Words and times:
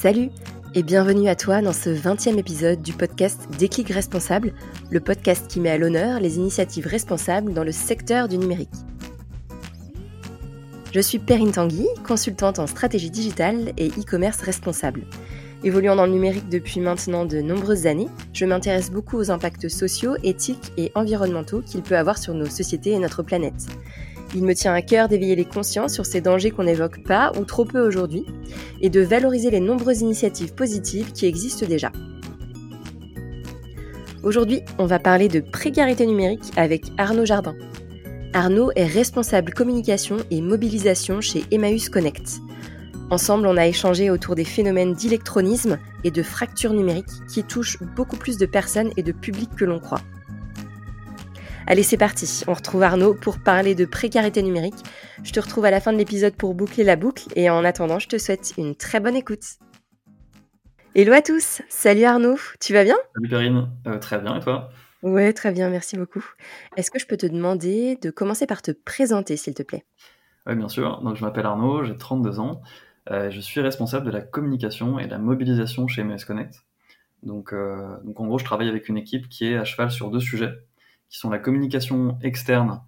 Salut 0.00 0.30
et 0.74 0.82
bienvenue 0.82 1.28
à 1.28 1.36
toi 1.36 1.60
dans 1.60 1.74
ce 1.74 1.90
20e 1.90 2.38
épisode 2.38 2.80
du 2.80 2.94
podcast 2.94 3.46
Déclic 3.58 3.90
Responsable, 3.90 4.54
le 4.90 4.98
podcast 4.98 5.46
qui 5.46 5.60
met 5.60 5.68
à 5.68 5.76
l'honneur 5.76 6.20
les 6.20 6.38
initiatives 6.38 6.86
responsables 6.86 7.52
dans 7.52 7.64
le 7.64 7.70
secteur 7.70 8.26
du 8.26 8.38
numérique. 8.38 8.70
Je 10.94 11.00
suis 11.00 11.18
Perrine 11.18 11.52
Tanguy, 11.52 11.86
consultante 12.02 12.58
en 12.58 12.66
stratégie 12.66 13.10
digitale 13.10 13.74
et 13.76 13.88
e-commerce 13.88 14.40
responsable. 14.40 15.02
Évoluant 15.64 15.96
dans 15.96 16.06
le 16.06 16.12
numérique 16.12 16.48
depuis 16.48 16.80
maintenant 16.80 17.26
de 17.26 17.42
nombreuses 17.42 17.86
années, 17.86 18.08
je 18.32 18.46
m'intéresse 18.46 18.90
beaucoup 18.90 19.18
aux 19.18 19.30
impacts 19.30 19.68
sociaux, 19.68 20.16
éthiques 20.22 20.72
et 20.78 20.92
environnementaux 20.94 21.60
qu'il 21.60 21.82
peut 21.82 21.98
avoir 21.98 22.16
sur 22.16 22.32
nos 22.32 22.46
sociétés 22.46 22.92
et 22.92 22.98
notre 22.98 23.22
planète. 23.22 23.66
Il 24.34 24.44
me 24.44 24.54
tient 24.54 24.72
à 24.72 24.82
cœur 24.82 25.08
d'éveiller 25.08 25.34
les 25.34 25.44
consciences 25.44 25.92
sur 25.92 26.06
ces 26.06 26.20
dangers 26.20 26.50
qu'on 26.50 26.64
n'évoque 26.64 27.02
pas 27.02 27.32
ou 27.38 27.44
trop 27.44 27.64
peu 27.64 27.80
aujourd'hui 27.80 28.24
et 28.80 28.88
de 28.88 29.00
valoriser 29.00 29.50
les 29.50 29.60
nombreuses 29.60 30.02
initiatives 30.02 30.54
positives 30.54 31.12
qui 31.12 31.26
existent 31.26 31.66
déjà. 31.66 31.90
Aujourd'hui, 34.22 34.60
on 34.78 34.86
va 34.86 34.98
parler 34.98 35.28
de 35.28 35.40
précarité 35.40 36.06
numérique 36.06 36.52
avec 36.56 36.92
Arnaud 36.98 37.24
Jardin. 37.24 37.56
Arnaud 38.32 38.70
est 38.76 38.86
responsable 38.86 39.52
communication 39.52 40.18
et 40.30 40.40
mobilisation 40.40 41.20
chez 41.20 41.44
Emmaüs 41.50 41.88
Connect. 41.88 42.40
Ensemble, 43.10 43.48
on 43.48 43.56
a 43.56 43.66
échangé 43.66 44.10
autour 44.10 44.36
des 44.36 44.44
phénomènes 44.44 44.94
d'électronisme 44.94 45.78
et 46.04 46.12
de 46.12 46.22
fracture 46.22 46.72
numérique 46.72 47.10
qui 47.28 47.42
touchent 47.42 47.78
beaucoup 47.96 48.16
plus 48.16 48.36
de 48.36 48.46
personnes 48.46 48.90
et 48.96 49.02
de 49.02 49.10
publics 49.10 49.56
que 49.56 49.64
l'on 49.64 49.80
croit. 49.80 50.02
Allez, 51.70 51.84
c'est 51.84 51.96
parti. 51.96 52.42
On 52.48 52.54
retrouve 52.54 52.82
Arnaud 52.82 53.14
pour 53.14 53.38
parler 53.38 53.76
de 53.76 53.84
précarité 53.84 54.42
numérique. 54.42 54.74
Je 55.22 55.30
te 55.30 55.38
retrouve 55.38 55.66
à 55.66 55.70
la 55.70 55.80
fin 55.80 55.92
de 55.92 55.98
l'épisode 55.98 56.34
pour 56.34 56.52
boucler 56.52 56.82
la 56.82 56.96
boucle 56.96 57.28
et 57.36 57.48
en 57.48 57.64
attendant, 57.64 58.00
je 58.00 58.08
te 58.08 58.18
souhaite 58.18 58.54
une 58.58 58.74
très 58.74 58.98
bonne 58.98 59.14
écoute. 59.14 59.44
Hello 60.96 61.12
à 61.12 61.22
tous. 61.22 61.62
Salut 61.68 62.02
Arnaud. 62.02 62.38
Tu 62.58 62.72
vas 62.72 62.82
bien? 62.82 62.96
Salut 63.14 63.28
Perrine. 63.28 63.68
Euh, 63.86 64.00
très 64.00 64.18
bien 64.18 64.36
et 64.36 64.40
toi? 64.40 64.70
Ouais, 65.04 65.32
très 65.32 65.52
bien, 65.52 65.70
merci 65.70 65.96
beaucoup. 65.96 66.24
Est-ce 66.76 66.90
que 66.90 66.98
je 66.98 67.06
peux 67.06 67.16
te 67.16 67.26
demander 67.26 67.96
de 68.02 68.10
commencer 68.10 68.48
par 68.48 68.62
te 68.62 68.72
présenter, 68.72 69.36
s'il 69.36 69.54
te 69.54 69.62
plaît? 69.62 69.84
Oui, 70.48 70.56
bien 70.56 70.68
sûr. 70.68 71.00
Donc, 71.02 71.14
je 71.14 71.24
m'appelle 71.24 71.46
Arnaud, 71.46 71.84
j'ai 71.84 71.96
32 71.96 72.40
ans. 72.40 72.62
Euh, 73.12 73.30
je 73.30 73.38
suis 73.38 73.60
responsable 73.60 74.06
de 74.06 74.10
la 74.10 74.22
communication 74.22 74.98
et 74.98 75.06
de 75.06 75.10
la 75.12 75.18
mobilisation 75.18 75.86
chez 75.86 76.02
MS 76.02 76.24
Connect. 76.26 76.64
Donc, 77.22 77.52
euh, 77.52 77.96
donc, 78.02 78.18
en 78.18 78.26
gros, 78.26 78.40
je 78.40 78.44
travaille 78.44 78.68
avec 78.68 78.88
une 78.88 78.96
équipe 78.96 79.28
qui 79.28 79.46
est 79.46 79.56
à 79.56 79.64
cheval 79.64 79.92
sur 79.92 80.10
deux 80.10 80.18
sujets 80.18 80.50
qui 81.10 81.18
sont 81.18 81.28
la 81.28 81.38
communication 81.38 82.16
externe 82.22 82.80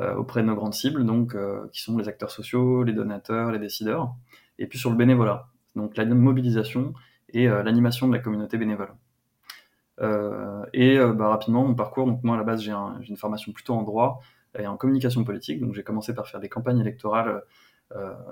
euh, 0.00 0.14
auprès 0.16 0.42
de 0.42 0.46
nos 0.46 0.56
grandes 0.56 0.74
cibles, 0.74 1.04
donc 1.06 1.34
euh, 1.34 1.68
qui 1.72 1.82
sont 1.82 1.96
les 1.96 2.08
acteurs 2.08 2.30
sociaux, 2.30 2.82
les 2.82 2.92
donateurs, 2.92 3.52
les 3.52 3.58
décideurs, 3.58 4.14
et 4.58 4.66
puis 4.66 4.78
sur 4.78 4.90
le 4.90 4.96
bénévolat, 4.96 5.48
donc 5.76 5.96
la 5.96 6.04
mobilisation 6.04 6.92
et 7.30 7.48
euh, 7.48 7.62
l'animation 7.62 8.08
de 8.08 8.12
la 8.14 8.18
communauté 8.18 8.58
bénévole. 8.58 8.92
et 10.72 10.98
bah, 10.98 11.28
rapidement, 11.28 11.64
mon 11.64 11.74
parcours, 11.74 12.06
donc 12.06 12.22
moi 12.22 12.34
à 12.34 12.38
la 12.38 12.44
base 12.44 12.62
j'ai 12.62 12.72
une 12.72 13.16
formation 13.16 13.52
plutôt 13.52 13.74
en 13.74 13.82
droit 13.82 14.20
et 14.58 14.66
en 14.66 14.76
communication 14.76 15.24
politique, 15.24 15.60
donc 15.60 15.74
j'ai 15.74 15.82
commencé 15.82 16.14
par 16.14 16.26
faire 16.28 16.40
des 16.40 16.50
campagnes 16.50 16.80
électorales, 16.80 17.42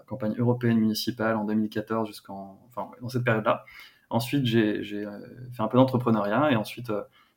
campagne 0.06 0.34
européenne 0.37 0.78
municipale 0.78 1.37
en 1.37 1.45
2014 1.45 2.06
jusqu'en, 2.06 2.59
enfin 2.69 2.91
dans 3.00 3.09
cette 3.09 3.25
période-là. 3.25 3.65
Ensuite 4.11 4.45
j'ai 4.45 4.83
fait 4.84 5.62
un 5.62 5.69
peu 5.69 5.78
d'entrepreneuriat 5.78 6.53
et 6.53 6.56
ensuite 6.56 6.92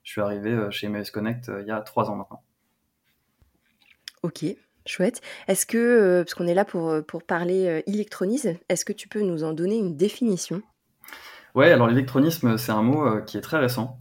je 0.07 0.13
suis 0.13 0.21
arrivé 0.21 0.51
euh, 0.51 0.71
chez 0.71 0.87
MS 0.87 1.11
Connect 1.11 1.49
euh, 1.49 1.61
il 1.61 1.67
y 1.67 1.71
a 1.71 1.81
trois 1.81 2.09
ans 2.09 2.15
maintenant. 2.15 2.41
Ok, 4.23 4.45
chouette. 4.85 5.19
Est-ce 5.49 5.65
que, 5.65 5.77
euh, 5.77 6.23
parce 6.23 6.33
qu'on 6.33 6.47
est 6.47 6.53
là 6.53 6.63
pour, 6.63 6.93
pour 7.05 7.23
parler 7.23 7.83
électronisme, 7.87 8.55
est-ce 8.69 8.85
que 8.85 8.93
tu 8.93 9.09
peux 9.09 9.21
nous 9.21 9.43
en 9.43 9.51
donner 9.51 9.77
une 9.77 9.97
définition? 9.97 10.61
Ouais, 11.55 11.73
alors 11.73 11.87
l'électronisme, 11.87 12.57
c'est 12.57 12.71
un 12.71 12.83
mot 12.83 13.21
qui 13.23 13.37
est 13.37 13.41
très 13.41 13.57
récent, 13.57 13.99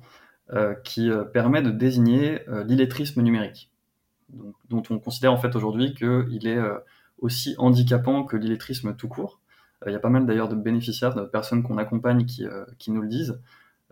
qui 0.85 1.11
permet 1.33 1.63
de 1.63 1.71
désigner 1.71 2.43
l'illettrisme 2.67 3.23
numérique, 3.23 3.71
dont 4.69 4.83
on 4.91 4.99
considère 4.99 5.33
en 5.33 5.39
fait 5.39 5.57
aujourd'hui 5.57 5.95
qu'il 5.95 6.47
est 6.47 6.59
aussi 7.19 7.55
handicapant 7.57 8.25
que 8.25 8.37
l'illettrisme 8.37 8.95
tout 8.95 9.09
court. 9.09 9.41
Il 9.87 9.93
y 9.93 9.97
a 9.97 10.01
pas 10.01 10.11
mal 10.11 10.27
d'ailleurs 10.27 10.49
de 10.49 10.55
bénéficiaires, 10.55 11.15
de 11.15 11.23
personnes 11.23 11.63
qu'on 11.63 11.79
accompagne 11.79 12.27
qui, 12.27 12.45
qui 12.79 12.91
nous 12.91 13.01
le 13.01 13.09
disent. 13.09 13.41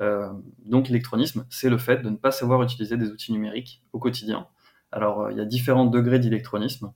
Euh, 0.01 0.33
donc 0.65 0.89
l'électronisme, 0.89 1.47
c'est 1.51 1.71
le 1.71 1.79
fait 1.79 1.99
de 1.99 2.11
ne 2.11 2.17
pas 2.17 2.31
savoir 2.31 2.63
utiliser 2.63 2.97
des 2.97 3.11
outils 3.11 3.33
numériques 3.33 3.83
au 3.93 3.99
quotidien. 3.99 4.49
Alors 4.91 5.23
euh, 5.23 5.33
il 5.33 5.39
y 5.39 5.41
a 5.41 5.45
différents 5.45 5.87
degrés 5.87 6.19
d'électronisme. 6.19 6.93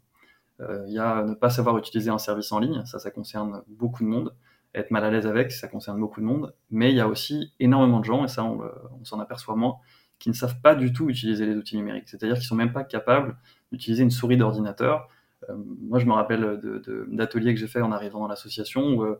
Euh, 0.60 0.84
il 0.88 0.94
y 0.94 0.98
a 0.98 1.22
ne 1.22 1.34
pas 1.34 1.50
savoir 1.50 1.78
utiliser 1.78 2.10
un 2.10 2.18
service 2.18 2.50
en 2.50 2.58
ligne, 2.58 2.84
ça 2.84 2.98
ça 2.98 3.10
concerne 3.10 3.62
beaucoup 3.68 4.02
de 4.02 4.08
monde. 4.08 4.34
Être 4.74 4.90
mal 4.90 5.04
à 5.04 5.10
l'aise 5.10 5.26
avec, 5.26 5.52
ça 5.52 5.68
concerne 5.68 5.98
beaucoup 6.00 6.20
de 6.20 6.26
monde. 6.26 6.54
Mais 6.70 6.90
il 6.90 6.96
y 6.96 7.00
a 7.00 7.08
aussi 7.08 7.54
énormément 7.60 8.00
de 8.00 8.04
gens, 8.04 8.24
et 8.24 8.28
ça 8.28 8.44
on, 8.44 9.04
s'en 9.04 9.18
aperçoit 9.20 9.56
moins, 9.56 9.76
qui 10.18 10.28
ne 10.28 10.34
savent 10.34 10.60
pas 10.60 10.74
du 10.74 10.92
tout 10.92 11.08
utiliser 11.08 11.46
les 11.46 11.56
outils 11.56 11.76
numériques. 11.76 12.08
C'est-à-dire 12.08 12.36
qu'ils 12.36 12.46
sont 12.46 12.56
même 12.56 12.72
pas 12.72 12.84
capables 12.84 13.36
d'utiliser 13.72 14.02
une 14.02 14.10
souris 14.10 14.36
d'ordinateur. 14.36 15.08
moi, 15.56 15.98
je 15.98 16.06
me 16.06 16.12
rappelle 16.12 16.60
d'ateliers 17.08 17.54
que 17.54 17.60
j'ai 17.60 17.66
fait 17.66 17.80
en 17.80 17.92
arrivant 17.92 18.20
dans 18.20 18.28
l'association 18.28 18.82
où 18.90 19.16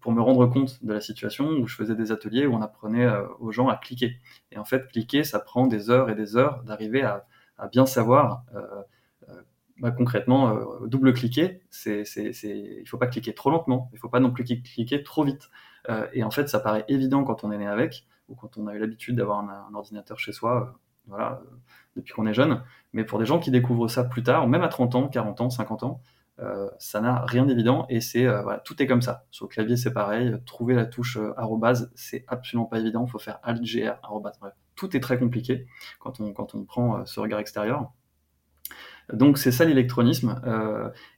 pour 0.00 0.12
me 0.12 0.20
rendre 0.20 0.46
compte 0.46 0.84
de 0.84 0.92
la 0.92 1.00
situation 1.00 1.48
où 1.48 1.66
je 1.66 1.76
faisais 1.76 1.94
des 1.94 2.12
ateliers 2.12 2.46
où 2.46 2.54
on 2.54 2.62
apprenait 2.62 3.06
euh, 3.06 3.26
aux 3.38 3.52
gens 3.52 3.68
à 3.68 3.76
cliquer. 3.76 4.20
Et 4.50 4.58
en 4.58 4.64
fait, 4.64 4.88
cliquer, 4.88 5.24
ça 5.24 5.38
prend 5.38 5.66
des 5.66 5.90
heures 5.90 6.10
et 6.10 6.14
des 6.14 6.36
heures 6.36 6.62
d'arriver 6.64 7.02
à, 7.02 7.26
bien 7.70 7.86
savoir 7.86 8.44
euh, 8.54 8.82
bah, 9.78 9.90
concrètement, 9.90 10.54
double-cliquer, 10.86 11.62
c'est, 11.70 12.02
il 12.02 12.80
ne 12.80 12.88
faut 12.88 12.98
pas 12.98 13.06
cliquer 13.06 13.34
trop 13.34 13.50
lentement, 13.50 13.88
il 13.92 13.96
ne 13.96 14.00
faut 14.00 14.08
pas 14.08 14.20
non 14.20 14.30
plus 14.30 14.44
cliquer 14.44 15.02
trop 15.02 15.24
vite. 15.24 15.50
et 16.12 16.22
en 16.22 16.30
fait, 16.30 16.48
ça 16.48 16.60
paraît 16.60 16.84
évident 16.88 17.24
quand 17.24 17.42
on 17.42 17.50
est 17.50 17.58
né 17.58 17.66
avec, 17.66 18.06
ou 18.28 18.34
quand 18.34 18.56
on 18.56 18.66
a 18.66 18.74
eu 18.74 18.78
l'habitude 18.78 19.16
d'avoir 19.16 19.38
un, 19.38 19.74
ordinateur 19.74 20.18
chez 20.18 20.32
soi, 20.32 20.78
voilà, 21.06 21.42
depuis 21.96 22.12
qu'on 22.12 22.26
est 22.26 22.34
jeune. 22.34 22.62
Mais 22.92 23.04
pour 23.04 23.18
des 23.18 23.26
gens 23.26 23.38
qui 23.38 23.50
découvrent 23.50 23.88
ça 23.88 24.04
plus 24.04 24.22
tard, 24.22 24.46
même 24.46 24.62
à 24.62 24.68
30 24.68 24.94
ans, 24.94 25.08
40 25.08 25.40
ans, 25.40 25.50
50 25.50 25.82
ans, 25.82 26.00
euh, 26.00 26.23
ça 26.78 27.00
n'a 27.00 27.24
rien 27.24 27.46
d'évident 27.46 27.86
et 27.88 28.00
c'est 28.00 28.26
euh, 28.26 28.42
voilà, 28.42 28.58
tout 28.58 28.82
est 28.82 28.86
comme 28.86 29.02
ça. 29.02 29.26
Sur 29.30 29.46
le 29.46 29.50
clavier, 29.50 29.76
c'est 29.76 29.92
pareil. 29.92 30.34
Trouver 30.46 30.74
la 30.74 30.84
touche 30.84 31.16
euh, 31.16 31.32
arrobase, 31.36 31.92
c'est 31.94 32.24
absolument 32.26 32.66
pas 32.66 32.80
évident. 32.80 33.04
Il 33.06 33.10
faut 33.10 33.18
faire 33.18 33.38
alt 33.42 33.62
gr 33.62 33.92
arrobase. 34.02 34.38
Tout 34.74 34.96
est 34.96 35.00
très 35.00 35.18
compliqué 35.18 35.66
quand 36.00 36.20
on, 36.20 36.32
quand 36.32 36.54
on 36.54 36.64
prend 36.64 37.06
ce 37.06 37.20
regard 37.20 37.38
extérieur. 37.38 37.92
Donc 39.12 39.38
c'est 39.38 39.52
ça 39.52 39.64
l'électronisme. 39.64 40.40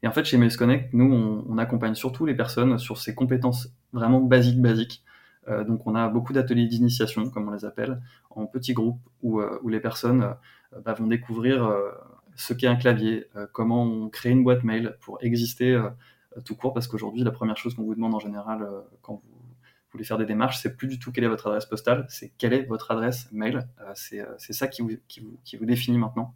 et 0.03 0.09
en 0.09 0.13
fait, 0.13 0.25
chez 0.25 0.37
MS 0.37 0.57
Connect, 0.59 0.93
nous, 0.93 1.11
on, 1.49 1.57
accompagne 1.57 1.95
surtout 1.95 2.27
les 2.27 2.35
personnes 2.35 2.79
sur 2.79 2.99
ces 2.99 3.15
compétences 3.15 3.69
vraiment 3.93 4.21
basiques, 4.21 4.61
basiques. 4.61 5.05
donc 5.49 5.87
on 5.87 5.95
a 5.95 6.09
beaucoup 6.09 6.33
d'ateliers 6.33 6.67
d'initiation, 6.67 7.31
comme 7.31 7.49
on 7.49 7.53
les 7.53 7.65
appelle, 7.65 8.03
en 8.31 8.47
petits 8.47 8.75
groupes 8.75 9.01
où, 9.23 9.41
où 9.41 9.69
les 9.69 9.81
personnes 9.81 10.35
bah, 10.85 10.95
vont 10.95 11.07
découvrir 11.07 11.73
ce 12.37 12.55
qu'est 12.55 12.67
un 12.67 12.77
clavier, 12.77 13.27
euh, 13.37 13.47
comment 13.53 13.83
on 13.83 14.09
crée 14.09 14.31
une 14.31 14.45
boîte 14.45 14.65
mail 14.65 14.97
pour 15.01 15.19
exister 15.23 15.73
euh, 15.73 15.91
tout 16.45 16.55
court, 16.55 16.73
parce 16.73 16.87
qu'aujourd'hui, 16.87 17.25
la 17.25 17.31
première 17.31 17.57
chose 17.57 17.75
qu'on 17.75 17.83
vous 17.83 17.95
demande 17.95 18.15
en 18.15 18.19
général 18.19 18.63
euh, 18.63 18.81
quand 19.03 19.15
vous 19.15 19.23
voulez 19.93 20.05
faire 20.05 20.19
des 20.19 20.27
démarches, 20.27 20.59
c'est 20.59 20.77
plus 20.77 20.89
du 20.89 20.99
tout 20.99 21.13
quelle 21.13 21.25
est 21.25 21.29
votre 21.29 21.47
adresse 21.47 21.67
postale, 21.67 22.07
c'est 22.09 22.33
quelle 22.39 22.53
est 22.53 22.65
votre 22.65 22.91
adresse 22.91 23.29
mail. 23.33 23.67
c'est 23.95 24.53
ça 24.53 24.69
qui 24.69 24.83
vous, 24.83 24.91
qui, 25.09 25.21
vous, 25.21 25.39
qui 25.45 25.57
vous, 25.57 25.65
définit 25.65 25.97
maintenant. 25.97 26.35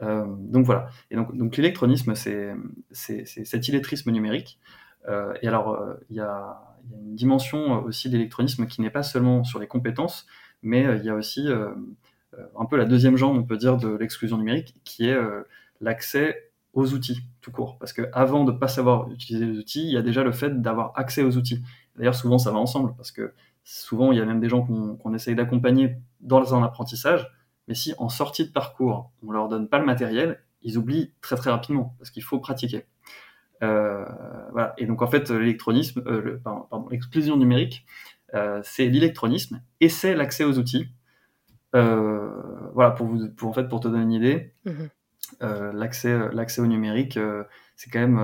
donc 0.00 0.64
voilà. 0.64 0.88
Et 1.10 1.16
donc, 1.16 1.36
donc 1.36 1.56
l'électronisme, 1.58 2.14
c'est 2.14 2.54
cet 2.92 3.68
illettrisme 3.68 4.10
numérique. 4.10 4.58
et 5.06 5.48
alors, 5.48 5.96
il 6.08 6.16
y, 6.16 6.20
a, 6.20 6.24
y, 6.90 6.94
a 6.94 7.00
une 7.02 7.14
dimension 7.14 7.84
aussi 7.84 8.08
d'électronisme 8.08 8.66
qui 8.66 8.80
n'est 8.80 8.90
pas 8.90 9.02
seulement 9.02 9.44
sur 9.44 9.58
les 9.58 9.66
compétences, 9.66 10.26
mais 10.62 10.84
il 10.98 11.04
y 11.04 11.10
a 11.10 11.14
aussi 11.14 11.48
euh, 11.48 11.74
un 12.58 12.64
peu 12.66 12.76
la 12.76 12.84
deuxième 12.84 13.16
jambe, 13.16 13.36
on 13.36 13.44
peut 13.44 13.56
dire, 13.56 13.76
de 13.76 13.88
l'exclusion 13.88 14.38
numérique, 14.38 14.74
qui 14.84 15.08
est 15.08 15.14
euh, 15.14 15.42
l'accès 15.80 16.50
aux 16.72 16.92
outils, 16.92 17.20
tout 17.40 17.50
court. 17.50 17.78
Parce 17.78 17.92
qu'avant 17.92 18.44
de 18.44 18.52
ne 18.52 18.58
pas 18.58 18.68
savoir 18.68 19.10
utiliser 19.10 19.46
les 19.46 19.58
outils, 19.58 19.84
il 19.84 19.92
y 19.92 19.96
a 19.96 20.02
déjà 20.02 20.22
le 20.22 20.32
fait 20.32 20.60
d'avoir 20.60 20.92
accès 20.96 21.22
aux 21.22 21.36
outils. 21.36 21.62
D'ailleurs, 21.96 22.14
souvent, 22.14 22.38
ça 22.38 22.50
va 22.50 22.58
ensemble, 22.58 22.94
parce 22.96 23.12
que 23.12 23.32
souvent, 23.64 24.12
il 24.12 24.18
y 24.18 24.20
a 24.20 24.24
même 24.24 24.40
des 24.40 24.48
gens 24.48 24.62
qu'on 24.62 25.14
essaye 25.14 25.34
d'accompagner 25.34 25.96
dans 26.20 26.54
un 26.54 26.62
apprentissage, 26.62 27.30
mais 27.66 27.74
si 27.74 27.94
en 27.98 28.08
sortie 28.08 28.46
de 28.46 28.52
parcours, 28.52 29.10
on 29.26 29.30
leur 29.30 29.48
donne 29.48 29.68
pas 29.68 29.78
le 29.78 29.84
matériel, 29.84 30.42
ils 30.62 30.78
oublient 30.78 31.12
très 31.20 31.36
très 31.36 31.50
rapidement, 31.50 31.94
parce 31.98 32.10
qu'il 32.10 32.22
faut 32.22 32.38
pratiquer. 32.38 32.86
Euh, 33.62 34.04
voilà. 34.52 34.74
Et 34.78 34.86
donc, 34.86 35.02
en 35.02 35.08
fait, 35.08 35.30
l'électronisme, 35.30 36.02
pardon, 36.42 36.88
l'exclusion 36.90 37.36
numérique, 37.36 37.84
c'est 38.62 38.86
l'électronisme 38.86 39.62
et 39.80 39.88
c'est 39.88 40.14
l'accès 40.14 40.44
aux 40.44 40.58
outils. 40.58 40.88
Euh, 41.74 42.30
voilà, 42.74 42.90
pour, 42.92 43.06
vous, 43.06 43.28
pour, 43.30 43.48
en 43.48 43.52
fait, 43.52 43.68
pour 43.68 43.80
te 43.80 43.88
donner 43.88 44.02
une 44.02 44.12
idée, 44.12 44.52
mhm. 44.64 44.88
euh, 45.42 45.72
l'accès, 45.72 46.16
l'accès 46.32 46.60
au 46.60 46.66
numérique, 46.66 47.16
euh, 47.16 47.44
c'est 47.76 47.90
quand 47.90 48.00
même 48.00 48.20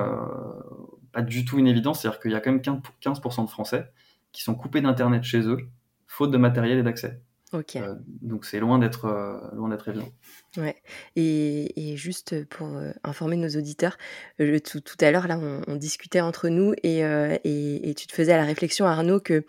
pas 1.12 1.22
du 1.22 1.44
tout 1.44 1.58
une 1.58 1.66
évidence. 1.66 2.02
C'est-à-dire 2.02 2.20
qu'il 2.20 2.32
y 2.32 2.34
a 2.34 2.40
quand 2.40 2.52
même 2.52 2.60
15% 2.60 3.44
de 3.44 3.50
Français 3.50 3.90
qui 4.32 4.42
sont 4.42 4.54
coupés 4.54 4.80
d'Internet 4.80 5.22
chez 5.22 5.40
eux, 5.46 5.58
faute 6.06 6.30
de 6.30 6.38
matériel 6.38 6.78
et 6.78 6.82
d'accès. 6.82 7.20
Ok. 7.54 7.78
donc 8.20 8.44
c'est 8.44 8.58
loin 8.58 8.78
d'être 8.78 9.06
loin 9.54 9.68
d'être 9.68 9.88
évident. 9.88 10.08
Ouais. 10.56 10.76
Et, 11.16 11.94
juste 11.96 12.44
pour 12.46 12.68
informer 13.02 13.36
nos 13.36 13.48
auditeurs, 13.48 13.96
tout, 14.38 14.82
à 15.00 15.10
l'heure 15.10 15.28
là, 15.28 15.38
on, 15.68 15.76
discutait 15.76 16.20
entre 16.20 16.48
nous 16.48 16.74
et, 16.82 17.00
et, 17.00 17.94
tu 17.94 18.06
te 18.06 18.12
faisais 18.12 18.36
la 18.36 18.44
réflexion 18.44 18.86
Arnaud 18.86 19.20
que 19.20 19.44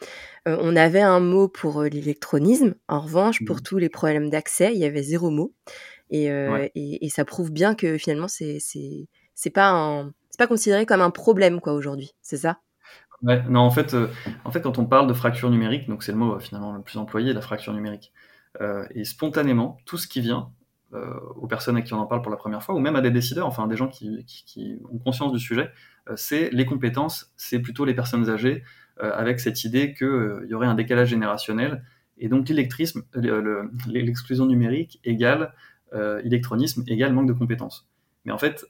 on 0.45 0.75
avait 0.75 1.01
un 1.01 1.19
mot 1.19 1.47
pour 1.47 1.83
l'électronisme. 1.83 2.75
En 2.87 3.01
revanche, 3.01 3.43
pour 3.45 3.57
mmh. 3.57 3.61
tous 3.61 3.77
les 3.77 3.89
problèmes 3.89 4.29
d'accès, 4.29 4.71
il 4.73 4.79
y 4.79 4.85
avait 4.85 5.03
zéro 5.03 5.31
mot. 5.31 5.53
Et, 6.11 6.27
et, 6.75 7.09
ça 7.09 7.25
prouve 7.25 7.51
bien 7.51 7.75
que 7.75 7.97
finalement 7.97 8.27
c'est 8.27 8.59
c'est 8.59 9.49
pas 9.49 10.05
c'est 10.29 10.39
pas 10.39 10.47
considéré 10.47 10.85
comme 10.85 11.01
un 11.01 11.11
problème 11.11 11.59
quoi 11.59 11.73
aujourd'hui. 11.73 12.13
C'est 12.21 12.37
ça? 12.37 12.59
Ouais, 13.25 13.41
non, 13.49 13.61
en 13.61 13.71
fait, 13.71 13.95
euh, 13.95 14.07
en 14.43 14.51
fait, 14.51 14.61
quand 14.61 14.77
on 14.77 14.85
parle 14.85 15.07
de 15.07 15.13
fracture 15.13 15.49
numérique, 15.49 15.89
donc 15.89 16.03
c'est 16.03 16.11
le 16.11 16.17
mot 16.19 16.35
euh, 16.35 16.39
finalement 16.39 16.73
le 16.73 16.81
plus 16.83 16.97
employé, 16.99 17.33
la 17.33 17.41
fracture 17.41 17.73
numérique, 17.73 18.13
euh, 18.61 18.85
et 18.91 19.03
spontanément, 19.03 19.77
tout 19.85 19.97
ce 19.97 20.07
qui 20.07 20.21
vient 20.21 20.51
aux 21.35 21.47
personnes 21.47 21.75
à 21.75 21.81
qui 21.81 21.93
on 21.93 21.97
en 21.97 22.05
parle 22.05 22.21
pour 22.21 22.31
la 22.31 22.37
première 22.37 22.63
fois, 22.63 22.73
ou 22.73 22.79
même 22.79 22.95
à 22.95 23.01
des 23.01 23.11
décideurs, 23.11 23.47
enfin 23.47 23.67
des 23.67 23.75
gens 23.75 23.89
qui, 23.89 24.79
ont 24.89 24.97
conscience 24.97 25.33
du 25.33 25.39
sujet, 25.39 25.69
c'est 26.15 26.49
les 26.53 26.65
compétences, 26.65 27.33
c'est 27.35 27.59
plutôt 27.59 27.83
les 27.83 27.93
personnes 27.93 28.29
âgées, 28.29 28.63
avec 29.01 29.41
cette 29.41 29.65
idée 29.65 29.93
qu'il 29.93 30.47
y 30.47 30.53
aurait 30.53 30.67
un 30.67 30.75
décalage 30.75 31.09
générationnel, 31.09 31.83
et 32.17 32.29
donc 32.29 32.47
l'électrisme, 32.47 33.03
l'exclusion 33.87 34.45
numérique 34.45 35.01
égale 35.03 35.53
électronisme 36.23 36.85
égale 36.87 37.11
manque 37.11 37.27
de 37.27 37.33
compétences. 37.33 37.89
Mais 38.23 38.31
en 38.31 38.37
fait, 38.37 38.65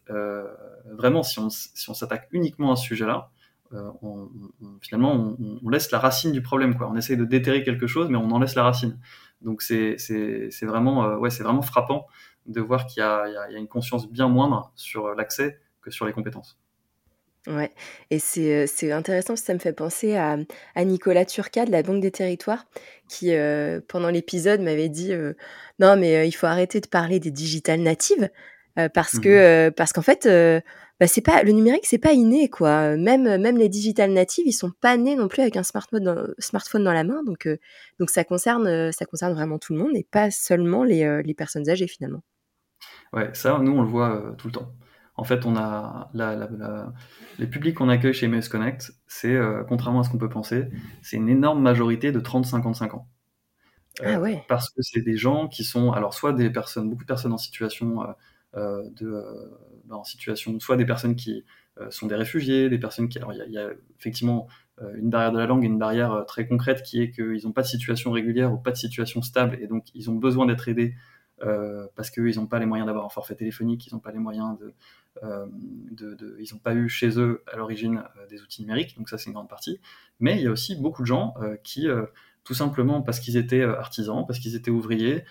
vraiment, 0.98 1.22
si 1.22 1.38
on, 1.38 1.52
si 1.52 1.88
on 1.92 1.94
s'attaque 1.94 2.28
uniquement 2.32 2.72
à 2.72 2.76
ce 2.76 2.86
sujet-là, 2.86 3.30
euh, 3.74 3.92
on, 4.02 4.30
finalement, 4.82 5.36
on, 5.64 5.70
laisse 5.70 5.92
la 5.92 6.00
racine 6.00 6.32
du 6.32 6.42
problème. 6.42 6.78
Quoi. 6.78 6.90
On 6.90 6.96
essaye 6.96 7.18
de 7.18 7.26
déterrer 7.26 7.64
quelque 7.64 7.88
chose, 7.88 8.10
mais 8.10 8.18
on 8.18 8.30
en 8.32 8.40
laisse 8.40 8.56
la 8.56 8.64
racine. 8.64 9.00
Donc 9.42 9.62
c'est 9.62 9.98
vraiment, 10.62 11.06
euh, 11.06 11.18
ouais, 11.18 11.30
vraiment 11.30 11.62
frappant 11.62 12.08
de 12.46 12.62
voir 12.62 12.86
qu'il 12.86 13.02
y, 13.02 13.04
a 13.04 13.58
une 13.58 13.68
conscience 13.68 14.10
bien 14.10 14.28
moindre 14.28 14.72
sur 14.76 15.16
l'accès 15.16 15.60
que 15.82 15.90
sur 15.90 16.06
les 16.06 16.14
compétences. 16.14 16.60
Ouais, 17.48 17.72
et 18.10 18.18
c'est 18.18 18.66
euh, 18.66 18.98
intéressant 18.98 19.30
parce 19.30 19.42
que 19.42 19.48
ça 19.48 19.54
me 19.54 19.60
fait 19.60 19.74
penser 19.74 20.16
à, 20.16 20.38
Nicolas 20.84 21.26
Turca 21.26 21.66
de 21.66 21.72
la 21.72 21.84
Banque 21.84 22.02
des 22.02 22.12
Territoires 22.12 22.66
qui, 23.08 23.32
pendant 23.88 24.10
l'épisode, 24.10 24.62
m'avait 24.62 24.90
dit 24.90 25.12
Non, 25.80 25.96
mais 25.98 26.28
il 26.28 26.32
faut 26.32 26.48
arrêter 26.48 26.82
de 26.82 26.88
parler 26.88 27.20
des 27.20 27.32
digital 27.32 27.82
natives 27.82 28.30
parce 28.94 29.16
mmh 29.16 29.22
que 29.22 29.70
parce 29.70 29.94
qu'en 29.94 30.02
fait, 30.02 30.28
bah, 31.00 31.08
c'est 31.08 31.22
pas 31.22 31.44
le 31.44 31.52
numérique, 31.52 31.86
c'est 31.86 31.98
pas 31.98 32.14
inné 32.14 32.50
quoi. 32.50 32.96
Même 32.96 33.24
même 33.24 33.58
les 33.58 33.68
digital 33.68 34.12
natives, 34.12 34.46
ils 34.48 34.54
sont 34.54 34.72
pas 34.80 34.96
nés 34.96 35.16
non 35.16 35.28
plus 35.28 35.42
avec 35.42 35.58
un 35.58 35.64
smartphone 35.64 36.04
dans, 36.04 36.28
smartphone 36.40 36.84
dans 36.86 36.94
la 36.94 37.04
main, 37.04 37.22
donc 37.24 37.48
euh, 37.48 37.58
donc 38.00 38.10
ça 38.10 38.24
concerne 38.24 38.68
euh, 38.68 38.92
ça 38.92 39.06
concerne 39.06 39.34
vraiment 39.34 39.60
tout 39.60 39.74
le 39.74 39.80
monde 39.80 39.96
et 39.96 40.08
pas 40.10 40.32
seulement 40.32 40.84
les, 40.86 41.04
euh, 41.04 41.22
les 41.22 41.34
personnes 41.34 41.70
âgées 41.70 41.88
finalement. 41.88 42.24
Ouais, 43.12 43.30
ça 43.34 43.60
nous 43.60 43.74
on 43.74 43.82
le 43.82 43.88
voit 43.88 44.36
tout 44.38 44.48
le 44.48 44.54
temps. 44.54 44.72
En 45.18 45.24
fait, 45.24 45.46
on 45.46 45.56
a 45.56 46.10
la, 46.14 46.50
les 47.40 47.48
publics 47.48 47.76
qu'on 47.76 47.88
accueille 47.88 48.14
chez 48.14 48.28
MS 48.28 48.50
Connect, 48.50 48.92
c'est 49.08 49.38
contrairement 49.70 50.02
à 50.02 50.04
ce 50.04 50.10
qu'on 50.10 50.18
peut 50.18 50.28
penser, 50.28 50.66
c'est 51.02 51.16
une 51.16 51.30
énorme 51.30 51.62
majorité 51.62 52.12
de 52.12 52.20
30-55 52.20 52.92
ans. 52.96 53.08
ah 54.04 54.20
ouais. 54.20 54.44
Parce 54.50 54.70
que 54.70 54.82
c'est 54.82 55.00
des 55.00 55.16
gens 55.16 55.48
qui 55.48 55.64
sont 55.64 55.94
alors 55.94 56.14
soit 56.14 56.34
des 56.34 56.50
personnes, 56.50 56.90
beaucoup 56.90 57.04
de 57.04 57.08
personnes 57.08 57.32
en 57.32 57.38
situation 57.38 58.04
de 58.56 59.24
bah, 59.86 59.98
en 59.98 60.04
situation, 60.04 60.60
soit 60.60 60.78
des 60.78 60.86
personnes 60.86 61.16
qui 61.16 61.44
euh, 61.80 61.92
sont 61.92 62.08
des 62.08 62.16
réfugiés, 62.16 62.70
des 62.70 62.80
personnes 62.80 63.10
qui... 63.10 63.18
Alors 63.18 63.34
il 63.34 63.52
y, 63.52 63.58
a 63.58 63.70
effectivement 64.00 64.48
euh, 64.82 64.96
une 64.96 65.10
barrière 65.10 65.32
de 65.32 65.38
la 65.38 65.46
langue 65.46 65.64
et 65.64 65.68
une 65.68 65.78
barrière 65.78 66.12
euh, 66.14 66.24
très 66.24 66.48
concrète 66.48 66.84
qui 66.84 67.02
est 67.02 67.12
qu'ils 67.12 67.42
n'ont 67.44 67.52
pas 67.52 67.64
de 67.64 67.68
situation 67.68 68.12
régulière 68.12 68.54
ou 68.54 68.58
pas 68.58 68.72
de 68.72 68.78
situation 68.78 69.22
stable 69.22 69.58
et 69.62 69.68
donc 69.68 69.86
ils 69.94 70.10
ont 70.10 70.16
besoin 70.16 70.46
d'être 70.46 70.68
aidés 70.68 70.96
parce 71.96 72.10
qu'ils 72.12 72.38
n'ont 72.38 72.48
pas 72.48 72.60
les 72.60 72.66
moyens 72.66 72.88
d'avoir 72.88 73.06
un 73.06 73.10
forfait 73.10 73.36
téléphonique, 73.36 73.88
ils 73.88 73.94
n'ont 73.94 74.00
pas 74.00 74.14
les 74.14 74.20
moyens 74.20 74.58
de, 74.58 74.74
ils 76.40 76.54
n'ont 76.54 76.60
pas 76.60 76.74
eu 76.74 76.88
chez 76.88 77.20
eux 77.20 77.44
à 77.52 77.58
l'origine 77.58 78.04
des 78.30 78.42
outils 78.42 78.62
numériques, 78.62 78.98
donc 78.98 79.10
ça 79.10 79.18
c'est 79.18 79.28
une 79.28 79.34
grande 79.34 79.50
partie. 79.50 79.82
Mais 80.22 80.38
il 80.38 80.44
y 80.44 80.48
a 80.48 80.52
aussi 80.52 80.78
beaucoup 80.78 81.02
de 81.02 81.08
gens 81.08 81.34
qui, 81.62 81.88
tout 82.46 82.54
simplement 82.54 83.02
parce 83.02 83.20
qu'ils 83.20 83.36
étaient 83.36 83.64
artisans, 83.64 84.24
parce 84.26 84.40
qu'ils 84.40 84.56
étaient 84.56 84.72
ouvriers, 84.72 85.26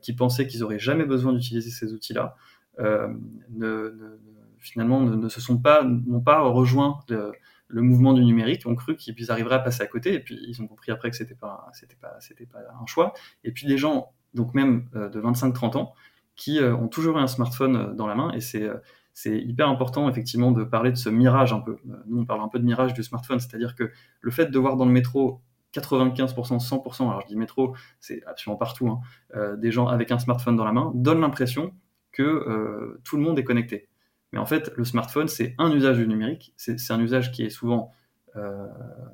qui 0.00 0.14
pensaient 0.14 0.46
qu'ils 0.46 0.60
n'auraient 0.60 0.78
jamais 0.78 1.04
besoin 1.04 1.34
d'utiliser 1.34 1.70
ces 1.70 1.92
outils-là, 1.92 2.36
euh, 2.78 3.08
ne, 3.50 4.18
finalement 4.58 5.00
ne, 5.00 5.28
se 5.28 5.40
sont 5.40 5.58
pas, 5.58 5.82
n'ont 5.82 6.20
pas 6.20 6.40
rejoint 6.42 7.00
le, 7.08 7.82
mouvement 7.82 8.12
du 8.12 8.24
numérique, 8.24 8.66
ont 8.66 8.74
cru 8.74 8.96
qu'ils 8.96 9.30
arriveraient 9.30 9.56
à 9.56 9.60
passer 9.60 9.82
à 9.82 9.86
côté, 9.86 10.14
et 10.14 10.20
puis 10.20 10.38
ils 10.46 10.60
ont 10.62 10.66
compris 10.66 10.92
après 10.92 11.10
que 11.10 11.16
c'était 11.16 11.34
pas, 11.34 11.68
c'était 11.72 11.96
pas, 11.96 12.16
c'était 12.20 12.46
pas 12.46 12.58
un 12.80 12.86
choix. 12.86 13.12
Et 13.44 13.52
puis 13.52 13.66
des 13.66 13.78
gens, 13.78 14.12
donc 14.34 14.54
même 14.54 14.88
euh, 14.94 15.08
de 15.08 15.20
25-30 15.20 15.76
ans, 15.76 15.94
qui 16.36 16.58
euh, 16.58 16.74
ont 16.76 16.88
toujours 16.88 17.18
eu 17.18 17.20
un 17.20 17.26
smartphone 17.26 17.94
dans 17.96 18.06
la 18.06 18.14
main, 18.14 18.32
et 18.32 18.40
c'est 18.40 18.68
c'est 19.12 19.38
hyper 19.38 19.68
important 19.68 20.08
effectivement 20.08 20.52
de 20.52 20.62
parler 20.62 20.92
de 20.92 20.96
ce 20.96 21.08
mirage 21.10 21.52
un 21.52 21.60
peu. 21.60 21.78
Nous, 22.06 22.20
on 22.20 22.24
parle 22.24 22.40
un 22.40 22.48
peu 22.48 22.58
de 22.58 22.64
mirage 22.64 22.94
du 22.94 23.02
smartphone, 23.02 23.40
c'est-à-dire 23.40 23.74
que 23.74 23.90
le 24.20 24.30
fait 24.30 24.46
de 24.46 24.58
voir 24.58 24.76
dans 24.76 24.86
le 24.86 24.92
métro 24.92 25.42
95%, 25.74 26.32
100%, 26.34 27.02
alors 27.02 27.20
je 27.22 27.26
dis 27.26 27.36
métro, 27.36 27.74
c'est 27.98 28.24
absolument 28.24 28.56
partout, 28.56 28.88
hein, 28.88 29.56
des 29.56 29.72
gens 29.72 29.88
avec 29.88 30.10
un 30.10 30.18
smartphone 30.18 30.56
dans 30.56 30.64
la 30.64 30.72
main, 30.72 30.92
donne 30.94 31.20
l'impression 31.20 31.74
que 32.12 32.22
euh, 32.22 33.00
tout 33.04 33.16
le 33.16 33.22
monde 33.22 33.38
est 33.38 33.44
connecté. 33.44 33.88
Mais 34.32 34.38
en 34.38 34.46
fait, 34.46 34.72
le 34.76 34.84
smartphone, 34.84 35.28
c'est 35.28 35.54
un 35.58 35.72
usage 35.72 35.98
du 35.98 36.06
numérique. 36.06 36.52
C'est 36.56 36.78
un 36.90 37.00
usage 37.00 37.32
qui 37.32 37.44
est 37.44 37.50
souvent 37.50 37.92
euh, 38.36 38.68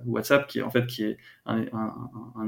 WhatsApp, 0.05 0.47
qui 0.47 0.59
est 0.59 0.63
en 0.63 0.71
fait 0.71 0.87
qui 0.87 1.05
est 1.05 1.19
un, 1.47 1.67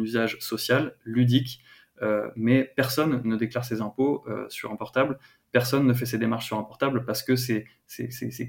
usage 0.00 0.38
social, 0.40 0.94
ludique. 1.04 1.62
Euh, 2.02 2.30
mais 2.36 2.70
personne 2.76 3.22
ne 3.24 3.36
déclare 3.36 3.64
ses 3.64 3.80
impôts 3.80 4.24
sur 4.48 4.70
un 4.70 4.76
portable. 4.76 5.18
Personne 5.50 5.86
ne 5.86 5.94
fait 5.94 6.04
ses 6.04 6.18
démarches 6.18 6.46
sur 6.46 6.58
un 6.58 6.62
portable 6.62 7.04
parce 7.06 7.22
que 7.22 7.36
c'est 7.36 7.64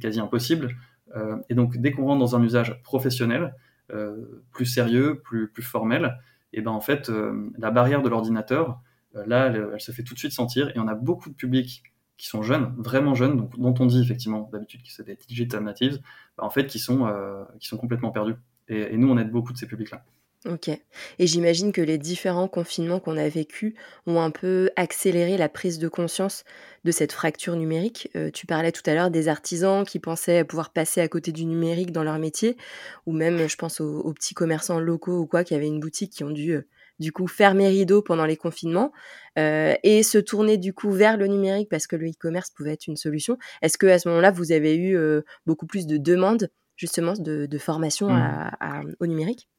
quasi 0.02 0.20
impossible. 0.20 0.76
et 1.48 1.56
donc, 1.56 1.78
dès 1.78 1.92
qu'on 1.92 2.06
rentre 2.06 2.20
dans 2.20 2.36
un 2.36 2.44
usage 2.44 2.82
professionnel, 2.84 3.56
plus 4.52 4.66
sérieux, 4.66 5.22
plus, 5.24 5.48
plus 5.48 5.64
formel, 5.64 6.20
et 6.52 6.62
ben 6.62 6.72
en 6.72 6.82
fait, 6.82 7.10
la 7.58 7.72
barrière 7.72 8.02
de 8.02 8.10
l'ordinateur, 8.10 8.82
là, 9.14 9.48
elle, 9.48 9.80
se 9.80 9.92
fait 9.92 10.04
tout 10.04 10.14
de 10.14 10.20
suite 10.20 10.32
sentir. 10.32 10.70
Et 10.76 10.80
on 10.80 10.88
a 10.88 10.96
beaucoup 10.96 11.30
de 11.30 11.36
publics 11.36 11.84
qui 12.18 12.28
sont 12.28 12.44
jeunes, 12.44 12.76
vraiment 12.78 13.16
jeunes, 13.16 13.50
dont 13.58 13.74
on 13.80 13.86
dit 13.86 14.02
effectivement 14.02 14.50
d'habitude 14.52 14.84
que 14.84 14.92
c'est 14.92 15.06
des 15.06 15.18
digital 15.28 15.64
natives, 15.64 16.00
bah, 16.38 16.44
en 16.44 16.50
fait, 16.50 16.68
qui 16.68 16.78
sont, 16.78 17.08
euh, 17.08 17.44
qui 17.60 17.68
sont 17.68 17.78
complètement 17.78 18.12
perdus. 18.12 18.36
Et, 18.68 18.98
nous, 18.98 19.10
on 19.10 19.18
aide 19.18 19.32
beaucoup 19.32 19.54
de 19.54 19.58
ces 19.58 19.66
publics-là. 19.66 20.04
Ok. 20.46 20.70
Et 20.70 21.28
j'imagine 21.28 21.74
que 21.74 21.82
les 21.82 21.98
différents 21.98 22.48
confinements 22.48 23.00
qu'on 23.00 23.18
a 23.18 23.28
vécus 23.28 23.74
ont 24.06 24.22
un 24.22 24.32
peu 24.32 24.70
accéléré 24.78 25.38
la 25.38 25.50
prise 25.50 25.80
de 25.80 25.90
conscience 25.90 26.46
de 26.86 26.92
cette 26.92 27.12
fracture 27.12 27.58
numérique. 27.58 28.10
Euh, 28.16 28.32
tu 28.32 28.46
parlais 28.46 28.72
tout 28.72 28.84
à 28.86 28.94
l'heure 28.94 29.12
des 29.12 29.28
artisans 29.28 29.86
qui 29.86 30.00
pensaient 30.00 30.46
pouvoir 30.46 30.72
passer 30.72 31.02
à 31.02 31.10
côté 31.10 31.34
du 31.34 31.46
numérique 31.46 31.92
dans 31.92 32.04
leur 32.04 32.20
métier, 32.20 32.56
ou 33.06 33.12
même, 33.12 33.50
je 33.50 33.56
pense, 33.58 33.82
aux, 33.82 34.14
petits 34.14 34.34
commerçants 34.34 34.80
locaux 34.80 35.20
ou 35.20 35.26
quoi 35.26 35.44
qui 35.44 35.56
avaient 35.56 35.68
une 35.68 35.82
boutique 35.82 36.12
qui 36.14 36.24
ont 36.24 36.32
dû 36.32 36.52
euh, 36.52 36.68
du 37.00 37.12
coup 37.12 37.28
faire 37.28 37.56
mes 37.56 37.68
rideaux 37.68 38.02
pendant 38.02 38.26
les 38.26 38.38
confinements 38.38 38.92
euh, 39.38 39.74
et 39.84 40.04
se 40.04 40.18
tourner 40.18 40.58
du 40.58 40.74
coup 40.74 40.92
vers 40.92 41.18
le 41.18 41.28
numérique 41.28 41.70
parce 41.70 41.88
que 41.88 41.96
le 41.96 42.08
e-commerce 42.08 42.52
pouvait 42.52 42.74
être 42.74 42.88
une 42.88 42.98
solution. 42.98 43.38
Est-ce 43.62 43.78
que 43.78 43.88
à 43.88 44.00
ce 44.00 44.08
moment-là 44.10 44.32
vous 44.32 44.52
avez 44.52 44.76
eu 44.76 44.98
euh, 44.98 45.22
beaucoup 45.46 45.66
plus 45.66 45.88
de 45.88 45.98
demandes 45.98 46.50
justement 46.76 47.14
de, 47.18 47.58
formation 47.58 48.10
mmh. 48.10 48.96
au 49.00 49.06
numérique? 49.06 49.50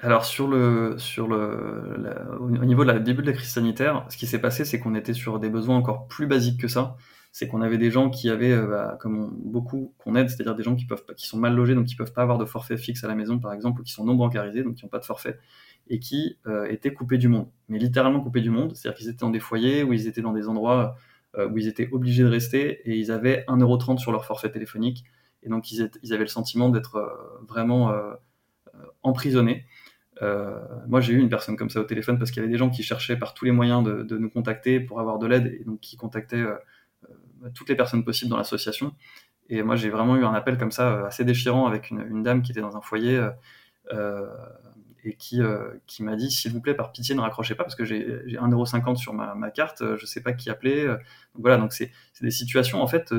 Alors 0.00 0.24
sur 0.24 0.46
le 0.46 0.96
sur 0.98 1.26
le 1.26 2.38
au 2.40 2.48
niveau 2.50 2.84
de 2.84 2.92
la 2.92 2.98
début 3.00 3.22
de 3.22 3.26
la 3.26 3.32
crise 3.32 3.50
sanitaire, 3.50 4.06
ce 4.10 4.16
qui 4.16 4.26
s'est 4.26 4.38
passé, 4.38 4.64
c'est 4.64 4.78
qu'on 4.78 4.94
était 4.94 5.14
sur 5.14 5.40
des 5.40 5.50
besoins 5.50 5.76
encore 5.76 6.06
plus 6.06 6.26
basiques 6.26 6.60
que 6.60 6.68
ça. 6.68 6.96
C'est 7.32 7.46
qu'on 7.46 7.60
avait 7.60 7.78
des 7.78 7.90
gens 7.90 8.08
qui 8.08 8.30
avaient, 8.30 8.52
euh, 8.52 8.66
bah, 8.66 8.96
comme 9.00 9.36
beaucoup 9.44 9.94
qu'on 9.98 10.14
aide, 10.14 10.30
c'est-à-dire 10.30 10.54
des 10.54 10.62
gens 10.62 10.76
qui 10.76 10.86
peuvent 10.86 11.04
qui 11.16 11.26
sont 11.26 11.36
mal 11.36 11.54
logés, 11.54 11.74
donc 11.74 11.86
qui 11.86 11.94
peuvent 11.94 12.12
pas 12.12 12.22
avoir 12.22 12.38
de 12.38 12.44
forfait 12.44 12.78
fixe 12.78 13.04
à 13.04 13.08
la 13.08 13.14
maison, 13.14 13.38
par 13.38 13.52
exemple, 13.52 13.80
ou 13.80 13.84
qui 13.84 13.92
sont 13.92 14.04
non 14.04 14.14
bancarisés, 14.14 14.62
donc 14.62 14.76
qui 14.76 14.84
n'ont 14.84 14.88
pas 14.88 14.98
de 14.98 15.04
forfait 15.04 15.38
et 15.90 15.98
qui 15.98 16.38
euh, 16.46 16.66
étaient 16.68 16.92
coupés 16.92 17.18
du 17.18 17.28
monde, 17.28 17.48
mais 17.68 17.78
littéralement 17.78 18.20
coupés 18.20 18.40
du 18.40 18.50
monde, 18.50 18.74
c'est-à-dire 18.74 18.98
qu'ils 18.98 19.08
étaient 19.08 19.20
dans 19.20 19.30
des 19.30 19.40
foyers 19.40 19.82
où 19.82 19.92
ils 19.92 20.06
étaient 20.06 20.20
dans 20.20 20.32
des 20.32 20.48
endroits 20.48 20.96
euh, 21.36 21.48
où 21.48 21.58
ils 21.58 21.68
étaient 21.68 21.88
obligés 21.92 22.22
de 22.22 22.28
rester 22.28 22.80
et 22.88 22.96
ils 22.96 23.10
avaient 23.10 23.44
1,30€ 23.48 23.98
sur 23.98 24.12
leur 24.12 24.24
forfait 24.24 24.50
téléphonique, 24.50 25.04
et 25.42 25.48
donc 25.48 25.70
ils, 25.70 25.82
avaient 26.12 26.18
le 26.18 26.26
sentiment 26.26 26.68
d'être 26.68 26.96
euh, 26.96 27.08
vraiment 27.46 27.94
emprisonnés. 29.02 29.64
moi, 30.86 31.00
j'ai 31.00 31.14
eu 31.14 31.18
une 31.18 31.28
personne 31.28 31.56
comme 31.56 31.70
ça 31.70 31.80
au 31.80 31.84
téléphone 31.84 32.18
parce 32.18 32.30
qu'il 32.30 32.42
y 32.42 32.44
avait 32.44 32.52
des 32.52 32.58
gens 32.58 32.70
qui 32.70 32.82
cherchaient 32.82 33.16
par 33.18 33.34
tous 33.34 33.44
les 33.44 33.52
moyens 33.52 33.84
de, 33.84 34.18
nous 34.18 34.30
contacter 34.30 34.80
pour 34.80 35.00
avoir 35.00 35.18
de 35.18 35.26
l'aide 35.26 35.56
et 35.60 35.64
donc 35.64 35.80
qui 35.80 35.96
contactaient 35.96 36.44
toutes 37.54 37.68
les 37.68 37.76
personnes 37.76 38.04
possibles 38.04 38.30
dans 38.30 38.36
l'association. 38.36 38.92
Et 39.48 39.62
moi, 39.62 39.76
j'ai 39.76 39.90
vraiment 39.90 40.16
eu 40.16 40.24
un 40.24 40.34
appel 40.34 40.58
comme 40.58 40.72
ça 40.72 41.06
assez 41.06 41.24
déchirant 41.24 41.66
avec 41.66 41.90
une 41.90 42.22
dame 42.22 42.42
qui 42.42 42.52
était 42.52 42.60
dans 42.60 42.76
un 42.76 42.80
foyer 42.80 43.20
et 45.08 45.14
qui, 45.14 45.40
euh, 45.42 45.70
qui 45.86 46.02
m'a 46.02 46.16
dit 46.16 46.30
s'il 46.30 46.52
vous 46.52 46.60
plaît 46.60 46.74
par 46.74 46.92
pitié 46.92 47.14
ne 47.14 47.20
raccrochez 47.20 47.54
pas 47.54 47.64
parce 47.64 47.74
que 47.74 47.84
j'ai 47.84 48.20
1,50€ 48.26 48.96
sur 48.96 49.14
ma, 49.14 49.50
carte, 49.50 49.80
euh, 49.80 49.96
je 49.96 50.06
sais 50.06 50.22
pas 50.22 50.32
qui 50.32 50.50
appeler. 50.50 50.84
Euh. 50.84 50.96
Donc 51.34 51.42
voilà, 51.42 51.56
donc 51.56 51.72
c'est 51.72 51.90
des 52.20 52.30
situations 52.30 52.82
en 52.82 52.86
fait 52.86 53.12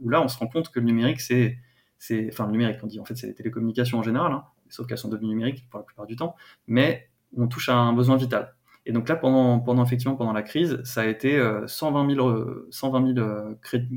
où 0.00 0.08
là 0.08 0.20
on 0.20 0.28
se 0.28 0.38
rend 0.38 0.48
compte 0.48 0.70
que 0.70 0.80
le 0.80 0.86
numérique 0.86 1.20
c'est 1.20 1.58
c'est 1.98 2.28
enfin 2.30 2.46
le 2.46 2.52
numérique 2.52 2.78
on 2.82 2.86
dit 2.86 3.00
en 3.00 3.04
fait 3.04 3.14
c'est 3.14 3.26
les 3.26 3.34
télécommunications 3.34 3.98
en 3.98 4.02
général, 4.02 4.32
hein, 4.32 4.44
sauf 4.68 4.86
qu'elles 4.86 4.98
sont 4.98 5.08
devenues 5.08 5.28
numériques 5.28 5.68
pour 5.70 5.78
la 5.78 5.84
plupart 5.84 6.06
du 6.06 6.16
temps, 6.16 6.34
mais 6.66 7.08
on 7.36 7.46
touche 7.46 7.68
à 7.68 7.76
un 7.76 7.92
besoin 7.92 8.16
vital. 8.16 8.54
Et 8.88 8.92
donc 8.92 9.08
là, 9.08 9.16
pendant, 9.16 9.58
pendant 9.58 9.84
effectivement 9.84 10.14
pendant 10.14 10.32
la 10.32 10.42
crise, 10.42 10.80
ça 10.84 11.00
a 11.00 11.06
été 11.06 11.42
120 11.66 12.14
000, 12.14 12.66
120 12.70 13.14
000 13.14 13.28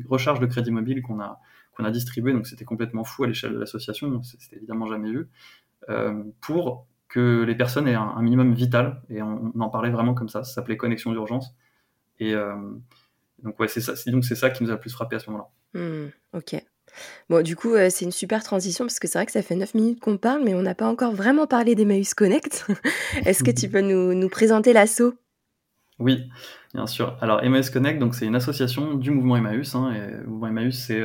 recharges 0.08 0.40
de 0.40 0.48
crédit 0.48 0.72
mobile 0.72 1.04
qu'on 1.04 1.20
a 1.20 1.40
qu'on 1.76 1.86
a 1.86 1.92
distribué. 1.92 2.34
Donc 2.34 2.48
c'était 2.48 2.66
complètement 2.66 3.04
fou 3.04 3.24
à 3.24 3.28
l'échelle 3.28 3.54
de 3.54 3.60
l'association. 3.60 4.24
C'était 4.24 4.58
évidemment 4.58 4.88
jamais 4.88 5.12
vu 5.12 5.30
pour 6.42 6.88
que 7.10 7.44
les 7.44 7.56
personnes 7.56 7.88
aient 7.88 7.96
un, 7.96 8.22
minimum 8.22 8.54
vital. 8.54 9.02
Et 9.10 9.22
on, 9.22 9.52
en 9.60 9.70
parlait 9.70 9.90
vraiment 9.90 10.14
comme 10.14 10.30
ça. 10.30 10.44
Ça 10.44 10.54
s'appelait 10.54 10.78
connexion 10.78 11.12
d'urgence. 11.12 11.56
Et 12.20 12.34
donc 13.44 13.60
ouais, 13.60 13.68
c'est 13.68 13.82
ça. 13.82 13.94
Donc 14.10 14.24
c'est 14.24 14.36
ça 14.36 14.50
qui 14.50 14.64
nous 14.64 14.70
a 14.70 14.74
le 14.74 14.80
plus 14.80 14.92
frappé 14.92 15.16
à 15.16 15.20
ce 15.20 15.30
moment-là. 15.30 15.50
Mmh, 15.80 16.10
ok. 16.34 16.64
Bon, 17.30 17.44
du 17.44 17.56
coup, 17.56 17.76
c'est 17.90 18.06
une 18.06 18.12
super 18.12 18.44
transition 18.44 18.86
parce 18.86 19.00
que 19.00 19.08
c'est 19.08 19.18
vrai 19.18 19.26
que 19.26 19.32
ça 19.32 19.42
fait 19.42 19.56
9 19.56 19.74
minutes 19.76 20.00
qu'on 20.00 20.18
parle, 20.18 20.44
mais 20.44 20.56
on 20.56 20.62
n'a 20.62 20.76
pas 20.76 20.88
encore 20.88 21.14
vraiment 21.14 21.48
parlé 21.48 21.76
d'Emmaüs 21.76 22.14
Connect. 22.14 22.68
Est-ce 23.26 23.44
que 23.44 23.52
tu 23.52 23.70
peux 23.70 23.82
nous, 23.82 24.14
nous 24.14 24.30
présenter 24.30 24.74
l'assaut 24.74 25.14
Oui, 26.00 26.30
bien 26.74 26.88
sûr. 26.88 27.18
Alors, 27.22 27.44
Emmaüs 27.44 27.70
Connect, 27.70 28.00
donc 28.00 28.16
c'est 28.16 28.26
une 28.26 28.36
association 28.36 28.96
du 28.96 29.12
mouvement 29.12 29.38
Emmaüs. 29.38 29.76
Hein, 29.76 29.94
et 29.94 30.12
le 30.18 30.28
mouvement 30.28 30.48
Emmaüs, 30.48 30.78
c'est 30.78 31.02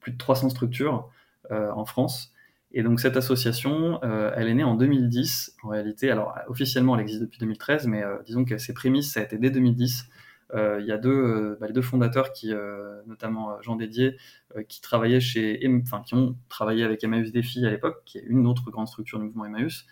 plus 0.00 0.12
de 0.12 0.18
300 0.18 0.50
structures 0.50 1.08
en 1.50 1.84
France. 1.84 2.31
Et 2.72 2.82
donc 2.82 3.00
cette 3.00 3.16
association, 3.16 4.00
elle 4.02 4.48
est 4.48 4.54
née 4.54 4.64
en 4.64 4.74
2010. 4.74 5.56
En 5.62 5.68
réalité, 5.68 6.10
alors 6.10 6.34
officiellement, 6.48 6.96
elle 6.96 7.02
existe 7.02 7.20
depuis 7.20 7.38
2013, 7.38 7.86
mais 7.86 8.02
disons 8.24 8.44
que 8.44 8.56
ses 8.56 8.72
prémices, 8.72 9.12
ça 9.12 9.20
a 9.20 9.22
été 9.24 9.36
dès 9.38 9.50
2010 9.50 10.08
euh, 10.54 10.80
il 10.80 10.86
y 10.86 10.92
a 10.92 10.98
deux, 10.98 11.10
euh, 11.10 11.56
bah, 11.60 11.66
les 11.66 11.72
deux 11.72 11.82
fondateurs, 11.82 12.32
qui, 12.32 12.52
euh, 12.52 13.00
notamment 13.06 13.60
Jean 13.62 13.76
Dédier, 13.76 14.16
qui 14.68 14.80
travaillaient 14.80 15.20
chez, 15.20 15.60
enfin, 15.82 16.02
qui 16.02 16.14
ont 16.14 16.36
travaillé 16.48 16.84
avec 16.84 17.02
Emmaüs 17.04 17.32
Défi 17.32 17.64
à 17.66 17.70
l'époque, 17.70 18.02
qui 18.04 18.18
est 18.18 18.24
une 18.26 18.46
autre 18.46 18.70
grande 18.70 18.88
structure 18.88 19.18
du 19.18 19.26
mouvement 19.26 19.46
Emmaüs, 19.46 19.86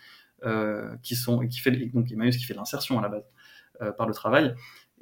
qui 1.01 1.15
sont, 1.15 1.39
qui 1.47 1.59
fait, 1.59 1.71
donc 1.71 2.11
Emmaüs 2.11 2.37
qui 2.37 2.45
fait 2.45 2.53
l'insertion 2.53 2.99
à 2.99 3.01
la 3.01 3.09
base 3.09 3.25
par 3.97 4.07
le 4.07 4.13
travail. 4.13 4.53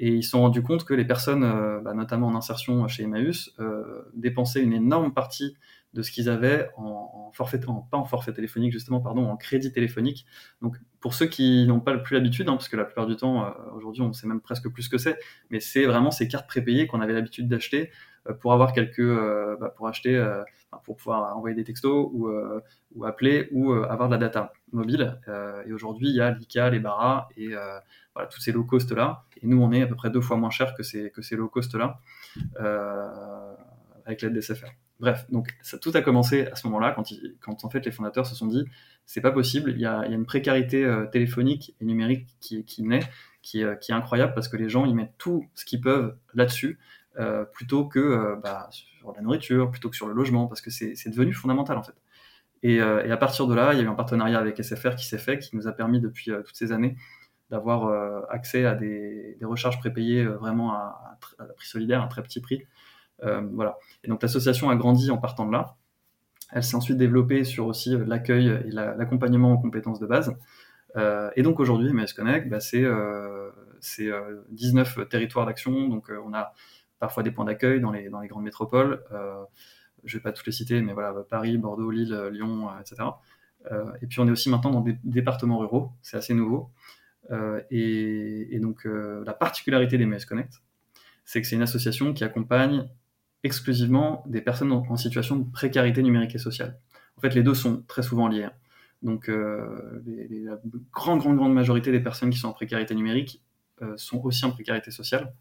Et 0.02 0.08
ils 0.08 0.24
se 0.24 0.30
sont 0.30 0.40
rendus 0.40 0.64
compte 0.64 0.86
que 0.86 0.94
les 0.94 1.04
personnes, 1.04 1.42
bah, 1.84 1.94
notamment 1.94 2.28
en 2.28 2.36
insertion 2.36 2.88
chez 2.88 3.04
Emmaüs, 3.04 3.54
dépensaient 4.14 4.62
une 4.62 4.74
énorme 4.74 5.14
partie 5.14 5.58
de 5.94 6.02
ce 6.02 6.12
qu'ils 6.12 6.30
avaient 6.30 6.70
en, 6.78 7.32
forfait, 7.34 7.60
pas 7.60 7.98
en 7.98 8.06
forfait 8.06 8.34
téléphonique 8.34 8.72
justement, 8.72 9.00
pardon, 9.00 9.28
en 9.28 9.38
crédit 9.38 9.72
téléphonique. 9.72 10.26
Donc 10.62 10.78
pour 11.00 11.14
ceux 11.14 11.26
qui 11.26 11.66
n'ont 11.68 11.80
pas 11.80 11.98
plus 11.98 12.16
l'habitude, 12.16 12.48
hein, 12.50 12.54
parce 12.54 12.70
que 12.70 12.78
la 12.78 12.86
plupart 12.86 13.08
du 13.08 13.16
temps, 13.16 13.46
euh, 13.46 13.50
aujourd'hui, 13.76 14.02
on 14.02 14.14
sait 14.14 14.28
même 14.28 14.42
presque 14.42 14.70
plus 14.70 14.84
ce 14.84 14.90
que 14.90 14.98
c'est, 14.98 15.18
mais 15.50 15.60
c'est 15.60 15.86
vraiment 15.86 16.12
ces 16.12 16.28
cartes 16.28 16.48
prépayées 16.48 16.88
qu'on 16.88 17.02
avait 17.02 17.14
l'habitude 17.14 17.48
d'acheter 17.48 17.92
euh, 18.28 18.34
pour 18.34 18.54
avoir 18.54 18.74
quelques, 18.74 19.00
euh, 19.00 19.56
bah, 19.60 19.74
pour 19.76 19.88
acheter, 19.88 20.24
pour 20.84 20.98
pouvoir 20.98 21.36
envoyer 21.36 21.56
des 21.56 21.64
textos 21.64 22.10
ou, 22.14 22.30
ou 22.96 23.06
appeler 23.06 23.48
ou 23.52 23.74
avoir 23.74 24.08
de 24.10 24.14
la 24.14 24.20
data 24.20 24.54
mobile. 24.72 25.20
et 25.66 25.74
aujourd'hui, 25.74 26.10
il 26.10 26.16
y 26.16 26.22
a 26.22 26.32
l'ICA, 26.32 26.70
les 26.70 26.80
Barra 26.80 27.28
et 27.36 27.50
voilà, 28.14 28.28
tous 28.30 28.40
ces 28.40 28.52
low 28.52 28.64
cost 28.64 28.92
là. 28.92 29.24
Et 29.42 29.48
nous, 29.48 29.60
on 29.62 29.72
est 29.72 29.82
à 29.82 29.88
peu 29.88 29.96
près 29.96 30.12
deux 30.12 30.22
fois 30.22 30.38
moins 30.38 30.52
cher 30.52 30.76
que 30.76 30.84
ces, 30.84 31.10
que 31.10 31.24
ces 31.24 31.36
low 31.36 31.50
cost 31.50 31.74
là 31.74 32.00
avec 34.06 34.22
l'aide 34.22 34.34
des 34.34 34.42
SFR. 34.42 34.70
Bref, 35.00 35.26
donc 35.30 35.56
tout 35.82 35.92
a 35.94 36.02
commencé 36.02 36.48
à 36.48 36.56
ce 36.56 36.68
moment-là, 36.68 36.94
quand, 37.42 37.64
en 37.64 37.70
fait 37.70 37.86
les 37.86 37.92
fondateurs 37.92 38.26
se 38.26 38.36
sont 38.36 38.48
dit 38.48 38.66
c'est 39.06 39.22
pas 39.22 39.32
possible, 39.32 39.72
il 39.72 39.80
y 39.80 39.86
a, 39.86 40.06
une 40.08 40.26
précarité 40.26 40.84
euh, 40.84 41.06
téléphonique 41.06 41.74
et 41.80 41.86
numérique 41.86 42.28
qui, 42.42 42.84
naît, 42.84 43.00
qui, 43.42 43.64
euh, 43.64 43.76
qui, 43.76 43.92
est 43.92 43.96
incroyable 43.96 44.34
parce 44.36 44.50
que 44.50 44.58
les 44.58 44.68
gens 44.68 44.86
ils 44.86 44.94
mettent 44.94 45.18
tout 45.18 45.48
ce 45.56 45.64
qu'ils 45.64 45.80
peuvent 45.80 46.18
là-dessus 46.34 46.80
euh, 47.18 47.46
plutôt 47.46 47.86
que 47.86 48.38
bah, 48.44 48.68
sur 48.72 49.14
la 49.14 49.22
nourriture, 49.22 49.72
plutôt 49.72 49.90
que 49.90 49.96
sur 49.96 50.08
le 50.08 50.14
logement, 50.14 50.48
parce 50.48 50.62
que 50.62 50.70
c'est 50.70 51.10
devenu 51.10 51.34
fondamental 51.34 51.78
en 51.78 51.84
fait. 51.84 51.96
Et, 52.62 52.82
à 52.82 53.18
partir 53.18 53.48
de 53.48 53.56
là, 53.56 53.72
il 53.74 53.80
y 53.80 53.82
a 53.82 53.86
eu 53.86 53.88
un 53.88 53.96
partenariat 53.96 54.38
avec 54.38 54.62
SFR 54.62 54.96
qui 54.96 55.06
s'est 55.06 55.18
fait, 55.18 55.40
qui 55.40 55.56
nous 55.56 55.68
a 55.68 55.72
permis 55.72 56.02
depuis 56.02 56.26
toutes 56.46 56.56
ces 56.56 56.74
années 56.74 56.98
d'avoir 57.50 58.30
accès 58.30 58.66
à 58.66 58.76
des, 58.76 59.38
recharges 59.42 59.80
prépayées 59.80 60.26
vraiment 60.26 60.74
à, 60.74 61.18
à, 61.40 61.46
prix 61.46 61.68
solidaire, 61.68 62.02
à 62.02 62.06
un 62.06 62.08
très 62.08 62.22
petit 62.22 62.42
prix. 62.42 62.64
Voilà. 63.22 63.78
Et 64.04 64.08
donc 64.08 64.22
l'association 64.22 64.70
a 64.70 64.76
grandi 64.76 65.12
en 65.12 65.18
partant 65.18 65.46
de 65.46 65.52
là. 65.52 65.78
Elle 66.52 66.64
s'est 66.64 66.76
ensuite 66.76 66.98
développée 66.98 67.44
sur 67.44 67.68
aussi 67.68 67.94
euh, 67.94 68.04
l'accueil 68.06 68.48
et 68.48 68.72
l'accompagnement 68.72 69.54
en 69.54 69.58
compétences 69.58 70.00
de 70.00 70.08
base. 70.08 70.36
Euh, 70.96 71.30
et 71.36 71.44
donc 71.44 71.60
aujourd'hui, 71.60 71.94
MS 71.94 72.14
Connect, 72.16 72.50
bah, 72.50 72.60
c'est 72.60 72.86
19 74.50 74.98
euh, 74.98 75.06
territoires 75.06 75.46
d'action. 75.46 75.88
Donc 75.88 76.12
on 76.26 76.34
a 76.34 76.54
parfois 77.00 77.24
des 77.24 77.32
points 77.32 77.46
d'accueil 77.46 77.80
dans 77.80 77.92
les, 77.92 78.10
grandes 78.28 78.44
métropoles. 78.44 79.04
je 80.04 80.16
ne 80.16 80.20
vais 80.20 80.24
pas 80.24 80.32
tous 80.32 80.46
les 80.46 80.52
citer, 80.52 80.82
mais 80.82 80.94
voilà, 80.94 81.14
Paris, 81.30 81.58
Bordeaux, 81.58 81.92
Lille, 81.92 82.14
Lyon, 82.32 82.68
etc. 82.82 83.04
et 84.02 84.08
puis 84.08 84.20
on 84.20 84.28
est 84.28 84.32
aussi 84.32 84.50
maintenant 84.50 84.72
dans 84.72 84.82
des 84.82 84.98
départements 85.06 85.60
ruraux, 85.60 85.94
c'est 86.02 86.18
assez 86.18 86.34
nouveau. 86.34 86.72
Et, 87.72 88.54
et, 88.54 88.60
donc 88.60 88.84
la 88.84 89.34
particularité 89.34 89.98
des 89.98 90.06
MS 90.06 90.26
Connect, 90.28 90.62
c'est 91.24 91.42
que 91.42 91.48
c'est 91.48 91.56
une 91.56 91.62
association 91.62 92.14
qui 92.14 92.26
accompagne 92.26 92.90
exclusivement 93.44 94.24
des 94.28 94.42
personnes 94.42 94.72
en, 94.72 94.96
situation 94.98 95.38
de 95.38 95.50
précarité 95.50 96.04
numérique 96.04 96.36
et 96.36 96.40
sociale. 96.40 96.78
En 97.18 97.22
fait, 97.22 97.36
les 97.36 97.44
deux 97.44 97.54
sont 97.54 97.84
très 97.88 98.04
souvent 98.04 98.28
liés. 98.28 98.50
Donc, 99.02 99.30
euh, 99.30 100.02
la 100.06 100.60
grande, 100.92 101.20
grande, 101.20 101.38
grande 101.38 101.54
majorité 101.54 101.92
des 101.92 102.02
personnes 102.02 102.30
qui 102.30 102.38
sont 102.38 102.50
en 102.50 102.54
précarité 102.54 102.96
numérique 102.96 103.42
euh, 103.82 103.94
sont 103.96 104.22
aussi 104.24 104.44
en 104.46 104.52
précarité 104.52 104.92
sociale. 104.92 105.34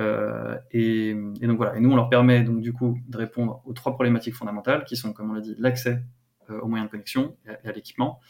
Euh, 0.00 0.58
et, 0.72 1.14
donc 1.14 1.56
voilà. 1.56 1.76
Et 1.76 1.80
nous, 1.80 1.92
on 1.92 1.96
leur 1.96 2.08
permet 2.08 2.42
donc 2.42 2.60
du 2.60 2.72
coup 2.72 2.98
de 3.06 3.16
répondre 3.16 3.62
aux 3.66 3.72
trois 3.72 3.92
problématiques 3.92 4.34
fondamentales 4.34 4.84
qui 4.84 4.96
sont, 4.96 5.12
comme 5.12 5.30
on 5.30 5.34
l'a 5.34 5.40
dit, 5.40 5.54
l'accès 5.58 6.02
aux 6.48 6.66
moyens 6.66 6.88
de 6.88 6.90
connexion 6.90 7.36
et 7.46 7.68
à, 7.68 7.72
l'équipement 7.72 8.20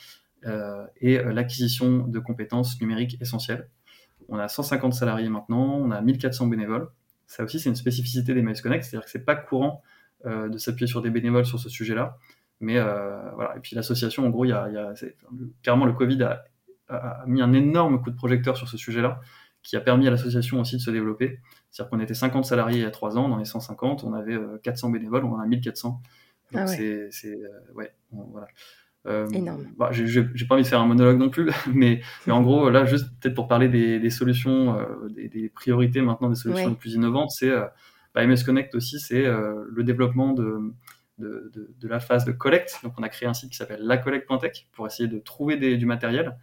et 1.01 1.19
l'acquisition 1.19 2.07
de 2.07 2.19
compétences 2.19 2.81
numériques 2.81 3.17
essentielles. 3.21 3.69
On 4.29 4.39
a 4.39 4.49
150 4.49 4.93
salariés 4.93 5.29
maintenant, 5.29 5.77
on 5.77 5.91
a 5.91 6.01
1400 6.01 6.47
bénévoles. 6.47 6.89
Ça 7.33 7.45
aussi, 7.45 7.59
c'est 7.59 7.71
une 7.71 7.77
spécificité 7.77 8.35
des 8.35 8.43
Miles 8.43 8.61
Connect, 8.61 8.85
c'est-à-dire 8.85 9.07
que 9.07 9.11
c'est 9.11 9.25
pas 9.25 9.35
courant 9.35 9.83
euh, 10.27 10.51
de 10.51 10.59
s'appuyer 10.59 10.87
sur 10.87 11.01
des 11.01 11.09
bénévoles 11.09 11.47
sur 11.47 11.59
ce 11.59 11.71
sujet-là. 11.71 12.19
Mais 12.61 12.77
euh, 12.77 13.31
voilà. 13.37 13.57
Et 13.57 13.61
puis 13.61 13.75
l'association, 13.75 14.27
en 14.27 14.29
gros, 14.29 14.45
il 14.45 14.49
y 14.49 14.53
a, 14.53 14.69
y 14.69 14.77
a 14.77 14.93
carrément 15.63 15.87
le 15.87 15.95
Covid 15.95 16.23
a, 16.25 16.45
a, 16.91 17.25
mis 17.27 17.41
un 17.41 17.55
énorme 17.55 18.03
coup 18.03 18.11
de 18.11 18.17
projecteur 18.17 18.59
sur 18.59 18.69
ce 18.69 18.77
sujet-là, 18.77 19.23
qui 19.63 19.77
a 19.77 19.81
permis 19.81 20.07
à 20.07 20.11
l'association 20.11 20.61
aussi 20.61 20.77
de 20.77 20.83
se 20.83 20.91
développer. 20.91 21.41
C'est-à-dire 21.71 21.89
qu'on 21.89 22.01
était 22.01 22.13
50 22.13 22.45
salariés 22.45 22.81
il 22.81 22.83
y 22.83 22.87
a 22.87 22.91
3 22.91 23.17
ans, 23.17 23.31
dans 23.31 23.39
les 23.39 23.47
150, 23.47 24.05
on 24.05 24.13
avait 24.13 24.39
400 24.63 24.89
euh, 24.89 24.93
bénévoles, 24.93 25.25
on 25.25 25.33
en 25.33 25.41
a 25.41 25.47
1400. 25.47 25.89
Donc 25.89 26.03
ah 26.55 26.67
ouais. 26.67 27.09
c'est, 27.11 27.39
ouais, 27.75 27.95
voilà. 28.11 28.47
Euh, 29.07 29.29
Énorme. 29.31 29.67
Bah, 29.77 29.91
j'ai 29.93 30.23
pas 30.47 30.55
envie 30.55 30.63
de 30.63 30.69
faire 30.69 30.81
un 30.81 30.87
monologue 30.87 31.19
non 31.19 31.29
plus, 31.29 31.51
mais, 31.75 32.01
mais 32.27 32.33
en 32.33 32.43
gros, 32.43 32.71
là, 32.71 32.85
juste 32.85 33.09
peut-être 33.21 33.35
pour 33.35 33.49
parler 33.49 33.69
des, 33.69 33.99
des 33.99 34.11
solutions, 34.11 34.79
euh, 34.79 35.09
des, 35.09 35.29
des, 35.29 35.49
priorités 35.49 36.01
maintenant, 36.03 36.29
des 36.29 36.37
solutions 36.37 36.69
les 36.69 36.77
plus 36.77 36.95
innovantes, 36.95 37.31
c'est 37.31 37.51
euh, 37.51 37.67
bah, 38.15 38.25
MS 38.25 38.45
Connect 38.45 38.75
aussi, 38.75 39.01
c'est 39.01 39.27
euh, 39.27 39.65
le 39.69 39.83
développement 39.83 40.33
de, 40.33 40.73
de, 41.19 41.51
de, 41.53 41.75
de, 41.77 41.89
la 41.89 41.99
phase 41.99 42.25
de 42.25 42.33
collecte. 42.33 42.79
Donc, 42.85 42.95
on 42.97 43.03
a 43.03 43.09
créé 43.09 43.29
un 43.29 43.35
site 43.35 43.51
qui 43.51 43.57
s'appelle 43.57 43.81
lacollecte.tech 43.83 44.69
pour 44.73 44.87
essayer 44.87 45.09
de 45.09 45.19
trouver 45.19 45.57
des, 45.57 45.77
du 45.77 45.87
matériel, 45.87 46.37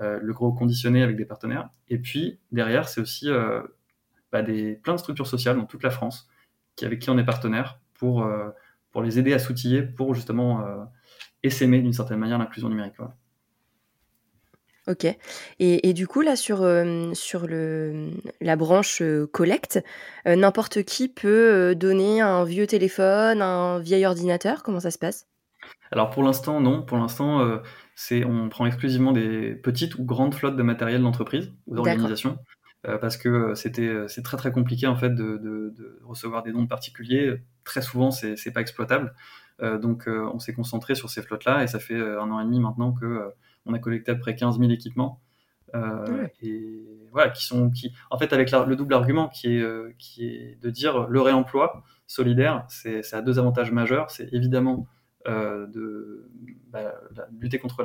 le 0.00 0.32
gros 0.32 0.52
conditionné 0.52 1.04
avec 1.04 1.16
des 1.16 1.24
partenaires. 1.24 1.68
Et 1.88 1.98
puis, 1.98 2.40
derrière, 2.50 2.88
c'est 2.88 3.00
aussi 3.00 3.28
bah, 4.32 4.42
des, 4.42 4.74
plein 4.74 4.94
de 4.94 4.98
structures 4.98 5.28
sociales 5.28 5.56
dans 5.56 5.66
toute 5.66 5.84
la 5.84 5.90
France 5.90 6.28
qui, 6.74 6.84
avec 6.84 6.98
qui 6.98 7.10
on 7.10 7.18
est 7.18 7.24
partenaire 7.24 7.78
pour, 7.94 8.28
pour 8.90 9.02
les 9.02 9.20
aider 9.20 9.32
à 9.32 9.38
s'outiller 9.38 9.82
pour 9.82 10.12
justement 10.14 10.64
essaimer 11.44 11.80
d'une 11.80 11.92
certaine 11.92 12.18
manière 12.18 12.38
l'inclusion 12.38 12.68
numérique. 12.68 12.94
Ok. 14.86 15.06
Et, 15.60 15.94
du 15.94 16.06
coup, 16.06 16.20
là, 16.20 16.36
sur, 16.36 16.62
euh, 16.62 17.14
sur 17.14 17.46
le, 17.46 18.10
la 18.42 18.56
branche 18.56 19.00
euh, 19.00 19.26
collecte, 19.26 19.82
euh, 20.26 20.36
n'importe 20.36 20.82
qui 20.82 21.08
peut 21.08 21.74
donner 21.74 22.20
un 22.20 22.44
vieux 22.44 22.66
téléphone, 22.66 23.40
un 23.40 23.78
vieil 23.78 24.04
ordinateur 24.04 24.62
Comment 24.62 24.80
ça 24.80 24.90
se 24.90 24.98
passe? 24.98 25.26
Alors, 25.90 26.10
pour 26.10 26.22
l'instant, 26.22 26.60
non. 26.60 26.82
Pour 26.82 26.98
l'instant, 26.98 27.60
c'est 27.94 28.24
on 28.24 28.48
prend 28.50 28.66
exclusivement 28.66 29.12
des 29.12 29.54
petites 29.54 29.94
ou 29.94 30.04
grandes 30.04 30.34
flottes 30.34 30.56
de 30.56 30.62
matériel 30.62 31.00
d'entreprise 31.00 31.52
ou 31.66 31.76
d'organisation. 31.76 32.38
parce 33.00 33.16
que 33.16 33.54
c'était 33.54 33.94
c'est 34.08 34.22
très 34.22 34.36
très 34.36 34.52
compliqué 34.52 34.86
en 34.86 34.96
fait 34.96 35.10
de, 35.10 35.38
de, 35.38 36.00
recevoir 36.04 36.42
des 36.42 36.52
dons 36.52 36.66
particuliers. 36.66 37.36
Très 37.64 37.80
souvent, 37.80 38.10
c'est 38.10 38.52
pas 38.52 38.60
exploitable. 38.60 39.14
Euh, 39.62 39.78
donc 39.78 40.08
euh, 40.08 40.28
on 40.34 40.38
s'est 40.38 40.52
concentré 40.52 40.94
sur 40.94 41.10
ces 41.10 41.22
flottes-là 41.22 41.62
et 41.62 41.68
ça 41.68 41.78
fait 41.78 41.94
euh, 41.94 42.20
un 42.20 42.30
an 42.32 42.40
et 42.40 42.44
demi 42.44 42.58
maintenant 42.58 42.92
que 42.92 43.32
on 43.66 43.72
a 43.72 43.78
collecté 43.78 44.10
à 44.10 44.14
peu 44.14 44.20
près 44.20 44.34
15 44.34 44.58
000 44.58 44.70
équipements. 44.70 45.20
et 46.42 47.08
voilà, 47.12 47.30
qui 47.30 47.44
sont, 47.44 47.70
qui, 47.70 47.92
en 48.10 48.18
fait, 48.18 48.32
avec 48.32 48.50
le 48.50 48.76
double 48.76 48.94
argument 48.94 49.28
qui 49.28 49.56
est, 49.56 49.96
qui 49.98 50.26
est 50.26 50.60
de 50.60 50.70
dire 50.70 51.08
le 51.08 51.20
réemploi 51.20 51.82
solidaire, 52.06 52.66
c'est, 52.68 53.02
ça 53.02 53.18
a 53.18 53.22
deux 53.22 53.38
avantages 53.38 53.72
majeurs. 53.72 54.10
C'est 54.10 54.32
évidemment 54.34 54.86
de 55.26 56.28
bah, 56.68 56.94
lutter 57.40 57.58
contre 57.58 57.82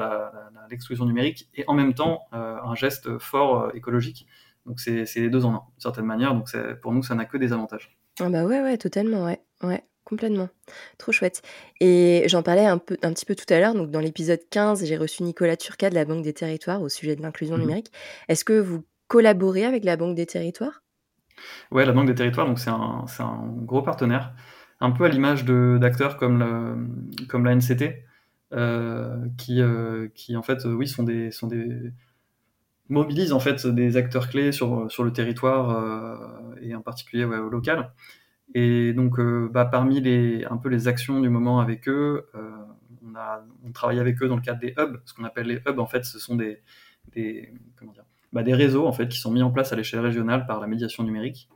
l'exclusion 0.69 1.05
numérique 1.05 1.49
et 1.55 1.63
en 1.67 1.73
même 1.73 1.93
temps 1.93 2.27
un 2.33 2.75
geste 2.75 3.17
fort 3.19 3.73
écologique. 3.73 4.27
Donc 4.65 4.81
c'est, 4.81 5.05
les 5.15 5.29
deux 5.29 5.45
en 5.45 5.53
un, 5.53 5.53
d'une 5.53 5.79
certaine 5.79 6.05
manière. 6.05 6.33
Donc 6.33 6.49
pour 6.81 6.91
nous, 6.91 7.03
ça 7.03 7.15
n'a 7.15 7.23
que 7.23 7.37
des 7.37 7.53
avantages. 7.53 7.97
Ah 8.19 8.29
bah 8.29 8.43
ouais, 8.43 8.61
ouais, 8.61 8.77
totalement, 8.77 9.23
ouais. 9.23 9.41
ouais. 9.63 9.83
Complètement. 10.05 10.49
Trop 10.97 11.11
chouette. 11.11 11.41
Et 11.79 12.23
j'en 12.27 12.41
parlais 12.41 12.65
un, 12.65 12.77
peu, 12.77 12.97
un 13.03 13.13
petit 13.13 13.25
peu 13.25 13.35
tout 13.35 13.51
à 13.53 13.59
l'heure. 13.59 13.75
Donc, 13.75 13.91
dans 13.91 13.99
l'épisode 13.99 14.39
15, 14.49 14.85
j'ai 14.85 14.97
reçu 14.97 15.23
Nicolas 15.23 15.55
Turca 15.55 15.89
de 15.89 15.95
la 15.95 16.05
Banque 16.05 16.23
des 16.23 16.33
Territoires 16.33 16.81
au 16.81 16.89
sujet 16.89 17.15
de 17.15 17.21
l'inclusion 17.21 17.57
mmh 17.57 17.61
numérique. 17.61 17.91
Est-ce 18.27 18.43
que 18.43 18.59
vous 18.59 18.83
collaborez 19.07 19.65
avec 19.65 19.83
la 19.83 19.97
Banque 19.97 20.15
des 20.15 20.25
Territoires? 20.25 20.81
Ouais, 21.71 21.85
la 21.85 21.91
Banque 21.91 22.07
des 22.07 22.15
Territoires, 22.15 22.47
donc 22.47 22.59
c'est 22.59 22.69
un, 22.69 23.05
un, 23.19 23.47
gros 23.63 23.81
partenaire, 23.81 24.33
un 24.81 24.91
peu 24.91 25.05
à 25.05 25.09
l'image 25.09 25.45
d'acteurs 25.45 26.17
comme, 26.17 27.07
comme 27.27 27.45
la 27.45 27.55
NCT, 27.55 28.03
euh, 28.51 29.27
qui, 29.37 29.61
euh, 29.61 30.07
qui 30.15 30.35
en 30.35 30.41
fait, 30.41 30.65
oui, 30.65 30.87
sont 30.87 31.03
des, 31.03 31.31
sont 31.31 31.47
des 31.47 31.93
mobilisent 32.89 33.33
en 33.33 33.39
fait 33.39 33.67
des 33.67 33.97
acteurs 33.97 34.29
clés 34.29 34.51
sur, 34.51 34.91
sur 34.91 35.03
le 35.03 35.13
territoire 35.13 35.69
euh, 35.69 36.55
et 36.61 36.73
en 36.75 36.81
particulier 36.81 37.23
ouais, 37.23 37.37
au 37.37 37.49
local. 37.49 37.91
Et 38.55 38.93
donc, 38.93 39.19
bah, 39.51 39.65
parmi 39.65 40.01
les, 40.01 40.45
un 40.45 40.57
peu 40.57 40.69
les 40.69 40.87
actions 40.87 41.19
du 41.21 41.29
moment 41.29 41.59
avec 41.59 41.87
eux, 41.87 42.27
on, 43.05 43.15
a, 43.15 43.45
on 43.63 43.71
travaille 43.71 43.99
avec 43.99 44.21
eux 44.21 44.27
dans 44.27 44.35
le 44.35 44.41
cadre 44.41 44.59
des 44.59 44.73
hubs. 44.77 44.99
Ce 45.05 45.13
qu'on 45.13 45.23
appelle 45.23 45.47
les 45.47 45.61
hubs, 45.67 45.79
en 45.79 45.85
fait, 45.85 46.03
ce 46.05 46.19
sont 46.19 46.35
des, 46.35 46.61
des, 47.13 47.53
comment 47.77 47.91
dire, 47.91 48.05
bah, 48.33 48.43
des 48.43 48.53
réseaux 48.53 48.87
en 48.87 48.91
fait, 48.91 49.07
qui 49.07 49.19
sont 49.19 49.31
mis 49.31 49.41
en 49.41 49.51
place 49.51 49.73
à 49.73 49.75
l'échelle 49.75 50.01
régionale 50.01 50.45
par 50.45 50.59
la 50.59 50.67
médiation 50.67 51.03
numérique, 51.03 51.49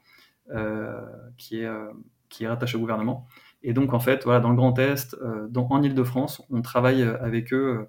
euh, 0.51 1.01
qui, 1.37 1.59
est, 1.59 1.65
euh, 1.65 1.91
qui 2.29 2.43
est 2.43 2.47
rattachée 2.47 2.77
au 2.77 2.79
gouvernement. 2.79 3.27
Et 3.61 3.73
donc, 3.73 3.93
en 3.93 3.99
fait, 3.99 4.23
voilà, 4.23 4.39
dans 4.39 4.49
le 4.49 4.55
Grand 4.55 4.77
Est, 4.77 5.15
euh, 5.15 5.47
dans, 5.49 5.67
en 5.69 5.81
Ile-de-France, 5.81 6.41
on 6.49 6.61
travaille 6.61 7.03
avec 7.03 7.53
eux 7.53 7.87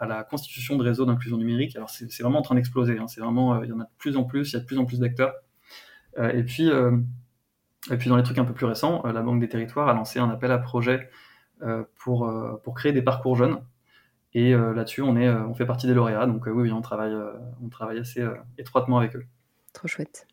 à 0.00 0.06
la 0.06 0.24
constitution 0.24 0.76
de 0.76 0.82
réseaux 0.82 1.04
d'inclusion 1.04 1.36
numérique. 1.36 1.76
Alors, 1.76 1.88
c'est 1.88 2.20
vraiment 2.20 2.40
en 2.40 2.42
train 2.42 2.56
d'exploser. 2.56 2.98
Hein. 2.98 3.06
C'est 3.06 3.20
vraiment, 3.20 3.62
il 3.62 3.68
y 3.68 3.72
en 3.72 3.78
a 3.78 3.84
de 3.84 3.90
plus 3.96 4.16
en 4.16 4.24
plus, 4.24 4.50
il 4.50 4.54
y 4.54 4.56
a 4.56 4.60
de 4.60 4.64
plus 4.64 4.78
en 4.78 4.86
plus 4.86 4.98
d'acteurs. 4.98 5.34
et 6.16 6.42
puis, 6.42 6.68
et 7.90 7.96
puis, 7.96 8.08
dans 8.08 8.16
les 8.16 8.22
trucs 8.22 8.38
un 8.38 8.44
peu 8.44 8.52
plus 8.52 8.66
récents, 8.66 9.02
la 9.04 9.22
Banque 9.22 9.40
des 9.40 9.48
Territoires 9.48 9.88
a 9.88 9.94
lancé 9.94 10.18
un 10.18 10.30
appel 10.30 10.50
à 10.52 10.58
projet 10.58 11.08
pour, 11.96 12.30
pour 12.62 12.74
créer 12.74 12.92
des 12.92 13.02
parcours 13.02 13.36
jeunes. 13.36 13.60
Et 14.34 14.52
là-dessus, 14.52 15.02
on, 15.02 15.16
est, 15.16 15.28
on 15.28 15.54
fait 15.54 15.66
partie 15.66 15.86
des 15.86 15.94
lauréats. 15.94 16.26
Donc, 16.26 16.46
oui, 16.46 16.70
on 16.70 16.80
travaille, 16.80 17.16
on 17.64 17.68
travaille 17.68 17.98
assez 17.98 18.24
étroitement 18.58 18.98
avec 18.98 19.16
eux. 19.16 19.24
Trop 19.72 19.88
chouette. 19.88 20.26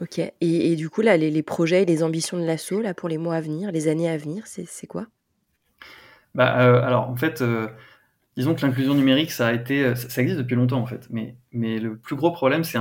Ok. 0.00 0.20
Et, 0.40 0.76
du 0.76 0.88
coup, 0.88 1.02
là, 1.02 1.16
les, 1.16 1.30
les, 1.30 1.42
projets, 1.42 1.84
les 1.84 2.02
ambitions 2.02 2.38
de 2.38 2.44
l'assaut 2.44 2.80
là 2.80 2.94
pour 2.94 3.08
les 3.08 3.18
mois 3.18 3.36
à 3.36 3.40
venir, 3.40 3.70
les 3.72 3.88
années 3.88 4.08
à 4.08 4.16
venir, 4.16 4.44
c'est 4.46 4.86
quoi? 4.86 5.06
Bah, 6.34 6.60
euh, 6.60 6.82
alors, 6.82 7.08
en 7.08 7.16
fait, 7.16 7.42
euh, 7.42 7.68
disons 8.36 8.54
que 8.54 8.64
l'inclusion 8.64 8.94
numérique, 8.94 9.30
ça 9.30 9.48
a 9.48 9.52
été, 9.52 9.84
euh, 9.84 9.94
ça, 9.94 10.22
existe 10.22 10.38
depuis 10.38 10.54
longtemps 10.54 10.80
en 10.80 10.86
fait. 10.86 11.06
Mais, 11.10 11.36
mais 11.52 11.78
le 11.78 11.96
plus 11.96 12.16
gros 12.16 12.30
problème, 12.30 12.64
c'est 12.64 12.78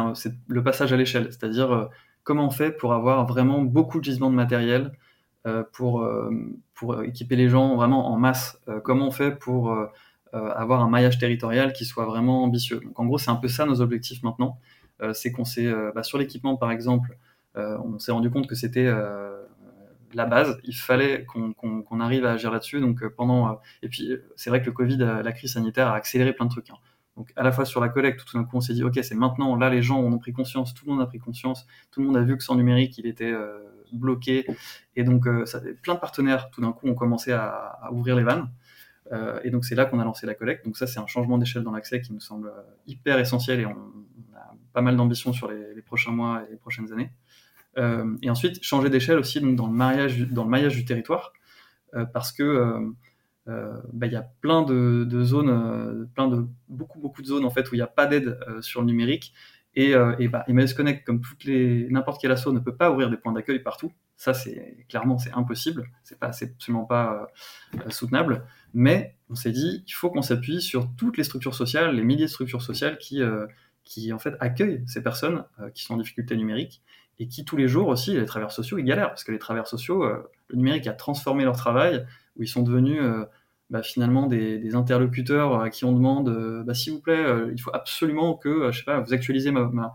le 0.47 0.63
passage 0.63 0.93
à 0.93 0.97
l'échelle, 0.97 1.27
c'est-à-dire 1.31 1.89
comment 2.23 2.47
on 2.47 2.51
fait 2.51 2.71
pour 2.71 2.93
avoir 2.93 3.25
vraiment 3.25 3.61
beaucoup 3.61 3.99
de 3.99 4.03
gisements 4.05 4.29
de 4.29 4.35
matériel 4.35 4.91
pour 5.73 6.07
pour 6.73 7.03
équiper 7.03 7.35
les 7.35 7.49
gens 7.49 7.75
vraiment 7.75 8.11
en 8.11 8.17
masse? 8.17 8.59
comment 8.83 9.07
on 9.07 9.11
fait 9.11 9.31
pour 9.31 9.75
avoir 10.33 10.81
un 10.81 10.89
maillage 10.89 11.17
territorial 11.17 11.73
qui 11.73 11.85
soit 11.85 12.05
vraiment 12.05 12.43
ambitieux? 12.43 12.81
Donc, 12.83 12.99
en 12.99 13.05
gros, 13.05 13.17
c'est 13.17 13.31
un 13.31 13.35
peu 13.35 13.47
ça 13.47 13.65
nos 13.65 13.81
objectifs 13.81 14.21
maintenant. 14.23 14.59
Euh, 15.01 15.13
c'est 15.13 15.31
qu'on 15.31 15.45
s'est, 15.45 15.65
euh, 15.65 15.91
bah, 15.93 16.03
sur 16.03 16.17
l'équipement 16.17 16.57
par 16.57 16.71
exemple, 16.71 17.17
euh, 17.55 17.77
on 17.83 17.99
s'est 17.99 18.11
rendu 18.11 18.29
compte 18.29 18.47
que 18.47 18.55
c'était 18.55 18.89
la 20.13 20.25
base. 20.25 20.57
Il 20.63 20.75
fallait 20.75 21.25
qu'on 21.25 21.99
arrive 21.99 22.25
à 22.25 22.33
agir 22.33 22.51
là-dessus. 22.51 22.79
Donc 22.79 23.05
pendant 23.09 23.59
et 23.81 23.89
puis 23.89 24.11
c'est 24.35 24.49
vrai 24.49 24.61
que 24.61 24.65
le 24.65 24.71
Covid, 24.71 24.97
la 24.97 25.31
crise 25.31 25.53
sanitaire 25.53 25.87
a 25.87 25.95
accéléré 25.95 26.33
plein 26.33 26.45
de 26.45 26.51
trucs. 26.51 26.69
Hein. 26.69 26.77
Donc 27.19 27.31
à 27.35 27.43
la 27.43 27.51
fois 27.51 27.65
sur 27.65 27.81
la 27.81 27.89
collecte, 27.89 28.25
tout 28.25 28.35
d'un 28.35 28.45
coup 28.45 28.57
on 28.57 28.61
s'est 28.61 28.73
dit 28.73 28.83
ok 28.83 28.99
c'est 29.03 29.13
maintenant. 29.13 29.55
Là 29.55 29.69
les 29.69 29.83
gens 29.83 29.99
ont 29.99 30.17
pris 30.17 30.33
conscience, 30.33 30.73
tout 30.73 30.85
le 30.87 30.93
monde 30.93 31.01
a 31.01 31.05
pris 31.05 31.19
conscience, 31.19 31.67
tout 31.91 31.99
le 31.99 32.07
monde 32.07 32.17
a 32.17 32.21
vu 32.21 32.35
que 32.35 32.43
sans 32.43 32.55
numérique 32.55 32.97
il 32.97 33.05
était 33.05 33.35
bloqué. 33.91 34.47
Et 34.95 35.03
donc 35.03 35.27
ça, 35.45 35.61
plein 35.83 35.95
de 35.95 35.99
partenaires 35.99 36.49
tout 36.49 36.61
d'un 36.61 36.71
coup 36.71 36.87
ont 36.87 36.95
commencé 36.95 37.31
à, 37.31 37.89
ouvrir 37.91 38.15
les 38.15 38.23
vannes. 38.23 38.49
et 39.43 39.49
donc 39.51 39.65
c'est 39.65 39.75
là 39.75 39.85
qu'on 39.85 39.99
a 39.99 40.05
lancé 40.05 40.25
la 40.25 40.33
collecte. 40.33 40.65
Donc 40.65 40.77
ça 40.77 40.87
c'est 40.87 40.99
un 40.99 41.07
changement 41.07 41.37
d'échelle 41.37 41.63
dans 41.63 41.71
l'accès 41.73 42.01
qui 42.01 42.13
nous 42.13 42.21
semble 42.21 42.51
hyper 42.87 43.19
essentiel 43.19 43.59
et 43.59 43.65
on, 43.65 43.75
pas 44.73 44.81
mal 44.81 44.95
d'ambition 44.95 45.33
sur 45.33 45.51
les, 45.51 45.81
prochains 45.81 46.11
mois 46.11 46.43
et 46.47 46.51
les 46.51 46.57
prochaines 46.57 46.91
années. 46.93 47.11
Euh, 47.77 48.15
et 48.21 48.29
ensuite, 48.29 48.63
changer 48.63 48.89
d'échelle 48.89 49.17
aussi 49.17 49.39
dans, 49.41 49.67
le 49.67 49.73
mariage, 49.73 50.19
dans 50.29 50.43
le 50.43 50.49
maillage 50.49 50.75
du 50.75 50.85
territoire, 50.85 51.33
euh, 51.95 52.05
parce 52.05 52.31
que 52.31 52.43
euh, 53.47 53.77
bah, 53.93 54.07
il 54.07 54.13
y 54.13 54.15
a 54.15 54.27
plein 54.41 54.63
de, 54.63 55.23
zones, 55.23 56.07
plein 56.13 56.27
de, 56.27 56.45
beaucoup, 56.67 56.99
beaucoup 56.99 57.21
de 57.21 57.27
zones 57.27 57.45
en 57.45 57.49
fait, 57.49 57.71
où 57.71 57.75
il 57.75 57.77
n'y 57.77 57.83
a 57.83 57.87
pas 57.87 58.05
d'aide 58.05 58.39
sur 58.61 58.81
le 58.81 58.87
numérique. 58.87 59.33
Et, 59.75 59.91
et 59.91 60.27
bah, 60.27 60.43
Emmaüs 60.47 60.73
Connect, 60.73 61.05
comme 61.05 61.21
toutes 61.21 61.45
les, 61.45 61.87
n'importe 61.89 62.19
quel 62.19 62.31
asso, 62.31 62.47
ne 62.47 62.59
peut 62.59 62.75
pas 62.75 62.91
ouvrir 62.91 63.09
des 63.09 63.17
points 63.17 63.31
d'accueil 63.31 63.59
partout. 63.59 63.93
Ça, 64.17 64.33
c'est 64.33 64.85
clairement, 64.89 65.17
c'est 65.17 65.31
impossible. 65.31 65.87
C'est 66.03 66.19
pas, 66.19 66.31
absolument 66.41 66.85
pas 66.85 67.27
soutenable. 67.89 68.45
Mais 68.73 69.15
on 69.29 69.35
s'est 69.35 69.51
dit, 69.51 69.83
il 69.87 69.93
faut 69.93 70.09
qu'on 70.09 70.21
s'appuie 70.21 70.61
sur 70.61 70.89
toutes 70.97 71.17
les 71.17 71.23
structures 71.23 71.55
sociales, 71.55 71.95
les 71.95 72.03
milliers 72.03 72.25
de 72.25 72.29
structures 72.29 72.63
sociales 72.63 72.97
qui, 72.97 73.21
qui 73.89 74.13
en 74.13 74.19
fait 74.19 74.35
accueillent 74.39 74.83
ces 74.85 75.01
personnes 75.01 75.43
euh, 75.59 75.71
qui 75.71 75.83
sont 75.83 75.95
en 75.95 75.97
difficulté 75.97 76.37
numérique 76.37 76.83
et 77.17 77.27
qui 77.27 77.43
tous 77.43 77.57
les 77.57 77.67
jours 77.67 77.87
aussi, 77.87 78.13
les 78.13 78.25
travailleurs 78.25 78.51
sociaux, 78.51 78.77
ils 78.77 78.85
galèrent 78.85 79.09
parce 79.09 79.23
que 79.23 79.31
les 79.31 79.39
travailleurs 79.39 79.67
sociaux, 79.67 80.03
euh, 80.03 80.29
le 80.47 80.57
numérique 80.57 80.85
a 80.85 80.93
transformé 80.93 81.43
leur 81.43 81.57
travail 81.57 82.05
où 82.35 82.43
ils 82.43 82.47
sont 82.47 82.63
devenus 82.63 82.99
euh, 83.01 83.25
bah, 83.69 83.83
finalement 83.83 84.27
des, 84.27 84.75
interlocuteurs 84.75 85.61
à 85.61 85.69
qui 85.69 85.85
on 85.85 85.93
demande 85.93 86.63
bah, 86.65 86.73
s'il 86.73 86.93
vous 86.93 87.01
plaît, 87.01 87.25
il 87.51 87.59
faut 87.59 87.71
absolument 87.73 88.35
que 88.35 88.71
je 88.71 88.79
sais 88.79 88.83
pas, 88.83 88.99
vous 88.99 89.13
actualisez 89.13 89.51
ma, 89.51 89.93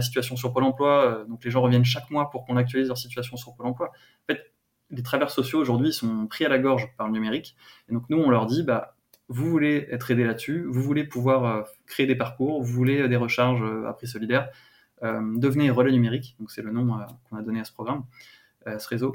situation 0.00 0.36
sur 0.36 0.52
Pôle 0.52 0.64
emploi. 0.64 1.24
donc 1.28 1.44
les 1.44 1.50
gens 1.50 1.62
reviennent 1.62 1.84
chaque 1.84 2.10
mois 2.10 2.30
pour 2.30 2.44
qu'on 2.44 2.56
actualise 2.56 2.88
leur 2.88 2.98
situation 2.98 3.36
sur 3.36 3.54
Pôle 3.54 3.66
emploi. 3.66 3.88
En 3.88 4.32
fait, 4.32 4.52
les 4.90 5.02
travailleurs 5.02 5.30
sociaux 5.30 5.60
aujourd'hui 5.60 5.92
sont 5.92 6.26
pris 6.26 6.44
à 6.44 6.48
la 6.48 6.58
gorge 6.58 6.88
par 6.96 7.06
le 7.06 7.12
numérique. 7.12 7.56
Et 7.88 7.92
donc 7.92 8.04
nous, 8.08 8.18
on 8.18 8.30
leur 8.30 8.46
dit, 8.46 8.62
bah, 8.62 8.96
vous 9.28 9.50
voulez 9.50 9.86
être 9.90 10.10
aidé 10.10 10.24
là-dessus, 10.24 10.64
vous 10.64 10.82
voulez 10.82 11.04
pouvoir 11.04 11.44
euh, 11.44 11.62
créer 11.86 12.06
des 12.06 12.16
parcours, 12.16 12.62
vous 12.62 12.72
voulez 12.72 13.02
euh, 13.02 13.08
des 13.08 13.16
recharges 13.16 13.62
euh, 13.62 13.86
à 13.86 13.92
prix 13.92 14.06
solidaire, 14.06 14.48
devenez 15.00 15.70
relais 15.70 15.92
numérique, 15.92 16.34
donc 16.40 16.50
c'est 16.50 16.62
le 16.62 16.72
nom 16.72 17.06
qu'on 17.30 17.36
a 17.36 17.42
donné 17.42 17.60
à 17.60 17.64
ce 17.64 17.72
programme, 17.72 18.04
à 18.66 18.80
ce 18.80 18.88
réseau. 18.88 19.14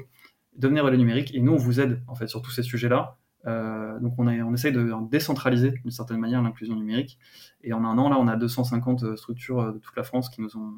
Devenez 0.56 0.80
relais 0.80 0.96
numérique 0.96 1.34
et 1.34 1.40
nous 1.40 1.52
on 1.52 1.56
vous 1.56 1.80
aide 1.80 2.02
en 2.06 2.14
fait 2.14 2.26
sur 2.26 2.42
tous 2.42 2.50
ces 2.50 2.62
sujets-là. 2.62 3.18
donc 3.44 4.14
on, 4.18 4.26
on 4.26 4.54
essaye 4.54 4.72
de 4.72 4.92
décentraliser 5.10 5.70
d'une 5.70 5.90
certaine 5.90 6.18
manière 6.18 6.42
l'inclusion 6.42 6.76
numérique. 6.76 7.18
Et 7.62 7.72
en 7.72 7.84
un 7.84 7.98
an 7.98 8.08
là, 8.08 8.16
on 8.18 8.28
a 8.28 8.36
250 8.36 9.16
structures 9.16 9.72
de 9.72 9.78
toute 9.78 9.96
la 9.96 10.04
France 10.04 10.28
qui 10.28 10.40
nous 10.40 10.56
ont 10.56 10.72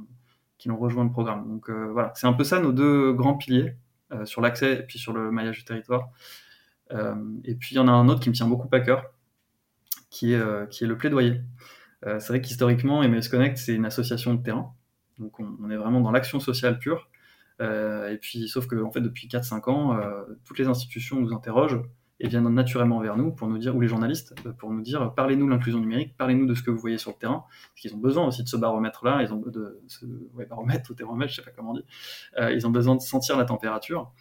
qui 0.58 0.70
ont 0.70 0.78
rejoint 0.78 1.04
le 1.04 1.10
programme. 1.10 1.46
Donc 1.48 1.70
voilà, 1.70 2.12
c'est 2.14 2.26
un 2.26 2.32
peu 2.32 2.44
ça 2.44 2.60
nos 2.60 2.72
deux 2.72 3.12
grands 3.12 3.36
piliers 3.36 3.76
sur 4.24 4.40
l'accès 4.40 4.80
et 4.80 4.82
puis 4.82 4.98
sur 4.98 5.12
le 5.12 5.30
maillage 5.30 5.58
du 5.58 5.64
territoire. 5.64 6.08
et 6.90 7.54
puis 7.54 7.74
il 7.74 7.76
y 7.76 7.78
en 7.78 7.88
a 7.88 7.92
un 7.92 8.08
autre 8.08 8.20
qui 8.20 8.30
me 8.30 8.34
tient 8.34 8.48
beaucoup 8.48 8.68
à 8.72 8.80
cœur, 8.80 9.04
qui 10.16 10.32
est, 10.32 10.36
euh, 10.36 10.66
qui 10.66 10.84
est 10.84 10.86
le 10.86 10.96
plaidoyer. 10.96 11.42
Euh, 12.06 12.18
c'est 12.20 12.28
vrai 12.28 12.40
qu'historiquement, 12.40 13.02
Emmaüs 13.02 13.28
Connect, 13.28 13.58
c'est 13.58 13.74
une 13.74 13.84
association 13.84 14.34
de 14.34 14.42
terrain. 14.42 14.74
Donc 15.18 15.38
on, 15.40 15.70
est 15.70 15.76
vraiment 15.76 16.00
dans 16.00 16.10
l'action 16.10 16.40
sociale 16.40 16.78
pure. 16.78 17.08
Euh, 17.60 18.10
et 18.10 18.18
puis, 18.18 18.48
sauf 18.48 18.66
que 18.66 18.76
en 18.82 18.90
fait, 18.90 19.00
depuis 19.00 19.28
4-5 19.28 19.70
ans, 19.70 19.98
toutes 20.44 20.58
les 20.58 20.66
institutions 20.66 21.20
nous 21.20 21.32
interrogent 21.32 21.80
et 22.18 22.28
viennent 22.28 22.48
naturellement 22.48 23.00
vers 23.00 23.16
nous 23.16 23.30
pour 23.30 23.46
nous 23.48 23.58
dire, 23.58 23.76
ou 23.76 23.80
les 23.80 23.88
journalistes, 23.88 24.34
pour 24.58 24.72
nous 24.72 24.80
dire, 24.80 25.12
parlez-nous 25.14 25.46
de 25.46 25.50
l'inclusion 25.50 25.80
numérique, 25.80 26.16
parlez-nous 26.16 26.46
de 26.46 26.54
ce 26.54 26.62
que 26.62 26.70
vous 26.70 26.78
voyez 26.78 26.96
sur 26.96 27.10
le 27.10 27.16
terrain, 27.16 27.44
parce 27.68 27.80
qu'ils 27.80 27.94
ont 27.94 27.98
besoin 27.98 28.26
aussi 28.26 28.42
de 28.42 28.48
ce 28.48 28.56
baromètre-là, 28.56 29.22
ils 29.22 29.34
ont 29.34 29.42
de 29.46 29.80
ce 29.86 30.06
baromètre 30.48 30.90
ou 30.90 30.94
thermomètre, 30.94 31.30
je 31.30 31.36
sais 31.36 31.42
pas 31.42 31.50
comment 31.54 31.72
on 31.72 31.74
dit, 31.74 31.84
ils 32.54 32.66
ont 32.66 32.70
besoin 32.70 32.94
de 32.94 33.02
sentir 33.02 33.36
la 33.36 33.44
température 33.44 34.12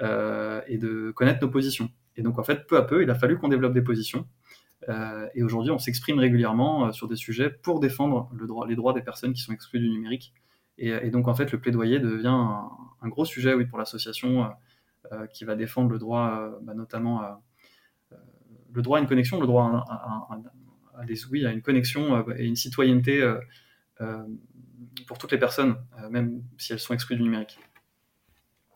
et 0.00 0.78
de 0.78 1.12
connaître 1.14 1.44
nos 1.44 1.50
positions. 1.50 1.90
Et 2.16 2.22
donc 2.22 2.38
en 2.38 2.42
fait, 2.42 2.66
peu 2.66 2.78
à 2.78 2.82
peu, 2.82 3.02
il 3.02 3.10
a 3.10 3.14
fallu 3.14 3.38
qu'on 3.38 3.48
développe 3.48 3.74
des 3.74 3.82
positions 3.82 4.26
euh, 4.88 5.28
et 5.34 5.42
aujourd'hui, 5.42 5.70
on 5.70 5.78
s'exprime 5.78 6.18
régulièrement 6.18 6.86
euh, 6.86 6.92
sur 6.92 7.08
des 7.08 7.16
sujets 7.16 7.50
pour 7.50 7.80
défendre 7.80 8.30
les 8.66 8.76
droits 8.76 8.92
des 8.92 9.02
personnes 9.02 9.32
qui 9.32 9.42
sont 9.42 9.52
exclues 9.52 9.80
du 9.80 9.90
numérique. 9.90 10.32
Et, 10.78 11.10
donc, 11.10 11.28
en 11.28 11.34
fait, 11.34 11.52
le 11.52 11.60
plaidoyer 11.60 12.00
devient 12.00 12.28
un, 12.28 13.08
gros 13.08 13.24
sujet 13.24 13.54
oui, 13.54 13.66
pour 13.66 13.78
l'association 13.78 14.50
euh, 15.12 15.26
qui 15.26 15.44
va 15.44 15.54
défendre 15.54 15.90
le 15.90 15.98
droit, 15.98 16.50
bah, 16.62 16.74
notamment 16.74 17.22
le 18.72 18.82
droit 18.82 18.98
à 18.98 19.00
une 19.00 19.06
connexion, 19.06 19.40
le 19.40 19.46
droit 19.46 19.84
à, 20.94 21.04
des, 21.04 21.26
oui, 21.26 21.46
à 21.46 21.52
une 21.52 21.62
connexion 21.62 22.24
et 22.36 22.46
une 22.46 22.56
citoyenneté 22.56 23.22
pour 25.06 25.18
toutes 25.18 25.32
les 25.32 25.38
personnes, 25.38 25.76
même 26.10 26.42
si 26.58 26.72
elles 26.72 26.80
sont 26.80 26.94
exclues 26.94 27.16
du 27.16 27.22
numérique. 27.22 27.58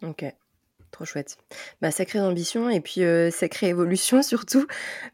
Ok. 0.03 0.25
Trop 0.93 1.05
chouette. 1.05 1.39
Bah, 1.83 1.91
sacrée 1.91 2.21
ambition 2.21 2.71
et 2.71 2.81
puis 2.81 3.01
sacrée 3.31 3.69
évolution 3.69 4.23
surtout, 4.23 4.67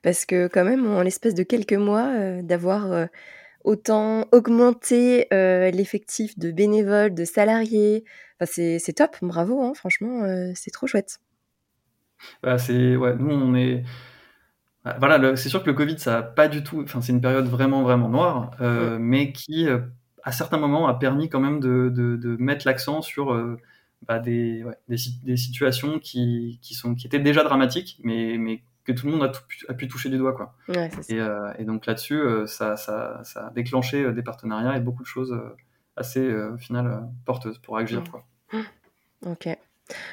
parce 0.03 0.27
que 0.27 0.49
quand 0.49 0.65
même, 0.65 0.87
en 0.87 1.03
l'espace 1.03 1.35
de 1.35 1.45
quelques 1.45 1.73
mois, 1.73 2.43
d'avoir 2.43 3.09
autant 3.65 4.27
augmenté 4.33 5.27
l'effectif 5.31 6.39
de 6.39 6.51
bénévoles, 6.51 7.15
de 7.15 7.25
salariés, 7.25 8.05
c'est 8.45 8.95
top, 8.97 9.17
bravo, 9.23 9.63
hein, 9.63 9.73
franchement, 9.75 10.23
c'est 10.55 10.71
trop 10.71 10.87
chouette. 10.87 11.19
Bah, 12.43 12.57
c'est 12.57 12.97
ouais, 12.97 13.17
nous 13.17 13.31
on 13.31 13.55
est 13.55 13.83
bah, 14.85 14.97
voilà, 14.99 15.37
c'est 15.37 15.49
sûr 15.49 15.63
que 15.63 15.69
le 15.69 15.75
Covid 15.75 15.99
ça 15.99 16.19
a 16.19 16.23
pas 16.23 16.49
du 16.49 16.63
tout, 16.63 16.81
enfin 16.83 17.01
c'est 17.01 17.13
une 17.13 17.21
période 17.21 17.47
vraiment 17.47 17.83
vraiment 17.83 18.09
noire, 18.09 18.51
mmh. 18.61 18.99
mais 18.99 19.33
qui 19.33 19.67
à 20.23 20.33
certains 20.33 20.59
moments 20.59 20.87
a 20.87 20.95
permis 20.95 21.29
quand 21.29 21.41
même 21.41 21.59
de, 21.61 21.89
de 21.91 22.37
mettre 22.39 22.67
l'accent 22.67 23.03
sur 23.03 23.35
bah, 24.07 24.19
des, 24.19 24.65
des, 24.89 24.97
des, 25.23 25.37
situations 25.37 25.99
qui, 25.99 26.59
qui, 26.63 26.75
sont, 26.75 26.95
qui 26.95 27.07
étaient 27.07 27.21
déjà 27.21 27.45
dramatiques, 27.45 28.01
mais, 28.03 28.37
mais 28.39 28.63
que 28.85 28.93
tout 28.93 29.07
le 29.07 29.13
monde 29.13 29.33
a, 29.69 29.75
pu 29.75 29.89
toucher 29.89 30.09
du 30.09 30.19
doigt. 30.19 30.33
Quoi. 30.33 30.55
et, 31.09 31.65
donc 31.65 31.87
là-dessus, 31.87 32.21
ça, 32.47 32.77
ça, 32.77 33.21
ça, 33.25 33.47
a 33.47 33.51
déclenché 33.51 34.13
des 34.13 34.23
partenariats 34.23 34.77
et 34.77 34.81
beaucoup 34.81 35.03
de 35.03 35.09
choses 35.09 35.37
assez, 35.97 36.35
au 36.35 36.59
final, 36.59 37.09
porteuses 37.25 37.59
pour 37.59 37.77
agir. 37.79 38.03
Quoi. 38.11 38.25
Ok. 39.25 39.49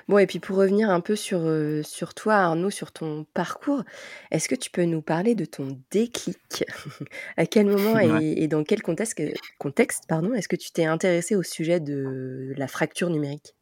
Bon 0.08 0.18
et 0.18 0.28
puis 0.28 0.40
pour 0.40 0.58
revenir 0.58 0.90
un 0.90 1.00
peu 1.00 1.16
sur, 1.16 1.42
sur 1.84 2.14
toi 2.14 2.36
Arnaud, 2.36 2.70
sur 2.70 2.92
ton 2.92 3.26
parcours, 3.34 3.84
est-ce 4.32 4.50
que 4.50 4.56
tu 4.56 4.70
peux 4.70 4.84
nous 4.84 5.02
parler 5.02 5.36
de 5.36 5.46
ton 5.46 5.80
déclic? 5.92 6.66
À 7.38 7.46
quel 7.46 7.68
moment 7.68 7.98
et 8.22 8.48
dans 8.48 8.64
quel 8.64 8.82
contexte 8.82 9.20
contexte, 9.58 10.06
pardon, 10.08 10.34
est-ce 10.34 10.48
que 10.48 10.56
tu 10.56 10.72
t'es 10.72 10.86
intéressé 10.86 11.36
au 11.36 11.44
sujet 11.44 11.80
de 11.80 12.54
la 12.58 12.68
fracture 12.68 13.10
numérique? 13.10 13.56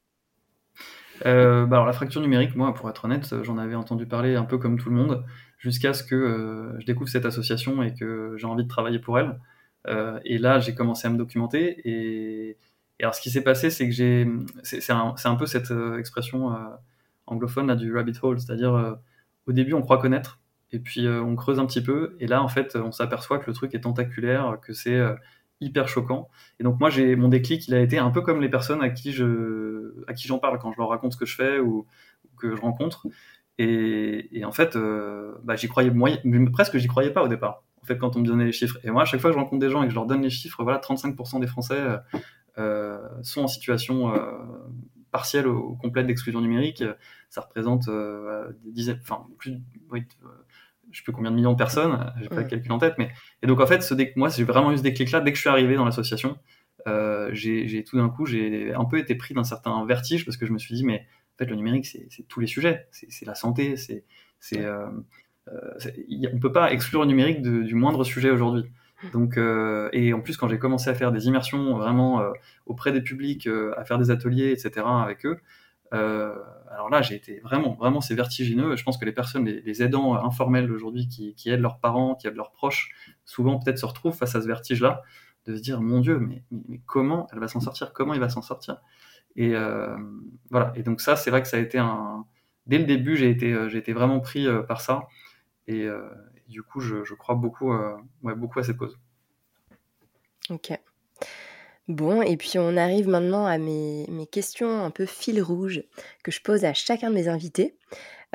Bah, 1.23 1.67
alors 1.71 1.85
la 1.85 1.93
fracture 1.93 2.21
numérique, 2.21 2.55
moi, 2.55 2.73
pour 2.73 2.89
être 2.89 3.05
honnête, 3.05 3.33
j'en 3.43 3.57
avais 3.57 3.75
entendu 3.75 4.05
parler 4.05 4.35
un 4.35 4.45
peu 4.45 4.57
comme 4.57 4.77
tout 4.77 4.89
le 4.89 4.95
monde, 4.95 5.23
jusqu'à 5.57 5.93
ce 5.93 6.03
que, 6.03 6.75
je 6.79 6.85
découvre 6.85 7.09
cette 7.09 7.25
association 7.25 7.81
et 7.83 7.93
que 7.93 8.35
j'ai 8.37 8.47
envie 8.47 8.63
de 8.63 8.69
travailler 8.69 8.99
pour 8.99 9.19
elle. 9.19 9.39
et 10.25 10.37
là, 10.37 10.59
j'ai 10.59 10.75
commencé 10.75 11.07
à 11.07 11.11
me 11.11 11.17
documenter 11.17 11.81
et 11.85 12.57
et 12.99 13.03
alors, 13.03 13.15
ce 13.15 13.21
qui 13.21 13.29
s'est 13.29 13.41
passé, 13.43 13.69
c'est 13.69 13.87
que 13.87 13.93
j'ai. 13.93 14.27
C'est 14.63 14.91
un, 14.91 15.13
un, 15.23 15.35
peu 15.35 15.45
cette 15.45 15.71
euh, 15.71 15.99
expression 15.99 16.53
euh, 16.53 16.57
anglophone 17.27 17.67
là, 17.67 17.75
du 17.75 17.95
rabbit 17.95 18.17
hole, 18.21 18.39
c'est-à-dire 18.39 18.73
euh, 18.73 18.95
au 19.45 19.51
début, 19.51 19.73
on 19.73 19.81
croit 19.81 19.99
connaître, 19.99 20.39
et 20.71 20.79
puis 20.79 21.07
on 21.07 21.35
creuse 21.35 21.59
un 21.59 21.65
petit 21.65 21.81
peu, 21.81 22.17
et 22.19 22.27
là, 22.27 22.41
en 22.43 22.47
fait, 22.49 22.75
on 22.75 22.91
s'aperçoit 22.91 23.39
que 23.39 23.47
le 23.47 23.53
truc 23.53 23.73
est 23.75 23.81
tentaculaire, 23.81 24.57
que 24.61 24.73
c'est 24.73 24.99
hyper 25.61 25.87
choquant. 25.87 26.29
Et 26.59 26.63
donc, 26.63 26.79
moi, 26.79 26.89
j'ai 26.89 27.15
mon 27.15 27.27
déclic, 27.27 27.67
il 27.67 27.73
a 27.73 27.81
été 27.81 27.97
un 27.97 28.11
peu 28.11 28.21
comme 28.21 28.41
les 28.41 28.49
personnes 28.49 28.81
à 28.81 28.89
qui 28.89 29.11
je, 29.11 29.93
à 30.07 30.13
qui 30.13 30.27
j'en 30.27 30.39
parle 30.39 30.59
quand 30.59 30.71
je 30.71 30.77
leur 30.77 30.89
raconte 30.89 31.13
ce 31.13 31.17
que 31.17 31.25
je 31.25 31.35
fais 31.35 31.59
ou, 31.59 31.85
que 32.37 32.55
je 32.55 32.61
rencontre. 32.61 33.07
Et, 33.57 34.29
et 34.37 34.45
en 34.45 34.51
fait, 34.51 34.77
bah, 35.43 35.55
j'y 35.55 35.67
croyais, 35.67 35.89
moi, 35.89 36.09
presque 36.53 36.77
j'y 36.77 36.87
croyais 36.87 37.11
pas 37.11 37.23
au 37.23 37.27
départ. 37.27 37.63
En 37.81 37.85
fait, 37.85 37.97
quand 37.97 38.15
on 38.15 38.19
me 38.19 38.25
donnait 38.25 38.45
les 38.45 38.51
chiffres. 38.51 38.77
Et 38.83 38.91
moi, 38.91 39.03
à 39.03 39.05
chaque 39.05 39.21
fois 39.21 39.31
que 39.31 39.35
je 39.35 39.39
rencontre 39.39 39.59
des 39.59 39.69
gens 39.69 39.81
et 39.81 39.85
que 39.85 39.91
je 39.91 39.95
leur 39.95 40.05
donne 40.05 40.21
les 40.21 40.29
chiffres, 40.29 40.63
voilà, 40.63 40.79
35% 40.79 41.39
des 41.39 41.47
Français 41.47 41.79
euh, 42.59 42.97
sont 43.21 43.43
en 43.43 43.47
situation 43.47 44.15
euh, 44.15 44.31
partielle 45.11 45.47
ou 45.47 45.75
complète 45.75 46.07
d'exclusion 46.07 46.41
numérique. 46.41 46.83
Ça 47.29 47.41
représente 47.41 47.87
euh, 47.87 48.51
des 48.63 48.71
dizaines, 48.71 48.99
enfin 49.01 49.27
plus, 49.37 49.59
oui, 49.91 50.03
je 50.91 50.99
sais 50.99 51.03
plus 51.03 51.13
combien 51.13 51.31
de 51.31 51.35
millions 51.35 51.51
de 51.51 51.57
personnes, 51.57 52.13
j'ai 52.21 52.29
pas 52.29 52.41
le 52.41 52.43
calcul 52.43 52.71
en 52.71 52.77
tête, 52.77 52.95
mais 52.97 53.09
et 53.43 53.47
donc 53.47 53.59
en 53.59 53.67
fait, 53.67 53.81
ce 53.81 53.93
moi, 54.15 54.29
j'ai 54.29 54.43
vraiment 54.43 54.71
eu 54.71 54.77
ce 54.77 54.83
déclic-là 54.83 55.21
dès 55.21 55.31
que 55.31 55.35
je 55.35 55.41
suis 55.41 55.49
arrivé 55.49 55.75
dans 55.75 55.85
l'association. 55.85 56.37
Euh, 56.87 57.29
j'ai 57.33 57.83
tout 57.83 57.97
d'un 57.97 58.09
coup, 58.09 58.25
j'ai 58.25 58.73
un 58.73 58.85
peu 58.85 58.97
été 58.97 59.15
pris 59.15 59.33
d'un 59.33 59.43
certain 59.43 59.85
vertige 59.85 60.25
parce 60.25 60.37
que 60.37 60.45
je 60.45 60.51
me 60.51 60.57
suis 60.57 60.75
dit, 60.75 60.85
mais 60.85 61.05
en 61.35 61.37
fait, 61.39 61.45
le 61.45 61.55
numérique, 61.55 61.85
c'est 61.85 62.27
tous 62.27 62.39
les 62.39 62.47
sujets, 62.47 62.87
c'est 62.91 63.25
la 63.25 63.35
santé, 63.35 63.75
c'est, 63.77 64.05
c'est, 64.39 64.63
euh, 64.63 64.87
on 66.33 66.39
peut 66.39 66.51
pas 66.51 66.71
exclure 66.71 67.01
le 67.01 67.07
numérique 67.07 67.41
de, 67.41 67.63
du 67.63 67.75
moindre 67.75 68.03
sujet 68.03 68.29
aujourd'hui. 68.29 68.65
Donc, 69.13 69.37
euh, 69.37 69.89
et 69.93 70.13
en 70.13 70.21
plus, 70.21 70.37
quand 70.37 70.47
j'ai 70.47 70.57
commencé 70.57 70.89
à 70.89 70.95
faire 70.95 71.11
des 71.11 71.27
immersions 71.27 71.77
vraiment 71.77 72.21
euh, 72.21 72.31
auprès 72.65 72.91
des 72.91 73.01
publics, 73.01 73.47
euh, 73.47 73.73
à 73.77 73.85
faire 73.85 73.99
des 73.99 74.09
ateliers, 74.09 74.51
etc. 74.51 74.85
avec 74.85 75.25
eux, 75.25 75.39
alors 75.91 76.89
là, 76.89 77.01
j'ai 77.01 77.15
été 77.15 77.39
vraiment, 77.39 77.73
vraiment, 77.73 78.01
c'est 78.01 78.15
vertigineux. 78.15 78.75
Je 78.75 78.83
pense 78.83 78.97
que 78.97 79.05
les 79.05 79.11
personnes, 79.11 79.45
les, 79.45 79.83
aidants 79.83 80.15
informels 80.15 80.71
aujourd'hui 80.71 81.07
qui, 81.07 81.49
aident 81.49 81.61
leurs 81.61 81.79
parents, 81.79 82.15
qui 82.15 82.27
aident 82.27 82.35
leurs 82.35 82.51
proches, 82.51 82.91
souvent 83.25 83.59
peut-être 83.59 83.77
se 83.77 83.85
retrouvent 83.85 84.15
face 84.15 84.35
à 84.35 84.41
ce 84.41 84.47
vertige-là, 84.47 85.01
de 85.45 85.55
se 85.55 85.61
dire, 85.61 85.81
mon 85.81 85.99
Dieu, 85.99 86.19
mais, 86.19 86.43
comment 86.85 87.27
elle 87.31 87.39
va 87.39 87.47
s'en 87.47 87.61
sortir? 87.61 87.93
Comment 87.93 88.13
il 88.13 88.19
va 88.19 88.29
s'en 88.29 88.41
sortir? 88.41 88.81
Et 89.35 89.53
voilà. 90.49 90.73
Et 90.75 90.83
donc 90.83 91.01
ça, 91.01 91.15
c'est 91.15 91.29
vrai 91.29 91.41
que 91.41 91.47
ça 91.47 91.57
a 91.57 91.59
été 91.59 91.77
un. 91.77 92.25
Dès 92.65 92.79
le 92.79 92.85
début, 92.85 93.15
j'ai 93.15 93.29
été, 93.29 93.55
j'ai 93.69 93.77
été 93.77 93.93
vraiment 93.93 94.19
pris 94.19 94.47
par 94.67 94.81
ça. 94.81 95.07
Et, 95.67 95.87
du 96.47 96.63
coup, 96.63 96.79
je, 96.79 97.13
crois 97.13 97.35
beaucoup, 97.35 97.73
euh, 97.73 97.97
beaucoup 98.21 98.59
à 98.59 98.63
cette 98.63 98.77
cause. 98.77 98.97
Ok. 100.49 100.79
Bon, 101.87 102.21
et 102.21 102.35
puis 102.35 102.53
on 102.57 102.75
arrive 102.75 103.07
maintenant 103.07 103.45
à 103.45 103.57
mes, 103.57 104.05
questions 104.31 104.83
un 104.83 104.91
peu 104.91 105.05
fil 105.05 105.41
rouge 105.41 105.83
que 106.23 106.31
je 106.31 106.41
pose 106.41 106.65
à 106.65 106.73
chacun 106.73 107.09
de 107.09 107.15
mes 107.15 107.29
invités. 107.29 107.75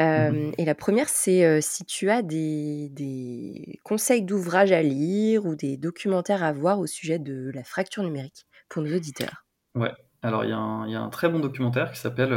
Euh, 0.00 0.30
mhm. 0.30 0.52
Et 0.56 0.64
la 0.64 0.74
première, 0.74 1.08
c'est 1.10 1.44
euh, 1.44 1.60
si 1.60 1.84
tu 1.84 2.08
as 2.08 2.22
des, 2.22 3.78
conseils 3.84 4.22
d'ouvrages 4.22 4.72
à 4.72 4.82
lire 4.82 5.44
ou 5.44 5.54
des 5.54 5.76
documentaires 5.76 6.42
à 6.42 6.52
voir 6.52 6.78
au 6.78 6.86
sujet 6.86 7.18
de 7.18 7.50
la 7.54 7.62
fracture 7.62 8.02
numérique 8.02 8.46
pour 8.70 8.82
nos 8.82 8.96
auditeurs. 8.96 9.44
Ouais, 9.74 9.92
alors 10.22 10.44
il 10.44 10.50
y, 10.50 10.54
a 10.54 11.00
un 11.00 11.10
très 11.10 11.28
bon 11.28 11.38
documentaire 11.38 11.92
qui 11.92 11.98
s'appelle 11.98 12.34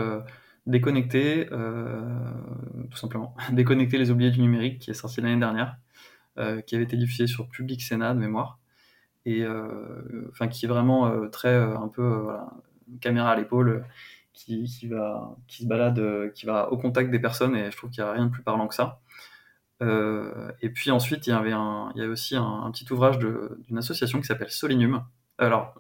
Déconnecter, 0.66 1.48
euh, 1.54 2.02
tout 2.92 2.98
simplement. 2.98 3.36
Déconnecter 3.54 3.98
les 3.98 4.12
oubliés 4.12 4.32
du 4.32 4.42
numérique, 4.42 4.80
qui 4.80 4.92
est 4.92 4.96
sorti 4.96 5.22
l'année 5.22 5.40
dernière, 5.40 5.78
qui 6.66 6.76
avait 6.76 6.84
été 6.84 6.98
diffusé 6.98 7.28
sur 7.28 7.48
Public 7.48 7.82
Sénat 7.82 8.14
de 8.14 8.20
mémoire, 8.20 8.60
euh, 9.28 10.30
enfin 10.32 10.48
qui 10.48 10.66
est 10.66 10.70
vraiment 10.70 11.30
très 11.30 11.56
un 11.56 11.88
peu 11.88 12.08
voilà, 12.08 12.50
caméra 13.02 13.32
à 13.32 13.36
l'épaule, 13.36 13.86
qui, 14.34 14.66
qui, 14.66 14.88
va, 14.88 15.36
qui 15.48 15.64
se 15.64 15.68
balade, 15.68 16.32
qui 16.34 16.46
va 16.46 16.72
au 16.72 16.78
contact 16.78 17.12
des 17.12 17.20
personnes, 17.20 17.56
et 17.56 17.72
je 17.72 17.78
trouve 17.78 17.90
qu'il 17.90 18.04
n'y 18.04 18.10
a 18.10 18.14
rien 18.14 18.26
de 18.26 18.32
plus 18.32 18.44
parlant 18.44 18.68
que 18.68 18.76
ça. 18.76 19.02
et 19.82 20.70
puis 20.70 20.92
ensuite, 20.92 21.28
il 21.28 21.32
y 21.32 21.34
avait, 21.34 21.54
un, 21.54 21.92
il 21.96 22.00
y 22.00 22.02
avait 22.02 22.12
aussi 22.12 22.36
un, 22.36 22.70
petit 22.72 22.92
ouvrage 22.92 23.20
d'une 23.20 23.78
association 23.78 24.20
qui 24.20 24.28
s'appelle 24.28 24.52
Solinium. 24.52 25.06
Alors, 25.38 25.76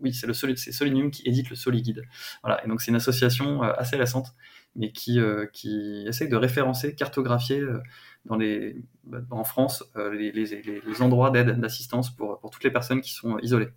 oui, 0.00 0.12
c'est 0.14 0.32
c'est 0.56 0.72
Solinum 0.72 1.10
qui 1.10 1.22
édite 1.26 1.50
le 1.50 1.56
Soliguide. 1.56 2.02
Voilà, 2.42 2.64
et 2.64 2.68
donc 2.68 2.80
c'est 2.80 2.90
une 2.90 2.96
association 2.96 3.62
euh, 3.62 3.72
assez 3.76 3.96
récente, 3.96 4.34
mais 4.76 4.92
qui, 4.92 5.20
euh, 5.20 5.46
qui 5.52 6.04
essaye 6.06 6.28
de 6.28 6.36
référencer, 6.36 6.94
cartographier 6.94 7.60
euh, 7.60 7.80
dans 8.26 8.36
les, 8.36 8.76
bah, 9.04 9.20
en 9.30 9.44
France 9.44 9.90
les, 9.96 10.30
les, 10.32 11.02
endroits 11.02 11.30
d'aide, 11.30 11.58
d'assistance 11.58 12.14
pour, 12.14 12.38
pour 12.40 12.50
toutes 12.50 12.64
les 12.64 12.70
personnes 12.70 13.00
qui 13.00 13.12
sont 13.12 13.38
isolées. 13.38 13.68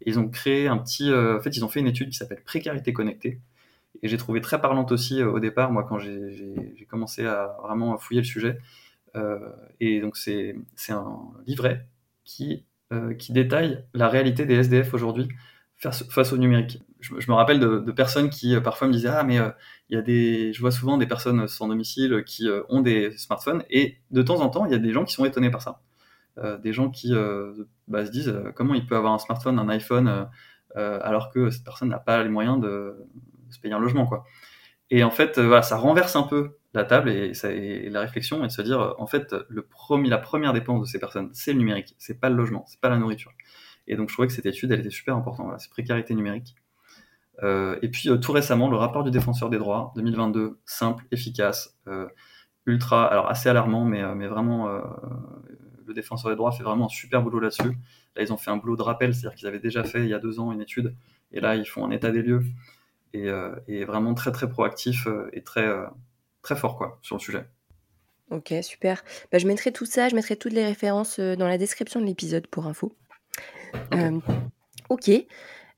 Et 0.00 0.10
ils 0.10 0.18
ont 0.18 0.28
créé 0.28 0.66
un 0.66 0.78
petit, 0.78 1.12
en 1.12 1.40
fait, 1.40 1.56
ils 1.56 1.64
ont 1.64 1.68
fait 1.68 1.80
une 1.80 1.86
étude 1.86 2.10
qui 2.10 2.16
s'appelle 2.16 2.42
Précarité 2.44 2.92
connectée, 2.92 3.40
et 4.02 4.08
j'ai 4.08 4.16
trouvé 4.16 4.40
très 4.40 4.60
parlante 4.60 4.92
aussi 4.92 5.22
au 5.22 5.38
départ, 5.38 5.70
moi, 5.70 5.84
quand 5.88 5.98
j'ai 5.98 6.86
commencé 6.88 7.24
à 7.24 7.56
vraiment 7.62 7.96
fouiller 7.98 8.20
le 8.20 8.26
sujet. 8.26 8.58
et 9.80 10.00
donc 10.00 10.16
c'est 10.16 10.56
un 10.88 11.18
livret 11.46 11.86
qui 12.24 12.64
qui 13.18 13.32
détaille 13.32 13.84
la 13.94 14.08
réalité 14.08 14.46
des 14.46 14.54
SDF 14.54 14.94
aujourd'hui 14.94 15.28
face, 15.76 16.32
au 16.32 16.36
numérique. 16.36 16.82
Je, 17.04 17.30
me 17.30 17.34
rappelle 17.34 17.60
de, 17.60 17.92
personnes 17.92 18.30
qui 18.30 18.54
euh, 18.54 18.60
parfois 18.60 18.88
me 18.88 18.92
disaient 18.92 19.08
ah 19.08 19.24
mais 19.24 19.38
euh, 19.38 19.50
il 19.90 19.96
y 19.96 19.98
a 19.98 20.02
des, 20.02 20.52
je 20.52 20.60
vois 20.60 20.70
souvent 20.70 20.96
des 20.96 21.06
personnes 21.06 21.46
sans 21.48 21.68
domicile 21.68 22.24
qui 22.24 22.48
euh, 22.48 22.62
ont 22.70 22.80
des 22.80 23.10
smartphones 23.18 23.62
et 23.68 23.98
de 24.10 24.22
temps 24.22 24.40
en 24.40 24.48
temps 24.48 24.64
il 24.64 24.72
y 24.72 24.74
a 24.74 24.78
des 24.78 24.92
gens 24.92 25.04
qui 25.04 25.12
sont 25.12 25.24
étonnés 25.24 25.50
par 25.50 25.62
ça. 25.62 25.80
des 26.62 26.72
gens 26.72 26.90
qui 26.90 27.12
bah, 27.88 28.06
se 28.06 28.10
disent 28.10 28.34
comment 28.56 28.74
il 28.74 28.86
peut 28.86 28.96
avoir 28.96 29.12
un 29.12 29.18
smartphone, 29.18 29.58
un 29.58 29.68
iPhone 29.68 30.28
alors 30.74 31.30
que 31.30 31.50
cette 31.50 31.64
personne 31.64 31.90
n'a 31.90 31.98
pas 31.98 32.22
les 32.22 32.30
moyens 32.30 32.60
de, 32.60 32.96
se 33.50 33.60
payer 33.60 33.74
un 33.74 33.78
logement 33.78 34.06
quoi. 34.06 34.24
Et 34.90 35.04
en 35.04 35.10
fait 35.10 35.38
ça 35.62 35.76
renverse 35.76 36.16
un 36.16 36.24
peu 36.24 36.56
la 36.72 36.84
table 36.84 37.10
et, 37.10 37.90
la 37.90 38.00
réflexion 38.00 38.42
et 38.42 38.48
de 38.48 38.52
se 38.52 38.62
dire 38.62 38.94
en 38.98 39.06
fait 39.06 39.34
le 39.48 39.62
premier, 39.62 40.08
la 40.08 40.18
première 40.18 40.52
dépense 40.52 40.80
de 40.80 40.86
ces 40.86 40.98
personnes 40.98 41.30
c'est 41.34 41.52
le 41.52 41.58
numérique, 41.58 41.94
c'est 41.98 42.18
pas 42.18 42.30
le 42.30 42.36
logement, 42.36 42.64
c'est 42.66 42.80
pas 42.80 42.88
la 42.88 42.98
nourriture. 42.98 43.32
Et 43.86 43.96
donc 43.96 44.08
je 44.08 44.14
trouvais 44.14 44.28
que 44.28 44.34
cette 44.34 44.46
étude, 44.46 44.72
elle 44.72 44.80
était 44.80 44.90
super 44.90 45.16
importante. 45.16 45.46
Voilà, 45.46 45.58
c'est 45.58 45.70
précarité 45.70 46.14
numérique. 46.14 46.56
Euh, 47.42 47.78
et 47.82 47.88
puis 47.88 48.08
euh, 48.08 48.16
tout 48.16 48.32
récemment, 48.32 48.68
le 48.68 48.76
rapport 48.76 49.04
du 49.04 49.10
défenseur 49.10 49.50
des 49.50 49.58
droits 49.58 49.92
2022, 49.96 50.58
simple, 50.64 51.04
efficace, 51.10 51.76
euh, 51.88 52.08
ultra, 52.66 53.06
alors 53.06 53.28
assez 53.28 53.48
alarmant, 53.48 53.84
mais, 53.84 54.02
mais 54.14 54.26
vraiment, 54.26 54.68
le 55.86 55.92
défenseur 55.92 56.30
des 56.30 56.36
droits 56.36 56.50
fait 56.50 56.62
vraiment 56.62 56.86
un 56.86 56.88
super 56.88 57.22
boulot 57.22 57.40
là-dessus. 57.40 57.76
Là, 58.16 58.22
ils 58.22 58.32
ont 58.32 58.38
fait 58.38 58.50
un 58.50 58.56
boulot 58.56 58.76
de 58.76 58.82
rappel, 58.82 59.14
c'est-à-dire 59.14 59.36
qu'ils 59.36 59.48
avaient 59.48 59.58
déjà 59.58 59.84
fait 59.84 60.00
il 60.00 60.08
y 60.08 60.14
a 60.14 60.18
deux 60.18 60.40
ans 60.40 60.50
une 60.50 60.62
étude, 60.62 60.94
et 61.30 61.40
là, 61.40 61.56
ils 61.56 61.66
font 61.66 61.84
un 61.84 61.90
état 61.90 62.10
des 62.10 62.22
lieux, 62.22 62.42
et, 63.12 63.28
et 63.68 63.84
vraiment 63.84 64.14
très 64.14 64.32
très 64.32 64.48
proactif 64.48 65.06
et 65.34 65.42
très, 65.42 65.68
très 66.40 66.56
fort 66.56 66.78
quoi, 66.78 66.98
sur 67.02 67.16
le 67.16 67.20
sujet. 67.20 67.44
Ok, 68.30 68.54
super. 68.62 69.04
Bah, 69.30 69.36
je 69.36 69.46
mettrai 69.46 69.70
tout 69.70 69.84
ça, 69.84 70.08
je 70.08 70.14
mettrai 70.14 70.36
toutes 70.36 70.54
les 70.54 70.64
références 70.64 71.20
dans 71.20 71.46
la 71.48 71.58
description 71.58 72.00
de 72.00 72.06
l'épisode 72.06 72.46
pour 72.46 72.66
info. 72.66 72.96
Euh, 73.92 74.20
ok. 74.88 75.10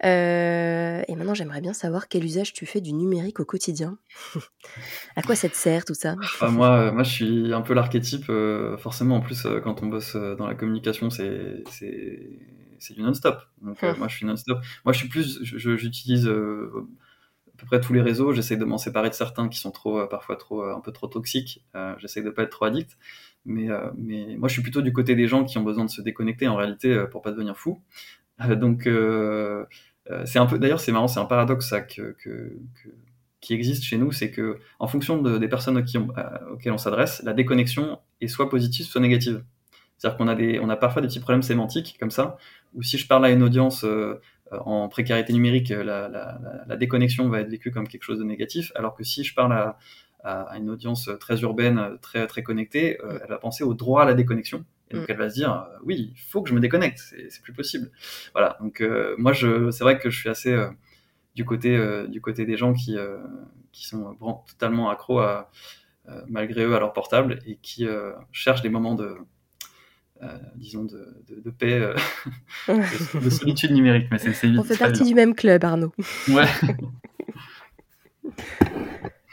Euh, 0.05 1.03
et 1.09 1.17
maintenant, 1.17 1.35
j'aimerais 1.35 1.61
bien 1.61 1.73
savoir 1.73 2.09
quel 2.09 2.25
usage 2.25 2.53
tu 2.53 2.67
fais 2.67 2.81
du 2.81 2.93
numérique 2.93 3.41
au 3.41 3.45
quotidien. 3.45 3.99
à 5.17 5.23
quoi 5.23 5.35
ça 5.35 5.49
te 5.49 5.57
sert 5.57 5.85
tout 5.85 5.95
ça? 5.95 6.17
Ah, 6.41 6.51
moi, 6.51 6.77
euh, 6.77 6.93
moi, 6.93 7.03
je 7.03 7.11
suis 7.11 7.55
un 7.55 7.63
peu 7.63 7.75
l'archétype. 7.75 8.31
forcément, 8.79 9.17
en 9.17 9.21
plus, 9.21 9.47
quand 9.65 9.83
on 9.83 9.87
bosse 9.87 10.17
dans 10.17 10.47
la 10.47 10.55
communication, 10.55 11.11
c'est 11.11 11.65
c'est 12.79 12.95
du 12.95 13.03
non-stop. 13.03 13.41
Donc, 13.63 13.83
hum. 13.83 13.97
moi, 13.99 14.09
je 14.09 14.17
suis 14.17 14.27
non-stop. 14.27 14.59
Moi, 14.85 14.93
je 14.93 14.99
suis 14.99 15.09
plus, 15.09 15.43
j'utilise 15.43 16.27
à 16.27 17.57
peu 17.57 17.67
près 17.67 17.81
tous 17.81 17.95
les 17.95 18.03
réseaux. 18.03 18.33
J'essaie 18.33 18.57
de 18.57 18.65
m'en 18.65 18.79
séparer 18.79 19.09
de 19.09 19.15
certains 19.15 19.49
qui 19.49 19.59
sont 19.59 19.71
trop, 19.71 20.07
parfois 20.09 20.37
trop, 20.37 20.63
un 20.63 20.81
peu 20.81 20.93
trop 20.93 21.07
toxiques. 21.07 21.65
J'essaie 21.99 22.23
de 22.23 22.31
pas 22.31 22.43
être 22.43 22.51
trop 22.51 22.67
addict. 22.67 22.99
Mais, 23.47 23.71
euh, 23.71 23.91
mais 23.97 24.37
moi, 24.37 24.49
je 24.49 24.55
suis 24.55 24.63
plutôt 24.63 24.83
du 24.83 24.93
côté 24.93 25.15
des 25.15 25.29
gens 25.29 25.45
qui 25.45 25.57
ont 25.57 25.63
besoin 25.63 25.85
de 25.85 25.91
se 25.91 26.03
déconnecter 26.03 26.49
en 26.49 26.57
réalité 26.57 26.93
euh, 26.93 27.07
pour 27.07 27.23
pas 27.23 27.31
devenir 27.31 27.57
fou. 27.57 27.81
Euh, 28.43 28.55
donc, 28.57 28.89
c'est 30.25 30.39
un 30.39 30.47
peu. 30.47 30.59
D'ailleurs, 30.59 30.81
c'est 30.81 30.93
marrant, 30.93 31.09
c'est 31.09 31.21
un 31.21 31.25
paradoxe 31.25 31.75
qui 33.41 33.55
existe 33.55 33.85
chez 33.85 33.99
nous, 33.99 34.13
c'est 34.13 34.31
que 34.31 34.59
en 34.79 34.89
fonction 34.89 35.21
des 35.23 35.49
personnes 35.49 35.79
auxquelles 35.79 36.73
on 36.73 36.79
s'adresse, 36.79 37.23
la 37.25 37.33
déconnexion 37.33 37.99
est 38.21 38.29
soit 38.29 38.49
positive, 38.49 38.87
soit 38.87 39.01
négative. 39.01 39.45
C'est-à-dire 39.99 40.19
qu'on 40.19 40.69
a, 40.69 40.77
parfois 40.77 41.01
des 41.01 41.09
petits 41.09 41.21
problèmes 41.21 41.43
sémantiques 41.43 41.97
comme 41.99 42.11
ça, 42.11 42.37
où 42.75 42.83
si 42.83 42.99
je 42.99 43.07
parle 43.07 43.25
à 43.25 43.31
une 43.31 43.43
audience 43.43 43.85
en 44.53 44.89
précarité 44.89 45.33
numérique, 45.33 45.71
la, 45.71 46.77
déconnexion 46.79 47.29
va 47.29 47.41
être 47.41 47.49
vécue 47.49 47.71
comme 47.71 47.89
quelque 47.89 48.03
chose 48.03 48.19
de 48.19 48.25
négatif, 48.25 48.73
alors 48.75 48.95
que 48.95 49.05
si 49.05 49.25
je 49.25 49.35
parle 49.35 49.53
à, 49.53 49.79
une 50.57 50.71
audience 50.71 51.09
très 51.21 51.41
urbaine, 51.43 51.99
très, 52.03 52.43
connectée, 52.43 52.99
euh, 53.05 53.21
elle 53.23 53.29
va 53.29 53.39
penser 53.39 53.63
au 53.63 53.75
droit 53.75 54.03
à 54.03 54.05
la 54.05 54.15
déconnexion. 54.15 54.65
Et 54.91 54.95
donc 54.95 55.05
mm. 55.05 55.07
elle 55.11 55.17
va 55.17 55.31
se 55.31 55.35
dire, 55.35 55.53
euh, 55.53 55.79
oui, 55.85 56.13
il 56.15 56.21
faut 56.21 56.43
que 56.43 56.49
je 56.49 56.55
me 56.55 56.61
déconnecte, 56.61 56.99
c'est 57.29 57.43
plus 57.43 57.53
possible. 57.53 57.91
Voilà, 58.33 58.57
donc 58.61 58.81
euh, 58.81 59.15
moi, 59.19 59.35
c'est 59.35 59.81
vrai 59.81 59.99
que 59.99 60.11
je 60.11 60.19
suis 60.19 60.29
assez 60.29 60.57
du, 61.35 61.45
côté, 61.45 61.79
du 62.09 62.21
côté 62.21 62.47
des 62.47 62.57
gens 62.57 62.73
qui, 62.73 62.97
qui 63.73 63.87
sont 63.87 64.17
totalement 64.47 64.91
accros 64.91 65.21
à, 65.21 65.51
malgré 66.29 66.65
eux 66.65 66.75
à 66.75 66.81
leur 66.81 66.93
portable 66.93 67.41
et 67.47 67.57
qui 67.57 67.87
cherchent 68.33 68.63
des 68.63 68.69
moments 68.69 68.95
de, 68.95 69.17
disons, 70.55 70.85
de, 70.85 71.17
de, 71.29 71.51
paix, 71.51 71.81
de, 72.69 73.31
solitude 73.31 73.73
numérique. 73.73 74.09
Mais 74.11 74.19
On 74.59 74.63
fait 74.63 74.79
partie 74.79 75.05
du 75.05 75.15
même 75.15 75.35
club, 75.35 75.65
Arnaud. 75.65 75.93
Ouais. 76.29 76.47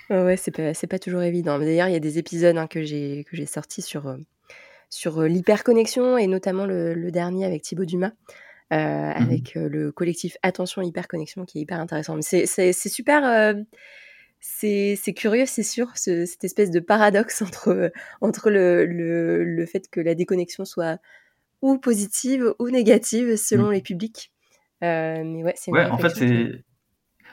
Ouais, 0.10 0.38
c'est 0.38 0.52
pas, 0.52 0.74
pas 0.88 1.00
toujours 1.00 1.24
évident. 1.24 1.58
D'ailleurs, 1.58 1.88
il 1.88 1.94
y 1.94 1.96
a 1.96 2.00
des 2.00 2.20
épisodes 2.20 2.58
hein, 2.58 2.68
que 2.68 2.84
j'ai 2.84 3.26
que 3.30 3.36
j'ai 3.36 3.46
sortis 3.46 3.82
sur, 3.82 4.08
euh, 4.08 4.18
sur 4.94 5.22
euh, 5.22 5.28
l'hyperconnexion 5.28 6.18
et 6.18 6.28
notamment 6.28 6.66
le, 6.66 7.12
dernier 7.12 7.46
avec 7.46 7.64
Thibaut 7.64 7.86
Dumas, 7.86 8.12
euh, 8.72 8.76
mmh 8.76 9.22
avec 9.22 9.56
le 9.56 9.92
collectif 9.92 10.38
Attention 10.42 10.82
Hyperconnexion 10.82 11.46
qui 11.46 11.60
est 11.60 11.62
hyper 11.62 11.80
intéressant. 11.80 12.16
Mais 12.16 12.22
c'est 12.22 12.74
super. 12.74 13.56
c'est 14.40 15.14
curieux, 15.16 15.46
c'est 15.46 15.64
sûr, 15.64 15.92
cette 15.96 16.44
espèce 16.44 16.72
de 16.72 16.80
paradoxe 16.80 17.42
entre, 17.44 17.92
entre 18.22 18.50
le, 18.50 18.86
le, 18.86 19.44
le, 19.44 19.66
fait 19.66 19.90
que 19.90 20.00
la 20.00 20.16
déconnexion 20.16 20.66
soit 20.66 21.00
ou 21.62 21.78
positive 21.78 22.54
ou 22.60 22.70
négative 22.70 23.36
selon 23.36 23.70
mmh. 23.70 23.74
les 23.74 23.82
publics. 23.82 24.32
mais 24.82 25.44
ouais, 25.44 25.54
c'est 25.56 25.72
ouais, 25.72 25.86
en 25.86 25.98
fait, 25.98 26.10
c'est 26.10 26.64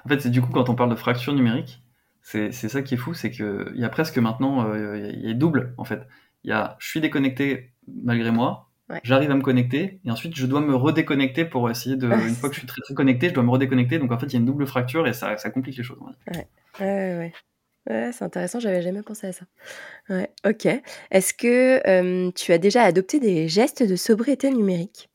en 0.04 0.08
fait, 0.08 0.28
du 0.28 0.40
coup 0.40 0.50
quand 0.52 0.68
on 0.68 0.74
parle 0.74 0.90
de 0.90 0.96
fracture 0.96 1.34
numérique, 1.34 1.82
c'est 2.22 2.52
ça 2.52 2.82
qui 2.82 2.94
est 2.94 2.98
fou, 2.98 3.14
c'est 3.14 3.30
qu'il 3.30 3.72
y 3.74 3.84
a 3.84 3.88
presque 3.88 4.18
maintenant, 4.18 4.64
euh, 4.68 5.10
il 5.12 5.26
y 5.26 5.30
a 5.30 5.34
double 5.34 5.74
en 5.78 5.84
fait. 5.84 6.06
Il 6.44 6.50
y 6.50 6.52
a 6.52 6.76
je 6.78 6.88
suis 6.88 7.00
déconnecté 7.00 7.72
malgré 7.86 8.30
moi, 8.30 8.70
j'arrive 9.02 9.30
à 9.30 9.34
me 9.34 9.42
connecter, 9.42 10.00
et 10.04 10.10
ensuite 10.10 10.36
je 10.36 10.46
dois 10.46 10.60
me 10.60 10.74
redéconnecter 10.74 11.44
pour 11.44 11.70
essayer 11.70 11.96
de. 11.96 12.08
une 12.08 12.34
fois 12.34 12.48
que 12.48 12.54
je 12.54 12.60
suis 12.60 12.68
très, 12.68 12.82
très 12.82 12.94
connecté, 12.94 13.28
je 13.28 13.34
dois 13.34 13.42
me 13.42 13.50
redéconnecter, 13.50 13.98
donc 13.98 14.12
en 14.12 14.18
fait 14.18 14.26
il 14.26 14.32
y 14.32 14.36
a 14.36 14.40
une 14.40 14.46
double 14.46 14.66
fracture 14.66 15.06
et 15.06 15.12
ça, 15.12 15.36
ça 15.36 15.50
complique 15.50 15.76
les 15.76 15.82
choses. 15.82 15.98
Ouais, 16.00 16.48
ouais, 16.80 16.86
ouais. 16.86 17.32
ouais 17.88 18.12
c'est 18.12 18.24
intéressant, 18.24 18.60
j'avais 18.60 18.82
jamais 18.82 19.02
pensé 19.02 19.28
à 19.28 19.32
ça. 19.32 19.44
Ouais, 20.08 20.30
ok. 20.46 20.66
Est-ce 21.10 21.34
que 21.34 21.86
euh, 21.88 22.30
tu 22.32 22.52
as 22.52 22.58
déjà 22.58 22.82
adopté 22.82 23.20
des 23.20 23.48
gestes 23.48 23.82
de 23.82 23.96
sobriété 23.96 24.50
numérique? 24.50 25.08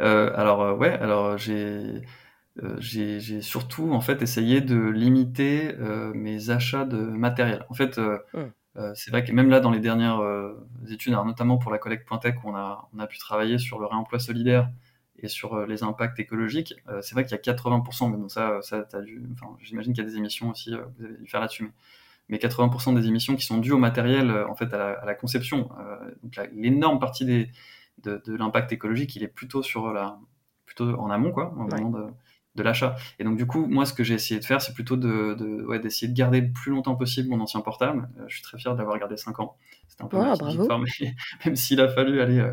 Euh, 0.00 0.32
Alors, 0.34 0.78
ouais, 0.78 0.90
alors 0.90 1.38
j'ai 1.38 2.02
euh, 2.62 2.76
j'ai 2.78 3.40
surtout 3.40 3.92
en 3.92 4.00
fait 4.00 4.20
essayé 4.20 4.60
de 4.60 4.76
limiter 4.76 5.74
euh, 5.80 6.12
mes 6.14 6.50
achats 6.50 6.84
de 6.84 6.98
matériel. 6.98 7.64
En 7.70 7.74
fait, 7.74 7.98
euh, 7.98 8.18
mmh. 8.74 8.92
c'est 8.94 9.10
vrai 9.10 9.24
que 9.24 9.32
même 9.32 9.50
là 9.50 9.60
dans 9.60 9.70
les 9.70 9.80
dernières 9.80 10.20
études, 10.90 11.12
notamment 11.12 11.58
pour 11.58 11.70
la 11.70 11.78
collecte 11.78 12.06
Pointec, 12.06 12.42
où 12.44 12.50
on 12.50 12.56
a, 12.56 12.88
on 12.94 12.98
a 12.98 13.06
pu 13.06 13.18
travailler 13.18 13.58
sur 13.58 13.78
le 13.78 13.86
réemploi 13.86 14.18
solidaire 14.18 14.70
et 15.18 15.28
sur 15.28 15.66
les 15.66 15.82
impacts 15.82 16.18
écologiques, 16.18 16.74
c'est 17.00 17.14
vrai 17.14 17.24
qu'il 17.24 17.36
y 17.36 17.50
a 17.50 17.54
80%, 17.54 18.10
mais 18.10 18.16
bon, 18.16 18.28
ça, 18.28 18.60
ça 18.62 18.84
j'imagine 19.60 19.92
qu'il 19.92 20.02
y 20.02 20.06
a 20.06 20.10
des 20.10 20.16
émissions 20.16 20.50
aussi, 20.50 20.70
vous 20.70 21.04
avez 21.04 21.16
dû 21.16 21.28
faire 21.28 21.40
là-dessus, 21.40 21.70
mais, 22.28 22.38
80% 22.38 22.94
des 22.94 23.06
émissions 23.06 23.36
qui 23.36 23.44
sont 23.44 23.58
dues 23.58 23.72
au 23.72 23.78
matériel, 23.78 24.30
en 24.30 24.54
fait, 24.54 24.72
à 24.74 25.04
la, 25.04 25.14
conception. 25.14 25.68
donc 26.22 26.40
l'énorme 26.52 26.98
partie 26.98 27.24
des, 27.24 27.50
de, 28.02 28.22
de 28.24 28.36
l'impact 28.36 28.72
écologique, 28.72 29.14
il 29.16 29.22
est 29.22 29.28
plutôt 29.28 29.62
sur 29.62 29.92
la, 29.92 30.18
plutôt 30.66 30.98
en 30.98 31.10
amont, 31.10 31.32
quoi, 31.32 31.52
au 31.52 31.56
moment 31.56 31.90
de, 31.90 32.06
de 32.54 32.62
l'achat. 32.62 32.96
Et 33.18 33.24
donc 33.24 33.36
du 33.36 33.46
coup, 33.46 33.66
moi, 33.66 33.86
ce 33.86 33.94
que 33.94 34.04
j'ai 34.04 34.14
essayé 34.14 34.38
de 34.38 34.44
faire, 34.44 34.60
c'est 34.60 34.74
plutôt 34.74 34.96
de, 34.96 35.34
de 35.34 35.64
ouais, 35.64 35.78
d'essayer 35.78 36.08
de 36.08 36.16
garder 36.16 36.40
le 36.40 36.52
plus 36.52 36.70
longtemps 36.70 36.96
possible 36.96 37.28
mon 37.28 37.40
ancien 37.40 37.60
portable. 37.60 38.08
Euh, 38.18 38.24
je 38.28 38.34
suis 38.34 38.42
très 38.42 38.58
fier 38.58 38.74
d'avoir 38.74 38.98
gardé 38.98 39.16
5 39.16 39.40
ans. 39.40 39.56
C'était 39.88 40.04
un 40.04 40.08
peu 40.08 40.18
oh, 40.18 40.34
bravo. 40.38 40.68
mais 41.00 41.14
même 41.44 41.56
s'il 41.56 41.80
a 41.80 41.88
fallu 41.88 42.20
aller 42.20 42.40
euh, 42.40 42.52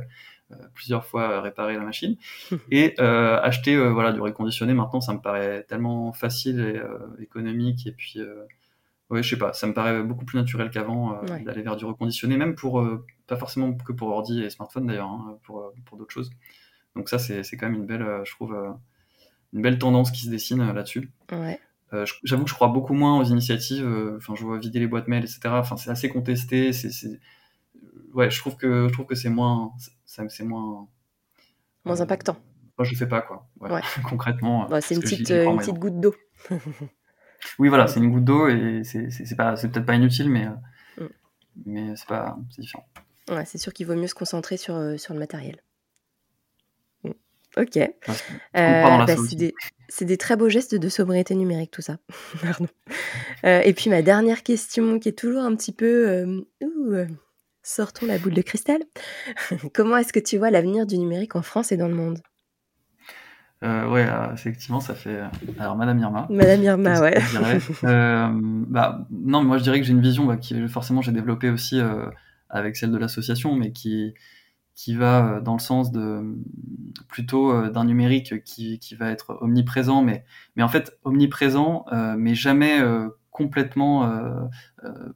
euh, 0.52 0.56
plusieurs 0.74 1.06
fois 1.06 1.42
réparer 1.42 1.76
la 1.76 1.84
machine 1.84 2.16
et 2.72 3.00
acheter 3.00 3.78
voilà 3.78 4.12
du 4.12 4.22
reconditionné. 4.22 4.74
Maintenant, 4.74 5.02
ça 5.02 5.14
me 5.14 5.20
paraît 5.20 5.64
tellement 5.64 6.14
facile 6.14 6.60
et 6.60 7.22
économique. 7.22 7.86
Et 7.86 7.92
puis, 7.92 8.20
ouais, 9.10 9.22
je 9.22 9.30
sais 9.30 9.38
pas, 9.38 9.54
ça 9.54 9.68
me 9.68 9.74
paraît 9.74 10.02
beaucoup 10.02 10.26
plus 10.26 10.38
naturel 10.40 10.70
qu'avant 10.70 11.22
d'aller 11.44 11.62
vers 11.62 11.76
du 11.76 11.86
reconditionné, 11.86 12.38
même 12.38 12.56
pour 12.56 12.84
pas 13.28 13.36
forcément 13.36 13.74
que 13.74 13.92
pour 13.92 14.08
ordi 14.10 14.42
et 14.42 14.50
smartphone 14.50 14.88
d'ailleurs, 14.88 15.10
hein, 15.10 15.38
pour 15.44 15.72
pour 15.86 15.98
d'autres 15.98 16.14
choses. 16.14 16.32
Donc 16.96 17.10
ça, 17.10 17.20
c'est, 17.20 17.44
c'est 17.44 17.56
quand 17.56 17.68
même 17.70 17.82
une 17.82 17.86
belle, 17.86 18.22
je 18.24 18.32
trouve 18.32 18.56
une 19.54 19.62
belle 19.62 19.78
tendance 19.78 20.12
qui 20.12 20.26
se 20.26 20.30
dessine 20.30 20.62
euh, 20.62 20.74
là-dessus. 20.74 21.12
Euh, 21.94 22.06
j'avoue 22.24 22.44
que 22.44 22.50
je 22.50 22.56
crois 22.56 22.68
beaucoup 22.68 22.94
moins 22.94 23.20
aux 23.20 23.24
initiatives. 23.24 23.86
Euh, 23.86 24.18
enfin, 24.18 24.36
je 24.36 24.44
vois 24.44 24.60
vider 24.60 24.80
les 24.80 24.88
boîtes 24.88 25.08
mail, 25.08 25.24
etc. 25.24 25.40
Enfin, 25.46 25.76
c'est 25.78 25.90
assez 25.90 26.10
contesté. 26.10 26.72
C'est, 26.72 27.20
ouais, 28.14 28.30
je 28.30 28.40
trouve 28.40 28.58
que 28.58 28.88
je 28.88 28.94
trouve 28.94 29.08
que 29.08 29.16
c'est 29.16 29.30
moins, 29.30 29.72
c'est 30.06 30.44
moins 30.44 30.88
moins 31.86 32.02
impactant. 32.02 32.38
Moi, 32.78 32.86
je 32.86 32.96
fais 32.96 33.08
pas 33.08 33.22
quoi. 33.22 33.50
Concrètement. 34.04 34.68
Bah, 34.70 34.82
c'est 34.82 34.96
une 34.96 35.02
petite, 35.02 35.30
une 35.32 35.58
petite 35.58 35.80
goutte 35.80 36.00
d'eau. 36.00 36.16
oui, 37.58 37.70
voilà, 37.70 37.88
c'est 37.88 38.00
une 38.00 38.12
goutte 38.12 38.26
d'eau 38.26 38.48
et 38.48 38.84
c'est 38.84 39.36
pas, 39.36 39.56
c'est 39.56 39.70
peut-être 39.70 39.86
pas 39.86 39.96
inutile, 39.96 40.30
mais 40.30 40.46
mm. 40.46 41.08
mais 41.66 41.96
c'est 41.96 42.08
pas, 42.08 42.38
c'est 42.52 42.62
différent. 42.62 42.88
Ouais, 43.30 43.46
c'est 43.46 43.58
sûr 43.58 43.74
qu'il 43.74 43.88
vaut 43.88 43.96
mieux 43.96 44.08
se 44.08 44.16
concentrer 44.16 44.58
sur 44.58 45.00
sur 45.00 45.14
le 45.16 45.20
matériel. 45.20 45.58
Ok. 47.58 47.78
Euh, 47.78 47.90
bah, 48.54 49.06
c'est 49.92 50.06
des, 50.06 50.18
très 50.18 50.36
beaux 50.36 50.50
gestes 50.50 50.76
de 50.76 50.90
sobriété 50.90 51.34
numérique, 51.36 51.72
tout 51.72 51.82
ça. 51.82 51.98
Euh, 53.46 53.62
et 53.64 53.74
puis 53.74 53.90
ma 53.90 54.02
dernière 54.02 54.44
question, 54.44 55.00
qui 55.00 55.08
est 55.08 55.18
toujours 55.18 55.44
un 55.44 55.56
petit 55.56 55.72
peu... 55.72 56.10
Euh, 56.62 57.06
sortons 57.64 58.06
la 58.06 58.18
boule 58.18 58.34
de 58.34 58.42
cristal. 58.42 58.82
Comment 59.74 59.96
est-ce 59.96 60.12
que 60.12 60.20
tu 60.20 60.38
vois 60.38 60.52
l'avenir 60.52 60.86
du 60.86 60.98
numérique 60.98 61.38
en 61.38 61.42
France 61.42 61.72
et 61.72 61.78
dans 61.78 61.88
le 61.88 61.96
monde? 61.96 62.20
Ouais, 63.62 64.06
effectivement, 64.34 64.82
ça 64.82 64.94
fait. 64.94 65.22
Alors, 65.58 65.78
Madame 65.78 66.00
Irma. 66.00 66.28
Madame 66.30 66.64
Irma, 66.64 67.00
ouais. 67.00 67.18
bah, 67.82 69.08
non, 69.10 69.42
moi 69.44 69.58
je 69.58 69.64
dirais 69.64 69.80
que 69.80 69.86
j'ai 69.86 69.94
une 69.94 70.02
vision 70.02 70.26
bah, 70.26 70.36
qui 70.36 70.68
forcément 70.68 71.02
j'ai 71.02 71.14
développée 71.14 71.50
aussi 71.50 71.80
avec 72.50 72.76
celle 72.76 72.92
de 72.92 72.98
l'association, 72.98 73.56
mais 73.56 73.72
qui, 73.72 74.14
qui 74.80 74.96
va 74.96 75.26
euh, 75.26 75.42
dans 75.42 75.56
le 75.56 75.60
sens 75.60 75.92
de 75.92 76.38
plutôt 77.10 77.52
euh, 77.52 77.70
d'un 77.70 77.84
numérique 77.84 78.46
qui, 78.46 78.80
qui, 78.80 78.96
va 78.96 79.10
être 79.10 79.38
omniprésent, 79.42 80.02
mais, 80.02 80.24
mais 80.56 80.64
en 80.64 80.70
fait 80.70 80.98
omniprésent, 81.04 81.84
euh, 81.92 82.16
mais 82.18 82.34
jamais 82.34 82.80
complètement 83.30 84.10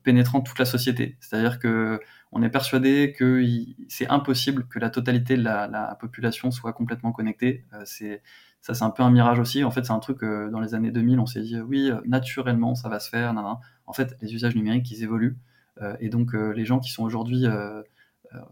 pénétrant 0.04 0.42
toute 0.42 0.60
la 0.60 0.66
société. 0.66 1.18
C'est-à-dire 1.20 1.60
que 1.60 2.00
on 2.32 2.42
est 2.42 2.50
persuadé 2.50 3.14
que 3.18 3.44
c'est 3.90 4.08
impossible 4.08 4.68
que 4.68 4.80
la 4.80 4.90
totalité 4.90 5.36
de 5.36 5.44
la, 5.44 5.68
la 5.68 5.96
population 6.00 6.52
soit 6.52 6.74
complètement 6.74 7.12
connectée. 7.12 7.66
c'est 7.86 8.22
ça, 8.62 8.74
c'est 8.74 8.86
un 8.86 8.92
peu 8.92 9.04
un 9.04 9.12
mirage 9.12 9.40
aussi. 9.40 9.64
En 9.66 9.72
fait, 9.72 9.86
c'est 9.86 9.92
un 9.92 10.00
truc 10.00 10.22
dans 10.24 10.62
les 10.62 10.74
années 10.74 10.92
2000, 10.92 11.20
on 11.20 11.26
s'est 11.26 11.42
dit 11.42 11.60
oui, 11.60 11.92
naturellement, 12.06 12.76
ça 12.76 12.88
va 12.88 13.00
se 13.00 13.10
faire. 13.10 13.34
En 13.86 13.94
fait, 13.94 14.16
les 14.22 14.34
usages 14.34 14.56
numériques, 14.56 14.90
ils 14.92 15.04
évoluent. 15.04 15.38
et 16.00 16.08
donc, 16.08 16.34
les 16.34 16.64
gens 16.64 16.80
qui 16.80 16.92
sont 16.92 17.04
aujourd'hui 17.04 17.46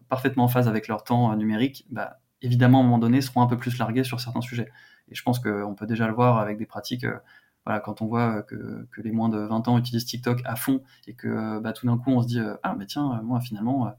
parfaitement 0.10 0.46
en 0.46 0.48
phase 0.48 0.68
avec 0.68 0.88
leur 0.88 1.04
temps 1.04 1.32
euh, 1.32 1.36
numérique, 1.36 1.86
bah, 1.90 2.20
évidemment, 2.42 2.80
à 2.80 2.82
un 2.82 2.84
moment 2.84 2.98
donné, 2.98 3.22
seront 3.22 3.42
un 3.42 3.48
peu 3.48 3.58
plus 3.58 3.78
largués 3.78 4.04
sur 4.04 4.20
certains 4.20 4.42
sujets. 4.42 4.72
Et 5.10 5.16
je 5.16 5.24
pense 5.24 5.40
qu'on 5.40 5.76
peut 5.76 5.86
déjà 5.86 6.08
le 6.08 6.14
voir 6.14 6.38
avec 6.40 6.58
des 6.58 6.66
pratiques 6.66 7.04
euh, 7.04 7.18
voilà, 7.66 7.80
quand 7.80 8.02
on 8.02 8.08
voit 8.08 8.42
que, 8.44 8.88
les 8.98 9.12
moins 9.12 9.30
de 9.30 9.38
20 9.38 9.68
ans 9.68 9.78
utilisent 9.78 10.06
TikTok 10.06 10.42
à 10.46 10.56
fond 10.56 10.82
et 11.06 11.14
que 11.14 11.60
bah, 11.60 11.74
tout 11.74 11.86
d'un 11.86 11.98
coup 11.98 12.10
on 12.10 12.24
se 12.24 12.28
dit 12.28 12.40
ah 12.64 12.76
mais 12.76 12.88
tiens 12.88 13.22
moi 13.24 13.40
finalement 13.40 13.94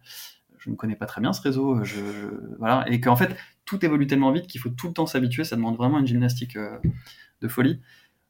je 0.58 0.68
ne 0.68 0.74
connais 0.74 0.96
pas 0.96 1.06
très 1.06 1.20
bien 1.20 1.32
ce 1.32 1.40
réseau 1.42 1.80
voilà 2.58 2.84
et 2.88 3.00
qu'en 3.00 3.14
fait 3.14 3.36
tout 3.64 3.84
évolue 3.84 4.08
tellement 4.08 4.32
vite 4.32 4.48
qu'il 4.48 4.60
faut 4.60 4.68
tout 4.68 4.88
le 4.88 4.94
temps 4.94 5.06
s'habituer 5.06 5.44
ça 5.44 5.54
demande 5.54 5.76
vraiment 5.76 6.00
une 6.00 6.08
gymnastique 6.08 6.58
de 6.58 7.46
folie. 7.46 7.80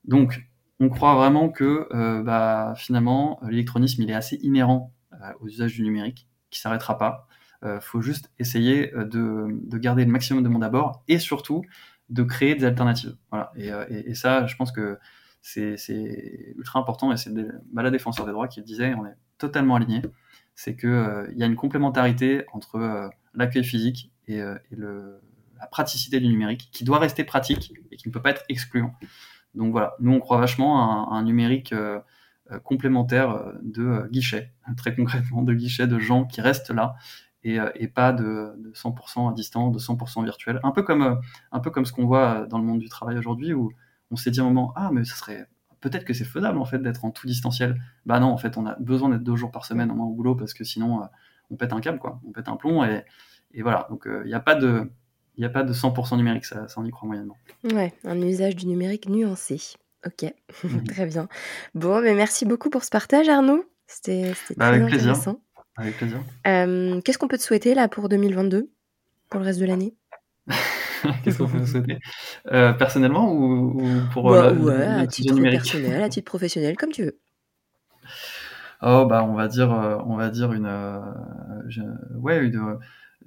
Donc 0.05 0.47
on 0.81 0.91
croit 0.91 1.15
vraiment 1.15 1.49
que 1.49 1.89
bah, 2.23 2.75
finalement 2.77 3.41
l'électronisme 3.49 4.03
il 4.03 4.11
est 4.11 4.15
assez 4.15 4.37
inhérent 4.43 4.93
aux 5.41 5.49
usages 5.49 5.73
du 5.73 5.83
numérique 5.83 6.29
qui 6.51 6.61
s'arrêtera 6.61 6.99
pas 6.99 7.27
euh, 7.65 7.81
faut 7.81 8.01
juste 8.01 8.31
essayer 8.41 8.93
euh, 8.95 9.05
de, 9.05 9.79
garder 9.79 10.05
le 10.05 10.11
maximum 10.11 10.43
de 10.43 10.49
monde 10.49 10.65
à 10.65 10.69
bord 10.69 11.05
et 11.07 11.21
surtout 11.21 11.63
de 12.09 12.25
créer 12.25 12.57
des 12.57 12.65
alternatives. 12.65 13.17
Voilà. 13.31 13.53
Et, 13.57 13.71
euh, 13.71 14.15
ça, 14.15 14.47
je 14.47 14.57
pense 14.57 14.73
que 14.73 14.99
c'est 15.41 16.55
ultra 16.57 16.81
important 16.81 17.13
et 17.13 17.17
c'est 17.17 17.33
bah, 17.73 17.83
la 17.83 17.91
défenseur 17.91 18.27
des 18.27 18.33
droits 18.33 18.49
qui 18.49 18.61
le 18.61 18.67
disait, 18.67 18.95
on 18.95 19.07
est 19.07 19.17
totalement 19.39 19.77
aligné. 19.77 20.03
C'est 20.55 20.77
qu'il 20.77 21.29
il 21.33 21.39
y 21.39 21.43
a 21.43 21.47
une 21.47 21.57
complémentarité 21.57 22.45
entre 22.53 23.11
l'accueil 23.35 23.65
physique 23.65 24.13
et, 24.27 24.41
la 24.41 25.67
praticité 25.69 26.19
du 26.19 26.27
numérique 26.27 26.69
qui 26.73 26.83
doit 26.83 26.99
rester 26.99 27.23
pratique 27.23 27.73
et 27.93 27.97
qui 27.97 28.09
ne 28.09 28.13
peut 28.13 28.21
pas 28.21 28.31
être 28.31 28.43
excluant. 28.49 28.93
Donc 29.55 29.71
voilà, 29.71 29.95
nous 30.01 30.13
on 30.13 30.19
croit 30.19 30.39
vachement 30.39 31.09
à 31.11 31.15
un, 31.15 31.23
numérique 31.23 31.75
complémentaire 32.65 33.53
de 33.63 34.09
guichets, 34.11 34.53
très 34.77 34.95
concrètement 34.95 35.43
de 35.43 35.55
guichets 35.55 35.87
de 35.87 35.99
gens 35.99 36.25
qui 36.25 36.41
restent 36.41 36.71
là 36.71 36.97
et, 37.45 37.59
et 37.75 37.89
pas 37.89 38.13
de, 38.13 38.53
de, 38.59 38.73
100% 38.73 39.31
à 39.31 39.33
distance, 39.33 39.73
de 39.73 39.79
100% 39.79 40.25
virtuel. 40.25 40.61
Un 40.63 40.71
peu 40.71 40.83
comme, 40.83 41.21
un 41.51 41.61
peu 41.61 41.71
comme 41.71 41.85
ce 41.85 41.93
qu'on 41.93 42.07
voit 42.07 42.47
dans 42.47 42.59
le 42.59 42.65
monde 42.65 42.79
du 42.79 42.89
travail 42.89 43.19
aujourd'hui 43.19 43.53
où 43.53 43.73
on 44.11 44.17
s'est 44.17 44.31
dit 44.31 44.41
un 44.41 44.45
moment, 44.45 44.73
ah 44.77 44.91
mais 44.93 45.05
ça 45.05 45.17
serait 45.17 45.47
peut-être 45.81 46.05
que 46.05 46.15
c'est 46.15 46.25
faisable 46.25 46.59
en 46.59 46.65
fait 46.65 46.79
d'être 46.79 47.05
en 47.05 47.11
tout 47.11 47.27
distanciel. 47.27 47.81
Bah 48.07 48.21
non, 48.21 48.29
en 48.29 48.37
fait, 48.37 48.57
on 48.57 48.67
a 48.67 48.77
besoin 48.79 49.09
d'être 49.09 49.25
deux 49.25 49.37
jours 49.37 49.51
par 49.51 49.65
semaine 49.65 49.91
en 49.91 49.99
au 49.99 50.15
boulot 50.15 50.35
parce 50.37 50.55
que 50.55 50.65
sinon 50.65 51.03
on 51.51 51.57
pète 51.57 51.73
un 51.73 51.81
câble, 51.81 51.99
quoi. 51.99 52.21
On 52.27 52.33
pète 52.33 52.49
un 52.49 52.57
plomb 52.57 52.85
et, 52.85 53.05
et 53.53 53.63
voilà. 53.63 53.87
Donc 53.91 54.07
il 54.07 54.29
n'y 54.29 54.35
a 54.35 54.41
pas 54.41 54.55
de 54.55 54.91
il 55.37 55.41
n'y 55.41 55.47
a 55.47 55.51
pas 55.51 55.63
de 55.63 55.73
100% 55.73 56.17
numérique, 56.17 56.45
ça, 56.45 56.69
ça 56.69 56.81
on 56.81 56.85
y 56.85 56.91
croit 56.91 57.07
moyennement. 57.07 57.37
Ouais, 57.65 57.95
un 58.05 58.21
usage 58.21 58.57
du 58.57 58.67
numérique 58.67 59.09
nuancé. 59.09 59.61
Ok, 60.05 60.33
très 60.89 61.07
bien. 61.07 61.29
Bon, 61.75 62.03
mais 62.03 62.15
merci 62.15 62.45
beaucoup 62.45 62.71
pour 62.71 62.85
ce 62.85 62.91
partage, 62.91 63.29
Arnaud. 63.29 63.65
C'était 63.87 64.33
bah, 64.57 64.67
très 64.67 64.81
avec 64.81 64.83
intéressant. 64.95 65.35
Plaisir. 65.35 65.52
Avec 65.77 65.97
plaisir. 65.97 66.23
Euh, 66.47 67.01
Qu'est-ce 67.01 67.19
qu'on 67.19 67.29
peut 67.29 67.39
te 67.39 67.43
souhaiter 67.43 67.75
là 67.75 67.89
pour 67.89 68.09
2022, 68.09 68.71
pour 69.31 69.41
le 69.41 69.47
reste 69.47 69.61
de 69.61 69.67
l'année? 69.67 69.95
Qu'est-ce 71.25 71.39
qu'on 71.39 71.49
peut 71.49 71.61
te 71.61 71.67
souhaiter? 71.67 71.99
Euh, 72.51 72.73
Personnellement 72.73 73.33
ou, 73.33 73.81
ou 73.81 74.01
pour 74.13 74.31
bah, 74.31 74.49
euh, 74.49 74.57
ouais, 74.57 74.85
à 74.85 75.07
titre 75.07 75.41
personnel, 75.41 76.03
à 76.03 76.09
titre 76.09 76.27
professionnel, 76.27 76.77
comme 76.77 76.91
tu 76.91 77.05
veux. 77.05 77.19
Oh 78.83 79.07
bah 79.07 79.25
on 79.25 79.35
va 79.35 79.47
dire, 79.47 79.73
euh, 79.73 79.99
on 80.07 80.17
va 80.17 80.29
dire 80.29 80.53
une, 80.53 80.69
je, 81.69 81.83
ouais, 82.17 82.45
une 82.45 82.79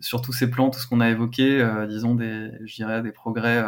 sur 0.02 0.22
tous 0.22 0.34
ces 0.34 0.50
plans, 0.50 0.70
tout 0.70 0.80
ce 0.80 0.88
qu'on 0.88 1.00
a 1.00 1.10
évoqué, 1.10 1.66
disons 1.88 2.16
des, 2.16 2.52
je 2.66 2.76
dirais 2.76 3.02
des 3.02 3.14
progrès, 3.14 3.64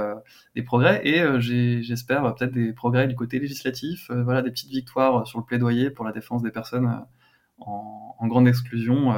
des 0.54 0.64
progrès, 0.64 1.00
et 1.08 1.24
j'espère 1.40 2.36
peut-être 2.36 2.52
des 2.52 2.74
progrès 2.74 3.08
du 3.08 3.16
côté 3.16 3.40
législatif, 3.40 4.12
voilà, 4.12 4.42
des 4.42 4.52
petites 4.52 4.70
victoires 4.70 5.26
sur 5.26 5.40
le 5.40 5.46
plaidoyer 5.46 5.90
pour 5.90 6.04
la 6.04 6.12
défense 6.12 6.44
des 6.44 6.52
personnes 6.52 7.06
en, 7.60 8.16
en, 8.18 8.28
grande 8.28 8.48
exclusion. 8.48 9.14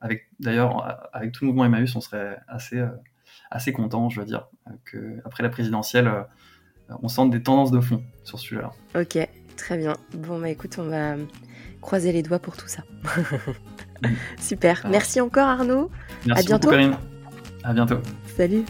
avec 0.00 0.28
d'ailleurs, 0.40 1.08
avec 1.12 1.32
tout 1.32 1.44
le 1.44 1.48
mouvement 1.48 1.64
Emmaüs, 1.64 1.94
on 1.96 2.00
serait 2.00 2.38
assez, 2.48 2.82
assez 3.50 3.72
content, 3.72 4.08
je 4.08 4.20
veux 4.20 4.26
dire, 4.26 4.48
que 4.84 5.20
après 5.24 5.42
la 5.42 5.48
présidentielle, 5.48 6.10
on 7.02 7.08
sente 7.08 7.30
des 7.30 7.42
tendances 7.42 7.70
de 7.70 7.80
fond 7.80 8.02
sur 8.24 8.38
ce 8.38 8.46
sujet-là. 8.46 8.70
Ok, 8.94 9.18
très 9.56 9.78
bien. 9.78 9.94
Bon 10.14 10.40
bah 10.40 10.48
écoute, 10.48 10.76
on 10.78 10.84
va 10.84 11.16
croiser 11.80 12.12
les 12.12 12.22
doigts 12.22 12.38
pour 12.38 12.56
tout 12.56 12.68
ça. 12.68 12.82
Super. 14.40 14.86
Merci 14.88 15.20
encore 15.20 15.48
Arnaud. 15.48 15.90
Merci 16.26 16.44
à 16.44 16.46
bientôt. 16.46 16.70
Beaucoup, 16.70 16.96
À 17.64 17.72
bientôt. 17.72 17.98
Salut. 18.36 18.64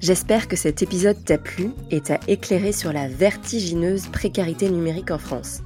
J'espère 0.00 0.48
que 0.48 0.56
cet 0.56 0.82
épisode 0.82 1.22
t'a 1.24 1.36
plu 1.36 1.72
et 1.90 2.00
t'a 2.00 2.18
éclairé 2.26 2.72
sur 2.72 2.92
la 2.92 3.06
vertigineuse 3.08 4.06
précarité 4.06 4.70
numérique 4.70 5.10
en 5.10 5.18
France. 5.18 5.62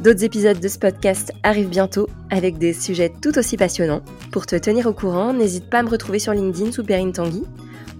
D'autres 0.00 0.24
épisodes 0.24 0.58
de 0.58 0.68
ce 0.68 0.78
podcast 0.78 1.32
arrivent 1.44 1.68
bientôt 1.68 2.08
avec 2.30 2.58
des 2.58 2.72
sujets 2.72 3.12
tout 3.22 3.38
aussi 3.38 3.56
passionnants. 3.56 4.02
Pour 4.32 4.44
te 4.44 4.56
tenir 4.56 4.86
au 4.86 4.92
courant, 4.92 5.32
n'hésite 5.32 5.70
pas 5.70 5.78
à 5.78 5.82
me 5.82 5.88
retrouver 5.88 6.18
sur 6.18 6.32
LinkedIn 6.32 6.72
sous 6.72 6.84
Perrine 6.84 7.12
Tanguy 7.12 7.44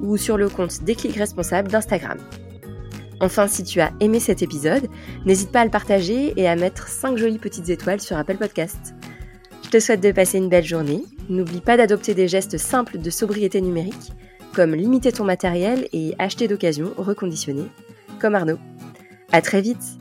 ou 0.00 0.16
sur 0.16 0.36
le 0.36 0.48
compte 0.48 0.82
Déclic 0.82 1.16
Responsable 1.16 1.70
d'Instagram. 1.70 2.18
Enfin, 3.20 3.46
si 3.46 3.62
tu 3.62 3.80
as 3.80 3.92
aimé 4.00 4.18
cet 4.18 4.42
épisode, 4.42 4.88
n'hésite 5.24 5.52
pas 5.52 5.60
à 5.60 5.64
le 5.64 5.70
partager 5.70 6.34
et 6.36 6.48
à 6.48 6.56
mettre 6.56 6.88
5 6.88 7.16
jolies 7.16 7.38
petites 7.38 7.68
étoiles 7.68 8.00
sur 8.00 8.18
Apple 8.18 8.36
Podcast. 8.36 8.94
Je 9.62 9.70
te 9.70 9.78
souhaite 9.78 10.02
de 10.02 10.12
passer 10.12 10.38
une 10.38 10.48
belle 10.48 10.64
journée. 10.64 11.04
N'oublie 11.28 11.60
pas 11.60 11.76
d'adopter 11.76 12.14
des 12.14 12.28
gestes 12.28 12.58
simples 12.58 12.98
de 12.98 13.10
sobriété 13.10 13.60
numérique, 13.60 14.12
comme 14.52 14.74
limiter 14.74 15.12
ton 15.12 15.24
matériel 15.24 15.88
et 15.92 16.14
acheter 16.18 16.48
d'occasion 16.48 16.92
reconditionné, 16.96 17.62
comme 18.20 18.34
Arnaud. 18.34 18.58
À 19.32 19.40
très 19.40 19.62
vite 19.62 19.98